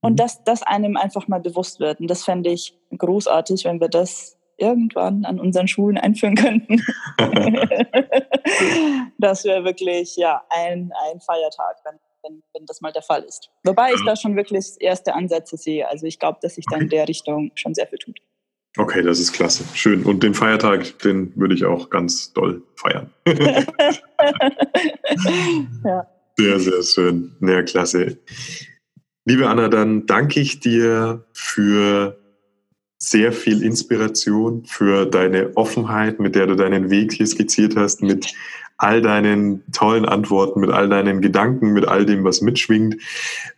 Und 0.00 0.12
mhm. 0.12 0.16
dass 0.16 0.42
das 0.44 0.62
einem 0.62 0.96
einfach 0.96 1.28
mal 1.28 1.40
bewusst 1.40 1.78
wird. 1.78 2.00
Und 2.00 2.08
das 2.08 2.24
fände 2.24 2.50
ich 2.50 2.78
großartig, 2.96 3.64
wenn 3.64 3.80
wir 3.80 3.88
das 3.88 4.38
irgendwann 4.56 5.26
an 5.26 5.38
unseren 5.38 5.68
Schulen 5.68 5.98
einführen 5.98 6.34
könnten. 6.34 6.82
das 9.18 9.44
wäre 9.44 9.64
wirklich 9.64 10.16
ja 10.16 10.42
ein, 10.48 10.90
ein 11.10 11.20
Feiertag, 11.20 11.76
wenn, 11.84 11.98
wenn, 12.26 12.42
wenn 12.54 12.66
das 12.66 12.80
mal 12.80 12.92
der 12.92 13.02
Fall 13.02 13.22
ist. 13.22 13.50
Wobei 13.64 13.92
ich 13.94 14.04
da 14.04 14.16
schon 14.16 14.36
wirklich 14.36 14.74
erste 14.80 15.14
Ansätze 15.14 15.56
sehe. 15.56 15.88
Also 15.88 16.06
ich 16.06 16.18
glaube, 16.18 16.38
dass 16.42 16.56
sich 16.56 16.66
da 16.70 16.76
in 16.76 16.88
der 16.88 17.08
Richtung 17.08 17.52
schon 17.54 17.74
sehr 17.74 17.86
viel 17.86 17.98
tut. 17.98 18.18
Okay, 18.78 19.02
das 19.02 19.18
ist 19.18 19.32
klasse. 19.32 19.64
Schön. 19.74 20.04
Und 20.04 20.22
den 20.22 20.34
Feiertag, 20.34 20.98
den 20.98 21.34
würde 21.34 21.54
ich 21.54 21.64
auch 21.64 21.88
ganz 21.88 22.34
doll 22.34 22.62
feiern. 22.76 23.10
ja. 25.84 26.06
Sehr, 26.36 26.60
sehr 26.60 26.82
schön. 26.82 27.34
Ja, 27.40 27.62
klasse. 27.62 28.18
Liebe 29.24 29.48
Anna, 29.48 29.68
dann 29.68 30.04
danke 30.04 30.40
ich 30.40 30.60
dir 30.60 31.24
für 31.32 32.18
sehr 32.98 33.32
viel 33.32 33.62
Inspiration, 33.62 34.64
für 34.66 35.06
deine 35.06 35.56
Offenheit, 35.56 36.20
mit 36.20 36.34
der 36.34 36.46
du 36.46 36.54
deinen 36.54 36.90
Weg 36.90 37.12
hier 37.12 37.26
skizziert 37.26 37.76
hast, 37.76 38.02
mit 38.02 38.34
all 38.78 39.00
deinen 39.00 39.64
tollen 39.72 40.04
Antworten, 40.04 40.60
mit 40.60 40.70
all 40.70 40.88
deinen 40.88 41.20
Gedanken, 41.20 41.72
mit 41.72 41.88
all 41.88 42.04
dem, 42.04 42.24
was 42.24 42.40
mitschwingt. 42.40 42.96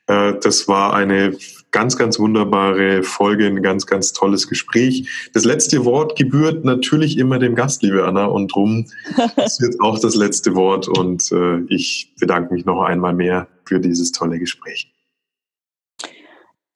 Äh, 0.06 0.34
das 0.40 0.68
war 0.68 0.94
eine 0.94 1.36
ganz, 1.70 1.96
ganz 1.96 2.18
wunderbare 2.18 3.02
Folge, 3.02 3.46
ein 3.46 3.62
ganz, 3.62 3.86
ganz 3.86 4.12
tolles 4.12 4.48
Gespräch. 4.48 5.30
Das 5.34 5.44
letzte 5.44 5.84
Wort 5.84 6.16
gebührt 6.16 6.64
natürlich 6.64 7.18
immer 7.18 7.38
dem 7.38 7.54
Gast, 7.54 7.82
liebe 7.82 8.06
Anna, 8.06 8.26
und 8.26 8.54
drum 8.54 8.86
ist 9.36 9.60
jetzt 9.60 9.80
auch 9.80 9.98
das 9.98 10.14
letzte 10.14 10.54
Wort 10.54 10.88
und 10.88 11.30
äh, 11.32 11.60
ich 11.68 12.14
bedanke 12.18 12.54
mich 12.54 12.64
noch 12.64 12.82
einmal 12.82 13.14
mehr 13.14 13.48
für 13.64 13.80
dieses 13.80 14.12
tolle 14.12 14.38
Gespräch. 14.38 14.92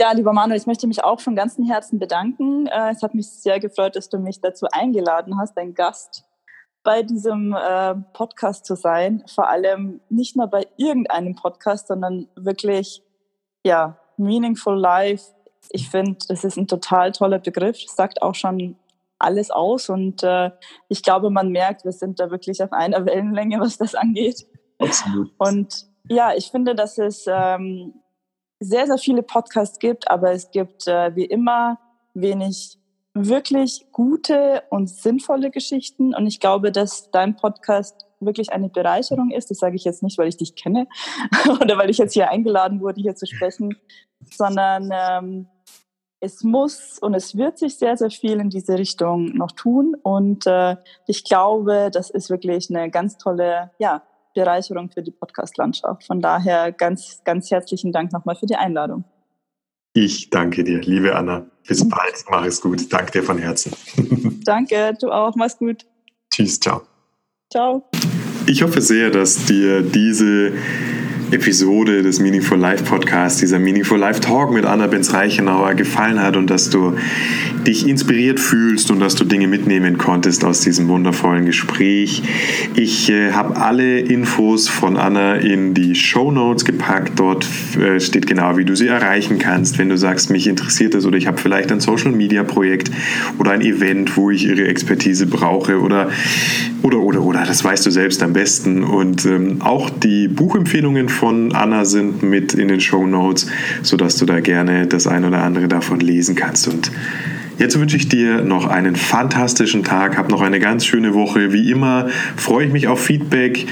Ja, 0.00 0.10
lieber 0.12 0.32
Manuel, 0.32 0.58
ich 0.58 0.66
möchte 0.66 0.88
mich 0.88 1.04
auch 1.04 1.20
von 1.20 1.36
ganzem 1.36 1.64
Herzen 1.64 2.00
bedanken. 2.00 2.66
Äh, 2.66 2.90
es 2.90 3.02
hat 3.02 3.14
mich 3.14 3.28
sehr 3.28 3.60
gefreut, 3.60 3.94
dass 3.94 4.08
du 4.08 4.18
mich 4.18 4.40
dazu 4.40 4.66
eingeladen 4.72 5.38
hast, 5.38 5.56
dein 5.56 5.74
Gast 5.74 6.24
bei 6.82 7.02
diesem 7.02 7.54
äh, 7.54 7.94
Podcast 8.12 8.66
zu 8.66 8.74
sein. 8.74 9.24
Vor 9.32 9.48
allem 9.48 10.00
nicht 10.08 10.36
nur 10.36 10.48
bei 10.48 10.66
irgendeinem 10.76 11.34
Podcast, 11.34 11.88
sondern 11.88 12.28
wirklich, 12.34 13.02
ja, 13.64 13.98
Meaningful 14.16 14.78
Life. 14.78 15.32
Ich 15.70 15.88
finde, 15.88 16.18
das 16.28 16.44
ist 16.44 16.56
ein 16.56 16.66
total 16.66 17.12
toller 17.12 17.38
Begriff. 17.38 17.78
Das 17.84 17.96
sagt 17.96 18.22
auch 18.22 18.34
schon 18.34 18.76
alles 19.18 19.50
aus 19.50 19.88
und 19.88 20.22
äh, 20.24 20.50
ich 20.88 21.02
glaube, 21.02 21.30
man 21.30 21.50
merkt, 21.50 21.84
wir 21.84 21.92
sind 21.92 22.18
da 22.18 22.30
wirklich 22.30 22.62
auf 22.62 22.72
einer 22.72 23.06
Wellenlänge, 23.06 23.60
was 23.60 23.78
das 23.78 23.94
angeht. 23.94 24.46
Absolut. 24.78 25.30
Und 25.38 25.86
ja, 26.08 26.34
ich 26.34 26.50
finde, 26.50 26.74
dass 26.74 26.98
es 26.98 27.26
ähm, 27.28 27.94
sehr, 28.58 28.86
sehr 28.86 28.98
viele 28.98 29.22
Podcasts 29.22 29.78
gibt, 29.78 30.10
aber 30.10 30.32
es 30.32 30.50
gibt 30.50 30.86
äh, 30.88 31.14
wie 31.14 31.24
immer 31.24 31.78
wenig 32.14 32.78
wirklich 33.14 33.86
gute 33.92 34.62
und 34.70 34.88
sinnvolle 34.88 35.50
Geschichten. 35.50 36.14
Und 36.14 36.26
ich 36.26 36.40
glaube, 36.40 36.72
dass 36.72 37.10
dein 37.10 37.36
Podcast 37.36 38.06
wirklich 38.20 38.52
eine 38.52 38.68
Bereicherung 38.68 39.30
ist. 39.30 39.50
Das 39.50 39.58
sage 39.58 39.76
ich 39.76 39.84
jetzt 39.84 40.02
nicht, 40.02 40.18
weil 40.18 40.28
ich 40.28 40.36
dich 40.36 40.54
kenne 40.54 40.86
oder 41.60 41.76
weil 41.76 41.90
ich 41.90 41.98
jetzt 41.98 42.14
hier 42.14 42.30
eingeladen 42.30 42.80
wurde, 42.80 43.00
hier 43.00 43.14
zu 43.14 43.26
sprechen, 43.26 43.76
sondern 44.30 44.90
ähm, 44.92 45.46
es 46.20 46.44
muss 46.44 46.98
und 47.00 47.14
es 47.14 47.36
wird 47.36 47.58
sich 47.58 47.76
sehr, 47.76 47.96
sehr 47.96 48.10
viel 48.10 48.38
in 48.38 48.48
diese 48.48 48.78
Richtung 48.78 49.36
noch 49.36 49.52
tun. 49.52 49.96
Und 50.02 50.46
äh, 50.46 50.76
ich 51.06 51.24
glaube, 51.24 51.90
das 51.92 52.10
ist 52.10 52.30
wirklich 52.30 52.70
eine 52.70 52.90
ganz 52.90 53.18
tolle 53.18 53.72
ja, 53.78 54.02
Bereicherung 54.34 54.88
für 54.90 55.02
die 55.02 55.10
Podcast-Landschaft. 55.10 56.04
Von 56.04 56.20
daher 56.20 56.70
ganz, 56.70 57.22
ganz 57.24 57.50
herzlichen 57.50 57.90
Dank 57.92 58.12
nochmal 58.12 58.36
für 58.36 58.46
die 58.46 58.56
Einladung. 58.56 59.04
Ich 59.94 60.30
danke 60.30 60.64
dir, 60.64 60.80
liebe 60.80 61.14
Anna. 61.14 61.46
Bis 61.68 61.86
bald. 61.86 62.24
Mach 62.30 62.44
es 62.46 62.60
gut. 62.60 62.92
Danke 62.92 63.12
dir 63.12 63.22
von 63.22 63.38
Herzen. 63.38 63.72
danke, 64.44 64.96
du 65.00 65.10
auch. 65.10 65.34
Mach's 65.36 65.58
gut. 65.58 65.84
Tschüss, 66.32 66.58
ciao. 66.58 66.82
Ciao. 67.50 67.88
Ich 68.46 68.62
hoffe 68.62 68.80
sehr, 68.80 69.10
dass 69.10 69.44
dir 69.44 69.82
diese 69.82 70.52
Episode 71.32 72.02
des 72.02 72.20
Meaningful 72.20 72.58
Life 72.58 72.84
Podcasts, 72.84 73.40
dieser 73.40 73.58
Meaningful 73.58 73.98
Life 73.98 74.20
Talk 74.20 74.52
mit 74.52 74.66
Anna 74.66 74.86
Benz 74.86 75.14
Reichenauer 75.14 75.72
gefallen 75.74 76.20
hat 76.20 76.36
und 76.36 76.50
dass 76.50 76.68
du 76.68 76.94
dich 77.66 77.88
inspiriert 77.88 78.38
fühlst 78.38 78.90
und 78.90 79.00
dass 79.00 79.14
du 79.14 79.24
Dinge 79.24 79.46
mitnehmen 79.46 79.96
konntest 79.96 80.44
aus 80.44 80.60
diesem 80.60 80.88
wundervollen 80.88 81.46
Gespräch. 81.46 82.22
Ich 82.74 83.10
äh, 83.10 83.32
habe 83.32 83.56
alle 83.56 84.00
Infos 84.00 84.68
von 84.68 84.98
Anna 84.98 85.36
in 85.36 85.72
die 85.72 85.94
Show 85.94 86.30
Notes 86.30 86.66
gepackt. 86.66 87.18
Dort 87.18 87.46
äh, 87.80 87.98
steht 87.98 88.26
genau, 88.26 88.58
wie 88.58 88.66
du 88.66 88.76
sie 88.76 88.88
erreichen 88.88 89.38
kannst, 89.38 89.78
wenn 89.78 89.88
du 89.88 89.96
sagst, 89.96 90.30
mich 90.30 90.46
interessiert 90.46 90.94
es 90.94 91.06
oder 91.06 91.16
ich 91.16 91.26
habe 91.26 91.38
vielleicht 91.38 91.72
ein 91.72 91.80
Social 91.80 92.12
Media 92.12 92.42
Projekt 92.42 92.90
oder 93.38 93.52
ein 93.52 93.62
Event, 93.62 94.16
wo 94.18 94.30
ich 94.30 94.44
ihre 94.44 94.66
Expertise 94.68 95.26
brauche 95.26 95.80
oder 95.80 96.10
oder 96.82 96.98
oder 96.98 97.22
oder. 97.22 97.44
Das 97.46 97.64
weißt 97.64 97.86
du 97.86 97.90
selbst 97.90 98.22
am 98.22 98.32
besten. 98.32 98.82
Und 98.82 99.24
ähm, 99.24 99.62
auch 99.62 99.88
die 99.88 100.28
Buchempfehlungen 100.28 101.08
von 101.22 101.52
Anna 101.52 101.84
sind 101.84 102.24
mit 102.24 102.52
in 102.52 102.66
den 102.66 102.80
Show 102.80 103.06
Notes, 103.06 103.46
sodass 103.82 104.16
du 104.16 104.26
da 104.26 104.40
gerne 104.40 104.88
das 104.88 105.06
ein 105.06 105.24
oder 105.24 105.44
andere 105.44 105.68
davon 105.68 106.00
lesen 106.00 106.34
kannst. 106.34 106.66
Und 106.66 106.90
Jetzt 107.62 107.78
wünsche 107.78 107.96
ich 107.96 108.08
dir 108.08 108.42
noch 108.42 108.66
einen 108.66 108.96
fantastischen 108.96 109.84
Tag, 109.84 110.18
hab 110.18 110.28
noch 110.28 110.40
eine 110.40 110.58
ganz 110.58 110.84
schöne 110.84 111.14
Woche. 111.14 111.52
Wie 111.52 111.70
immer 111.70 112.08
freue 112.34 112.66
ich 112.66 112.72
mich 112.72 112.88
auf 112.88 113.00
Feedback 113.00 113.68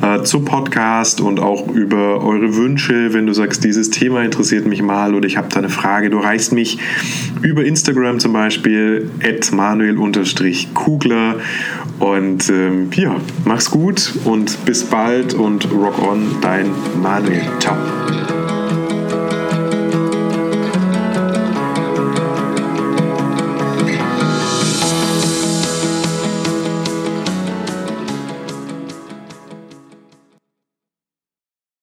äh, 0.00 0.22
zum 0.22 0.46
Podcast 0.46 1.20
und 1.20 1.40
auch 1.40 1.68
über 1.68 2.24
eure 2.24 2.56
Wünsche. 2.56 3.12
Wenn 3.12 3.26
du 3.26 3.34
sagst, 3.34 3.62
dieses 3.62 3.90
Thema 3.90 4.22
interessiert 4.22 4.64
mich 4.66 4.80
mal 4.80 5.14
oder 5.14 5.26
ich 5.26 5.36
habe 5.36 5.48
da 5.50 5.58
eine 5.58 5.68
Frage, 5.68 6.08
du 6.08 6.20
reichst 6.20 6.54
mich 6.54 6.78
über 7.42 7.66
Instagram 7.66 8.18
zum 8.18 8.32
Beispiel, 8.32 9.10
manuel-kugler. 9.52 11.34
Und 11.98 12.48
ähm, 12.48 12.88
ja, 12.94 13.16
mach's 13.44 13.70
gut 13.70 14.14
und 14.24 14.64
bis 14.64 14.84
bald 14.84 15.34
und 15.34 15.70
rock 15.70 16.02
on, 16.02 16.36
dein 16.40 16.70
Manuel. 17.02 17.42
Ciao. 17.60 17.76